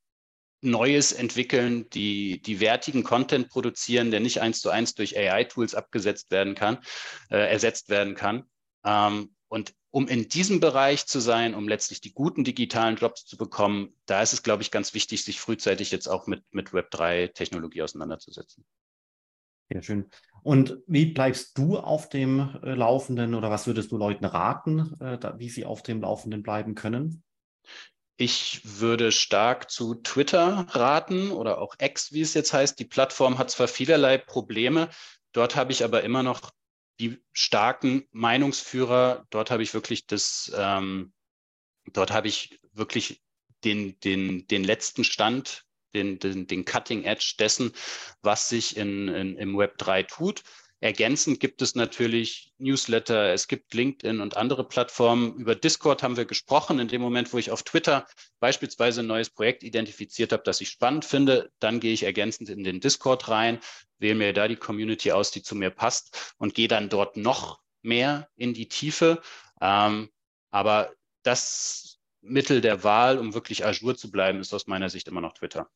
Neues 0.62 1.12
entwickeln, 1.12 1.88
die, 1.90 2.42
die 2.42 2.61
wertigen 2.61 3.02
Content 3.02 3.48
produzieren, 3.48 4.11
der 4.11 4.20
nicht 4.20 4.40
eins 4.40 4.61
zu 4.61 4.70
eins 4.70 4.94
durch 4.94 5.16
AI-Tools 5.16 5.74
abgesetzt 5.74 6.30
werden 6.30 6.54
kann, 6.54 6.78
äh, 7.30 7.50
ersetzt 7.50 7.88
werden 7.88 8.14
kann. 8.14 8.44
Ähm, 8.84 9.34
und 9.48 9.74
um 9.90 10.06
in 10.06 10.28
diesem 10.28 10.61
Bereich 10.61 11.06
zu 11.06 11.18
sein, 11.18 11.54
um 11.54 11.66
letztlich 11.66 12.00
die 12.00 12.12
guten 12.12 12.44
digitalen 12.44 12.96
Jobs 12.96 13.24
zu 13.24 13.36
bekommen, 13.36 13.94
da 14.06 14.22
ist 14.22 14.32
es, 14.32 14.42
glaube 14.42 14.62
ich, 14.62 14.70
ganz 14.70 14.94
wichtig, 14.94 15.24
sich 15.24 15.40
frühzeitig 15.40 15.90
jetzt 15.90 16.08
auch 16.08 16.26
mit, 16.26 16.44
mit 16.52 16.70
Web3-Technologie 16.70 17.82
auseinanderzusetzen. 17.82 18.64
Sehr 19.72 19.82
schön. 19.82 20.11
Und 20.42 20.78
wie 20.86 21.06
bleibst 21.06 21.56
du 21.56 21.78
auf 21.78 22.08
dem 22.08 22.58
äh, 22.62 22.74
Laufenden 22.74 23.34
oder 23.34 23.50
was 23.50 23.66
würdest 23.66 23.92
du 23.92 23.96
Leuten 23.96 24.24
raten, 24.24 25.00
äh, 25.00 25.18
wie 25.38 25.48
sie 25.48 25.64
auf 25.64 25.82
dem 25.82 26.02
Laufenden 26.02 26.42
bleiben 26.42 26.74
können? 26.74 27.22
Ich 28.20 28.60
würde 28.64 29.12
stark 29.12 29.70
zu 29.70 29.94
Twitter 29.94 30.66
raten 30.68 31.30
oder 31.30 31.56
auch 31.56 31.74
X, 31.80 32.12
wie 32.12 32.20
es 32.20 32.34
jetzt 32.34 32.52
heißt. 32.52 32.78
Die 32.78 32.84
Plattform 32.84 33.38
hat 33.38 33.50
zwar 33.50 33.66
vielerlei 33.66 34.18
Probleme, 34.18 34.90
dort 35.32 35.56
habe 35.56 35.72
ich 35.72 35.84
aber 35.84 36.04
immer 36.04 36.22
noch 36.22 36.50
die 36.98 37.18
starken 37.32 38.06
Meinungsführer. 38.12 39.24
Dort 39.30 39.50
habe 39.50 39.62
ich 39.62 39.72
wirklich 39.72 40.06
das, 40.06 40.52
ähm, 40.54 41.14
dort 41.94 42.10
habe 42.10 42.28
ich 42.28 42.60
wirklich 42.74 43.22
den, 43.64 43.98
den, 44.00 44.46
den 44.48 44.64
letzten 44.64 45.02
Stand, 45.02 45.64
den, 45.94 46.18
den, 46.18 46.46
den 46.46 46.66
Cutting 46.66 47.04
Edge 47.04 47.36
dessen, 47.38 47.72
was 48.20 48.50
sich 48.50 48.76
in, 48.76 49.08
in, 49.08 49.38
im 49.38 49.56
Web 49.56 49.78
3 49.78 50.02
tut. 50.02 50.42
Ergänzend 50.82 51.40
gibt 51.40 51.60
es 51.60 51.74
natürlich 51.74 52.54
Newsletter, 52.56 53.34
es 53.34 53.48
gibt 53.48 53.74
LinkedIn 53.74 54.20
und 54.20 54.38
andere 54.38 54.66
Plattformen. 54.66 55.36
Über 55.36 55.54
Discord 55.54 56.02
haben 56.02 56.16
wir 56.16 56.24
gesprochen. 56.24 56.78
In 56.78 56.88
dem 56.88 57.02
Moment, 57.02 57.34
wo 57.34 57.38
ich 57.38 57.50
auf 57.50 57.62
Twitter 57.62 58.06
beispielsweise 58.40 59.00
ein 59.00 59.06
neues 59.06 59.28
Projekt 59.28 59.62
identifiziert 59.62 60.32
habe, 60.32 60.42
das 60.42 60.62
ich 60.62 60.70
spannend 60.70 61.04
finde, 61.04 61.52
dann 61.58 61.80
gehe 61.80 61.92
ich 61.92 62.04
ergänzend 62.04 62.48
in 62.48 62.64
den 62.64 62.80
Discord 62.80 63.28
rein, 63.28 63.60
wähle 63.98 64.14
mir 64.14 64.32
da 64.32 64.48
die 64.48 64.56
Community 64.56 65.12
aus, 65.12 65.30
die 65.30 65.42
zu 65.42 65.54
mir 65.54 65.68
passt 65.68 66.34
und 66.38 66.54
gehe 66.54 66.68
dann 66.68 66.88
dort 66.88 67.18
noch 67.18 67.60
mehr 67.82 68.30
in 68.36 68.54
die 68.54 68.68
Tiefe. 68.68 69.20
Ähm, 69.60 70.08
aber 70.50 70.94
das 71.22 71.98
Mittel 72.22 72.62
der 72.62 72.84
Wahl, 72.84 73.18
um 73.18 73.34
wirklich 73.34 73.66
Azure 73.66 73.96
zu 73.96 74.10
bleiben, 74.10 74.40
ist 74.40 74.54
aus 74.54 74.66
meiner 74.66 74.88
Sicht 74.88 75.08
immer 75.08 75.20
noch 75.20 75.34
Twitter. 75.34 75.68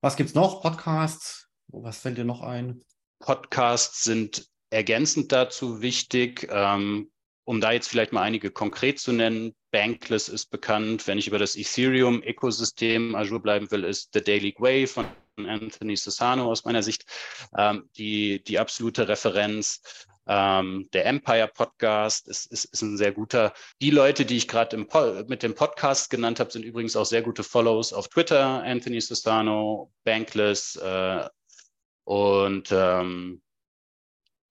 Was 0.00 0.14
gibt 0.14 0.28
es 0.28 0.36
noch? 0.36 0.62
Podcasts? 0.62 1.48
Was 1.66 1.98
fällt 1.98 2.18
dir 2.18 2.24
noch 2.24 2.42
ein? 2.42 2.84
Podcasts 3.18 4.02
sind 4.02 4.48
ergänzend 4.70 5.32
dazu 5.32 5.82
wichtig. 5.82 6.48
Ähm, 6.50 7.10
um 7.44 7.62
da 7.62 7.72
jetzt 7.72 7.88
vielleicht 7.88 8.12
mal 8.12 8.20
einige 8.20 8.50
konkret 8.50 8.98
zu 8.98 9.10
nennen, 9.10 9.54
Bankless 9.70 10.28
ist 10.28 10.50
bekannt. 10.50 11.06
Wenn 11.06 11.16
ich 11.16 11.28
über 11.28 11.38
das 11.38 11.56
Ethereum-Ökosystem 11.56 13.14
Azure 13.14 13.40
bleiben 13.40 13.70
will, 13.70 13.84
ist 13.84 14.10
The 14.12 14.20
Daily 14.20 14.54
Way 14.58 14.86
von 14.86 15.06
Anthony 15.38 15.96
Sassano 15.96 16.44
aus 16.44 16.64
meiner 16.64 16.82
Sicht 16.82 17.06
ähm, 17.56 17.88
die, 17.96 18.44
die 18.44 18.58
absolute 18.58 19.08
Referenz. 19.08 19.80
Ähm, 20.26 20.90
der 20.92 21.06
Empire 21.06 21.48
Podcast 21.48 22.28
ist, 22.28 22.52
ist, 22.52 22.66
ist 22.66 22.82
ein 22.82 22.98
sehr 22.98 23.12
guter. 23.12 23.54
Die 23.80 23.90
Leute, 23.90 24.26
die 24.26 24.36
ich 24.36 24.46
gerade 24.46 24.76
mit 25.26 25.42
dem 25.42 25.54
Podcast 25.54 26.10
genannt 26.10 26.38
habe, 26.40 26.50
sind 26.50 26.66
übrigens 26.66 26.96
auch 26.96 27.06
sehr 27.06 27.22
gute 27.22 27.44
Follows 27.44 27.94
auf 27.94 28.08
Twitter. 28.08 28.62
Anthony 28.62 29.00
Sassano, 29.00 29.90
Bankless, 30.04 30.76
äh, 30.76 31.26
und 32.08 32.72
ähm, 32.72 33.42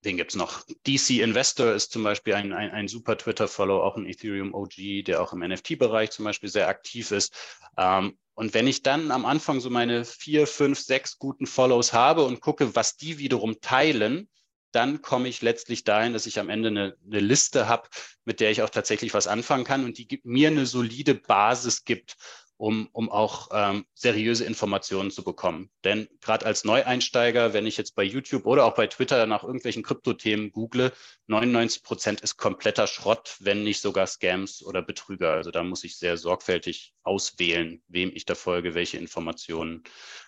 den 0.05 0.15
gibt 0.15 0.29
es 0.29 0.35
noch. 0.35 0.63
DC 0.85 1.21
Investor 1.21 1.73
ist 1.73 1.91
zum 1.91 2.03
Beispiel 2.03 2.35
ein, 2.35 2.53
ein, 2.53 2.69
ein 2.69 2.87
super 2.87 3.17
Twitter-Follow, 3.17 3.81
auch 3.81 3.97
ein 3.97 4.05
Ethereum 4.05 4.53
OG, 4.53 5.05
der 5.07 5.23
auch 5.23 5.33
im 5.33 5.39
NFT-Bereich 5.39 6.11
zum 6.11 6.25
Beispiel 6.25 6.49
sehr 6.49 6.67
aktiv 6.67 7.09
ist. 7.09 7.33
Ähm, 7.75 8.15
und 8.35 8.53
wenn 8.53 8.67
ich 8.67 8.83
dann 8.83 9.09
am 9.09 9.25
Anfang 9.25 9.59
so 9.59 9.71
meine 9.71 10.05
vier, 10.05 10.45
fünf, 10.45 10.79
sechs 10.79 11.17
guten 11.17 11.47
Follows 11.47 11.93
habe 11.93 12.25
und 12.25 12.41
gucke, 12.41 12.75
was 12.75 12.95
die 12.95 13.17
wiederum 13.17 13.59
teilen, 13.59 14.29
dann 14.71 15.01
komme 15.01 15.27
ich 15.27 15.41
letztlich 15.41 15.83
dahin, 15.83 16.13
dass 16.13 16.27
ich 16.27 16.39
am 16.39 16.49
Ende 16.49 16.67
eine, 16.67 16.95
eine 17.03 17.19
Liste 17.21 17.67
habe, 17.67 17.89
mit 18.23 18.39
der 18.39 18.51
ich 18.51 18.61
auch 18.61 18.69
tatsächlich 18.69 19.15
was 19.15 19.25
anfangen 19.25 19.63
kann 19.63 19.83
und 19.83 19.97
die 19.97 20.21
mir 20.23 20.49
eine 20.49 20.67
solide 20.67 21.15
Basis 21.15 21.85
gibt, 21.85 22.17
um, 22.57 22.89
um 22.91 23.09
auch 23.09 23.49
ähm, 23.51 23.85
seriöse 23.93 24.43
Informationen 24.43 25.11
zu 25.11 25.23
bekommen. 25.23 25.69
Denn 25.83 26.07
gerade 26.21 26.45
als 26.45 26.63
Neueinsteiger, 26.63 27.53
wenn 27.53 27.67
ich 27.67 27.77
jetzt 27.77 27.95
bei 27.95 28.03
YouTube 28.03 28.45
oder 28.45 28.65
auch 28.65 28.73
bei 28.73 28.87
Twitter 28.87 29.25
nach 29.27 29.43
irgendwelchen 29.43 29.83
Kryptothemen 29.83 30.51
google, 30.51 30.91
99 31.27 31.83
Prozent 31.83 32.21
ist 32.21 32.37
kompletter 32.37 32.87
Schrott, 32.87 33.37
wenn 33.39 33.63
nicht 33.63 33.79
sogar 33.79 34.07
Scams 34.07 34.63
oder 34.63 34.81
Betrüger. 34.81 35.33
Also 35.33 35.51
da 35.51 35.63
muss 35.63 35.83
ich 35.83 35.97
sehr 35.97 36.17
sorgfältig 36.17 36.93
auswählen, 37.03 37.81
wem 37.87 38.11
ich 38.13 38.25
da 38.25 38.35
folge, 38.35 38.73
welche 38.73 38.97
Informationen 38.97 39.83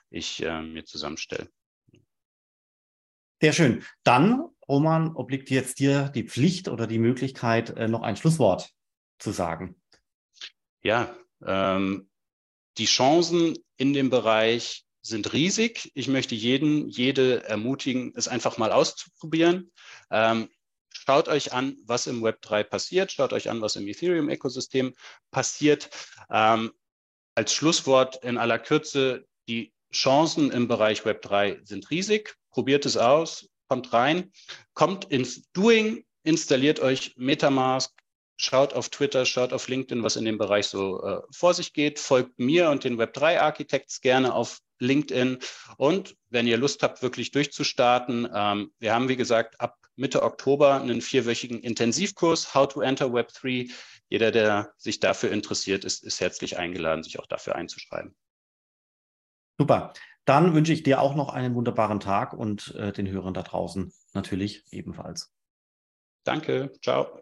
ich 0.09 0.43
äh, 0.43 0.61
mir 0.61 0.85
zusammenstelle. 0.85 1.49
Sehr 3.41 3.53
schön. 3.53 3.83
Dann, 4.03 4.49
Roman, 4.67 5.15
obliegt 5.15 5.49
jetzt 5.49 5.79
dir 5.79 6.09
die 6.09 6.23
Pflicht 6.23 6.67
oder 6.67 6.87
die 6.87 6.99
Möglichkeit, 6.99 7.71
äh, 7.71 7.87
noch 7.87 8.01
ein 8.01 8.17
Schlusswort 8.17 8.69
zu 9.17 9.31
sagen. 9.31 9.81
Ja, 10.81 11.15
ähm, 11.45 12.08
die 12.79 12.85
Chancen 12.85 13.57
in 13.77 13.93
dem 13.93 14.09
Bereich 14.09 14.85
sind 15.01 15.33
riesig. 15.33 15.91
Ich 15.93 16.07
möchte 16.07 16.33
jeden, 16.33 16.87
jede 16.87 17.43
ermutigen, 17.43 18.13
es 18.15 18.27
einfach 18.27 18.57
mal 18.57 18.71
auszuprobieren. 18.71 19.71
Ähm, 20.09 20.49
schaut 20.89 21.27
euch 21.27 21.53
an, 21.53 21.77
was 21.85 22.07
im 22.07 22.23
Web 22.23 22.41
3 22.41 22.63
passiert. 22.63 23.11
Schaut 23.11 23.33
euch 23.33 23.49
an, 23.49 23.61
was 23.61 23.75
im 23.75 23.87
Ethereum-Ökosystem 23.87 24.93
passiert. 25.29 25.89
Ähm, 26.31 26.71
als 27.35 27.53
Schlusswort 27.53 28.23
in 28.23 28.37
aller 28.37 28.59
Kürze, 28.59 29.27
die 29.47 29.73
Chancen 29.91 30.51
im 30.51 30.67
Bereich 30.67 31.05
Web 31.05 31.21
3 31.21 31.61
sind 31.63 31.89
riesig. 31.89 32.35
Probiert 32.51 32.85
es 32.85 32.97
aus, 32.97 33.49
kommt 33.67 33.91
rein, 33.93 34.31
kommt 34.73 35.05
ins 35.05 35.49
Doing, 35.51 36.05
installiert 36.23 36.79
euch 36.79 37.13
Metamask, 37.17 37.93
Schaut 38.41 38.73
auf 38.73 38.87
Twitter, 38.87 39.25
schaut 39.25 39.51
auf 39.51 39.67
LinkedIn, 39.67 40.01
was 40.01 40.15
in 40.15 40.23
dem 40.23 40.37
Bereich 40.37 40.67
so 40.67 41.03
äh, 41.03 41.21
vor 41.29 41.53
sich 41.53 41.73
geht. 41.73 41.99
Folgt 41.99 42.39
mir 42.39 42.69
und 42.69 42.85
den 42.85 42.97
Web3 42.97 43.39
Architects 43.39 43.99
gerne 43.99 44.33
auf 44.33 44.59
LinkedIn. 44.79 45.39
Und 45.75 46.15
wenn 46.29 46.47
ihr 46.47 46.55
Lust 46.55 46.81
habt, 46.81 47.01
wirklich 47.01 47.31
durchzustarten, 47.31 48.29
ähm, 48.33 48.71
wir 48.79 48.93
haben, 48.93 49.09
wie 49.09 49.17
gesagt, 49.17 49.59
ab 49.59 49.77
Mitte 49.97 50.23
Oktober 50.23 50.81
einen 50.81 51.01
vierwöchigen 51.01 51.59
Intensivkurs 51.59 52.55
How 52.55 52.69
to 52.69 52.79
Enter 52.79 53.07
Web3. 53.07 53.73
Jeder, 54.07 54.31
der 54.31 54.73
sich 54.77 55.01
dafür 55.01 55.31
interessiert, 55.31 55.83
ist, 55.83 56.05
ist 56.05 56.21
herzlich 56.21 56.57
eingeladen, 56.57 57.03
sich 57.03 57.19
auch 57.19 57.27
dafür 57.27 57.55
einzuschreiben. 57.55 58.15
Super. 59.59 59.91
Dann 60.23 60.53
wünsche 60.53 60.71
ich 60.71 60.83
dir 60.83 61.01
auch 61.01 61.13
noch 61.13 61.27
einen 61.27 61.55
wunderbaren 61.55 61.99
Tag 61.99 62.31
und 62.31 62.73
äh, 62.75 62.93
den 62.93 63.09
Hörern 63.09 63.33
da 63.33 63.41
draußen 63.41 63.91
natürlich 64.13 64.63
ebenfalls. 64.71 65.33
Danke. 66.23 66.71
Ciao. 66.81 67.19